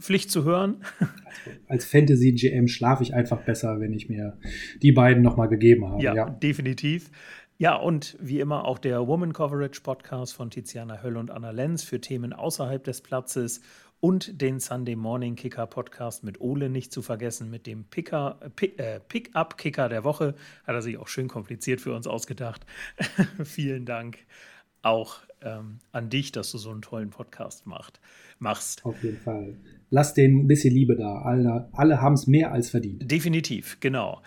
Pflicht 0.00 0.32
zu 0.32 0.42
hören. 0.42 0.82
Als 1.68 1.84
Fantasy-GM 1.84 2.66
schlafe 2.66 3.04
ich 3.04 3.14
einfach 3.14 3.44
besser, 3.44 3.78
wenn 3.78 3.92
ich 3.92 4.08
mir 4.08 4.36
die 4.82 4.90
beiden 4.90 5.22
nochmal 5.22 5.48
gegeben 5.48 5.88
habe. 5.88 6.02
Ja, 6.02 6.12
ja, 6.16 6.28
definitiv. 6.28 7.12
Ja, 7.58 7.76
und 7.76 8.16
wie 8.20 8.40
immer 8.40 8.64
auch 8.64 8.80
der 8.80 9.06
Woman 9.06 9.32
Coverage 9.32 9.82
Podcast 9.82 10.34
von 10.34 10.50
Tiziana 10.50 11.00
Höll 11.00 11.16
und 11.16 11.30
Anna 11.30 11.52
Lenz 11.52 11.84
für 11.84 12.00
Themen 12.00 12.32
außerhalb 12.32 12.82
des 12.82 13.02
Platzes 13.02 13.60
und 14.00 14.40
den 14.40 14.60
Sunday 14.60 14.96
Morning 14.96 15.36
Kicker 15.36 15.66
Podcast 15.66 16.24
mit 16.24 16.40
Ole 16.40 16.70
nicht 16.70 16.92
zu 16.92 17.02
vergessen, 17.02 17.50
mit 17.50 17.66
dem 17.66 17.84
Picker, 17.84 18.38
Pick, 18.56 18.78
äh, 18.78 19.00
Pick-up 19.00 19.58
Kicker 19.58 19.88
der 19.88 20.04
Woche. 20.04 20.34
Hat 20.66 20.74
er 20.74 20.82
sich 20.82 20.98
auch 20.98 21.08
schön 21.08 21.28
kompliziert 21.28 21.80
für 21.80 21.94
uns 21.94 22.06
ausgedacht. 22.06 22.64
Vielen 23.44 23.84
Dank 23.84 24.18
auch 24.82 25.18
ähm, 25.42 25.78
an 25.92 26.08
dich, 26.08 26.32
dass 26.32 26.50
du 26.50 26.58
so 26.58 26.70
einen 26.70 26.82
tollen 26.82 27.10
Podcast 27.10 27.66
macht, 27.66 28.00
machst. 28.38 28.84
Auf 28.84 29.04
jeden 29.04 29.18
Fall. 29.18 29.56
Lass 29.90 30.14
denen 30.14 30.44
ein 30.44 30.46
bisschen 30.46 30.74
Liebe 30.74 30.96
da. 30.96 31.20
Alle, 31.22 31.68
alle 31.72 32.00
haben 32.00 32.14
es 32.14 32.26
mehr 32.26 32.52
als 32.52 32.70
verdient. 32.70 33.10
Definitiv, 33.10 33.78
genau. 33.80 34.22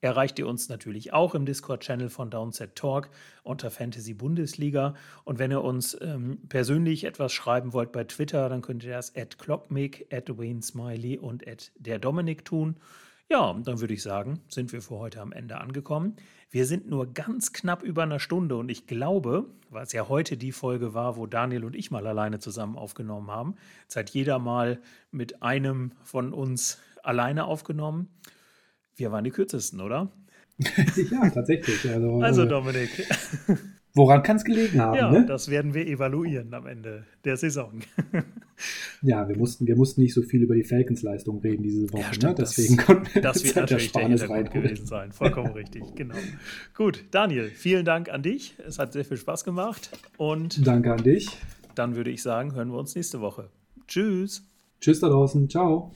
erreicht 0.00 0.38
ihr 0.38 0.46
uns 0.46 0.68
natürlich 0.68 1.12
auch 1.12 1.34
im 1.34 1.46
Discord-Channel 1.46 2.10
von 2.10 2.30
Downset 2.30 2.74
Talk 2.74 3.10
unter 3.42 3.70
Fantasy 3.70 4.14
Bundesliga. 4.14 4.94
Und 5.24 5.38
wenn 5.38 5.52
ihr 5.52 5.62
uns 5.62 5.96
ähm, 6.00 6.40
persönlich 6.48 7.04
etwas 7.04 7.32
schreiben 7.32 7.72
wollt 7.72 7.92
bei 7.92 8.04
Twitter, 8.04 8.48
dann 8.48 8.62
könnt 8.62 8.84
ihr 8.84 8.92
das 8.92 9.14
at 9.14 9.38
Clockmick, 9.38 10.12
at 10.12 10.36
Wayne 10.36 10.62
Smiley 10.62 11.18
und 11.18 11.46
at 11.46 11.70
der 11.76 11.98
Dominik 11.98 12.44
tun. 12.44 12.76
Ja, 13.30 13.52
dann 13.64 13.80
würde 13.80 13.94
ich 13.94 14.02
sagen, 14.02 14.40
sind 14.48 14.72
wir 14.72 14.82
für 14.82 14.98
heute 14.98 15.20
am 15.20 15.32
Ende 15.32 15.58
angekommen. 15.58 16.16
Wir 16.50 16.66
sind 16.66 16.88
nur 16.88 17.14
ganz 17.14 17.52
knapp 17.52 17.82
über 17.82 18.02
einer 18.02 18.20
Stunde 18.20 18.56
und 18.56 18.70
ich 18.70 18.86
glaube, 18.86 19.46
weil 19.70 19.84
es 19.84 19.92
ja 19.92 20.08
heute 20.08 20.36
die 20.36 20.52
Folge 20.52 20.92
war, 20.92 21.16
wo 21.16 21.26
Daniel 21.26 21.64
und 21.64 21.74
ich 21.74 21.90
mal 21.90 22.06
alleine 22.06 22.40
zusammen 22.40 22.76
aufgenommen 22.76 23.30
haben, 23.30 23.54
jetzt 23.82 23.96
hat 23.96 24.10
jeder 24.10 24.38
mal 24.38 24.82
mit 25.10 25.42
einem 25.42 25.92
von 26.02 26.34
uns 26.34 26.78
alleine 27.02 27.46
aufgenommen. 27.46 28.08
Wir 28.96 29.12
waren 29.12 29.24
die 29.24 29.30
kürzesten, 29.30 29.80
oder? 29.80 30.12
ja, 30.58 31.30
tatsächlich. 31.30 31.88
Also, 31.90 32.20
also 32.20 32.44
Dominik. 32.44 33.08
Woran 33.94 34.22
kann 34.22 34.36
es 34.36 34.44
gelegen 34.44 34.80
haben? 34.80 34.96
Ja, 34.96 35.10
ne? 35.10 35.26
das 35.26 35.50
werden 35.50 35.74
wir 35.74 35.86
evaluieren 35.86 36.52
am 36.54 36.66
Ende 36.66 37.04
der 37.24 37.36
Saison. 37.36 37.80
ja, 39.02 39.28
wir 39.28 39.36
mussten, 39.36 39.66
wir 39.66 39.76
mussten 39.76 40.00
nicht 40.00 40.14
so 40.14 40.22
viel 40.22 40.42
über 40.42 40.54
die 40.54 40.64
Falcons-Leistung 40.64 41.40
reden 41.40 41.62
diese 41.62 41.92
Woche. 41.92 42.00
Ja, 42.00 42.14
stimmt, 42.14 42.38
ne? 42.38 42.44
Deswegen 42.44 42.76
das, 42.76 42.86
konnten 42.86 43.14
wir 43.14 43.22
das 43.22 43.44
wird 43.44 43.56
natürlich 43.56 43.92
der, 43.92 44.00
der 44.00 44.08
Hintergrund 44.08 44.50
gewesen 44.50 44.86
sein. 44.86 45.12
Vollkommen 45.12 45.52
richtig, 45.52 45.82
genau. 45.94 46.14
Gut, 46.74 47.04
Daniel, 47.10 47.50
vielen 47.50 47.84
Dank 47.84 48.08
an 48.08 48.22
dich. 48.22 48.54
Es 48.66 48.78
hat 48.78 48.94
sehr 48.94 49.04
viel 49.04 49.18
Spaß 49.18 49.44
gemacht. 49.44 49.90
Und 50.16 50.66
Danke 50.66 50.92
an 50.92 51.02
dich. 51.02 51.28
Dann 51.74 51.94
würde 51.94 52.10
ich 52.10 52.22
sagen, 52.22 52.54
hören 52.54 52.70
wir 52.70 52.78
uns 52.78 52.94
nächste 52.94 53.20
Woche. 53.20 53.50
Tschüss. 53.86 54.42
Tschüss 54.80 55.00
da 55.00 55.08
draußen. 55.08 55.48
Ciao. 55.50 55.92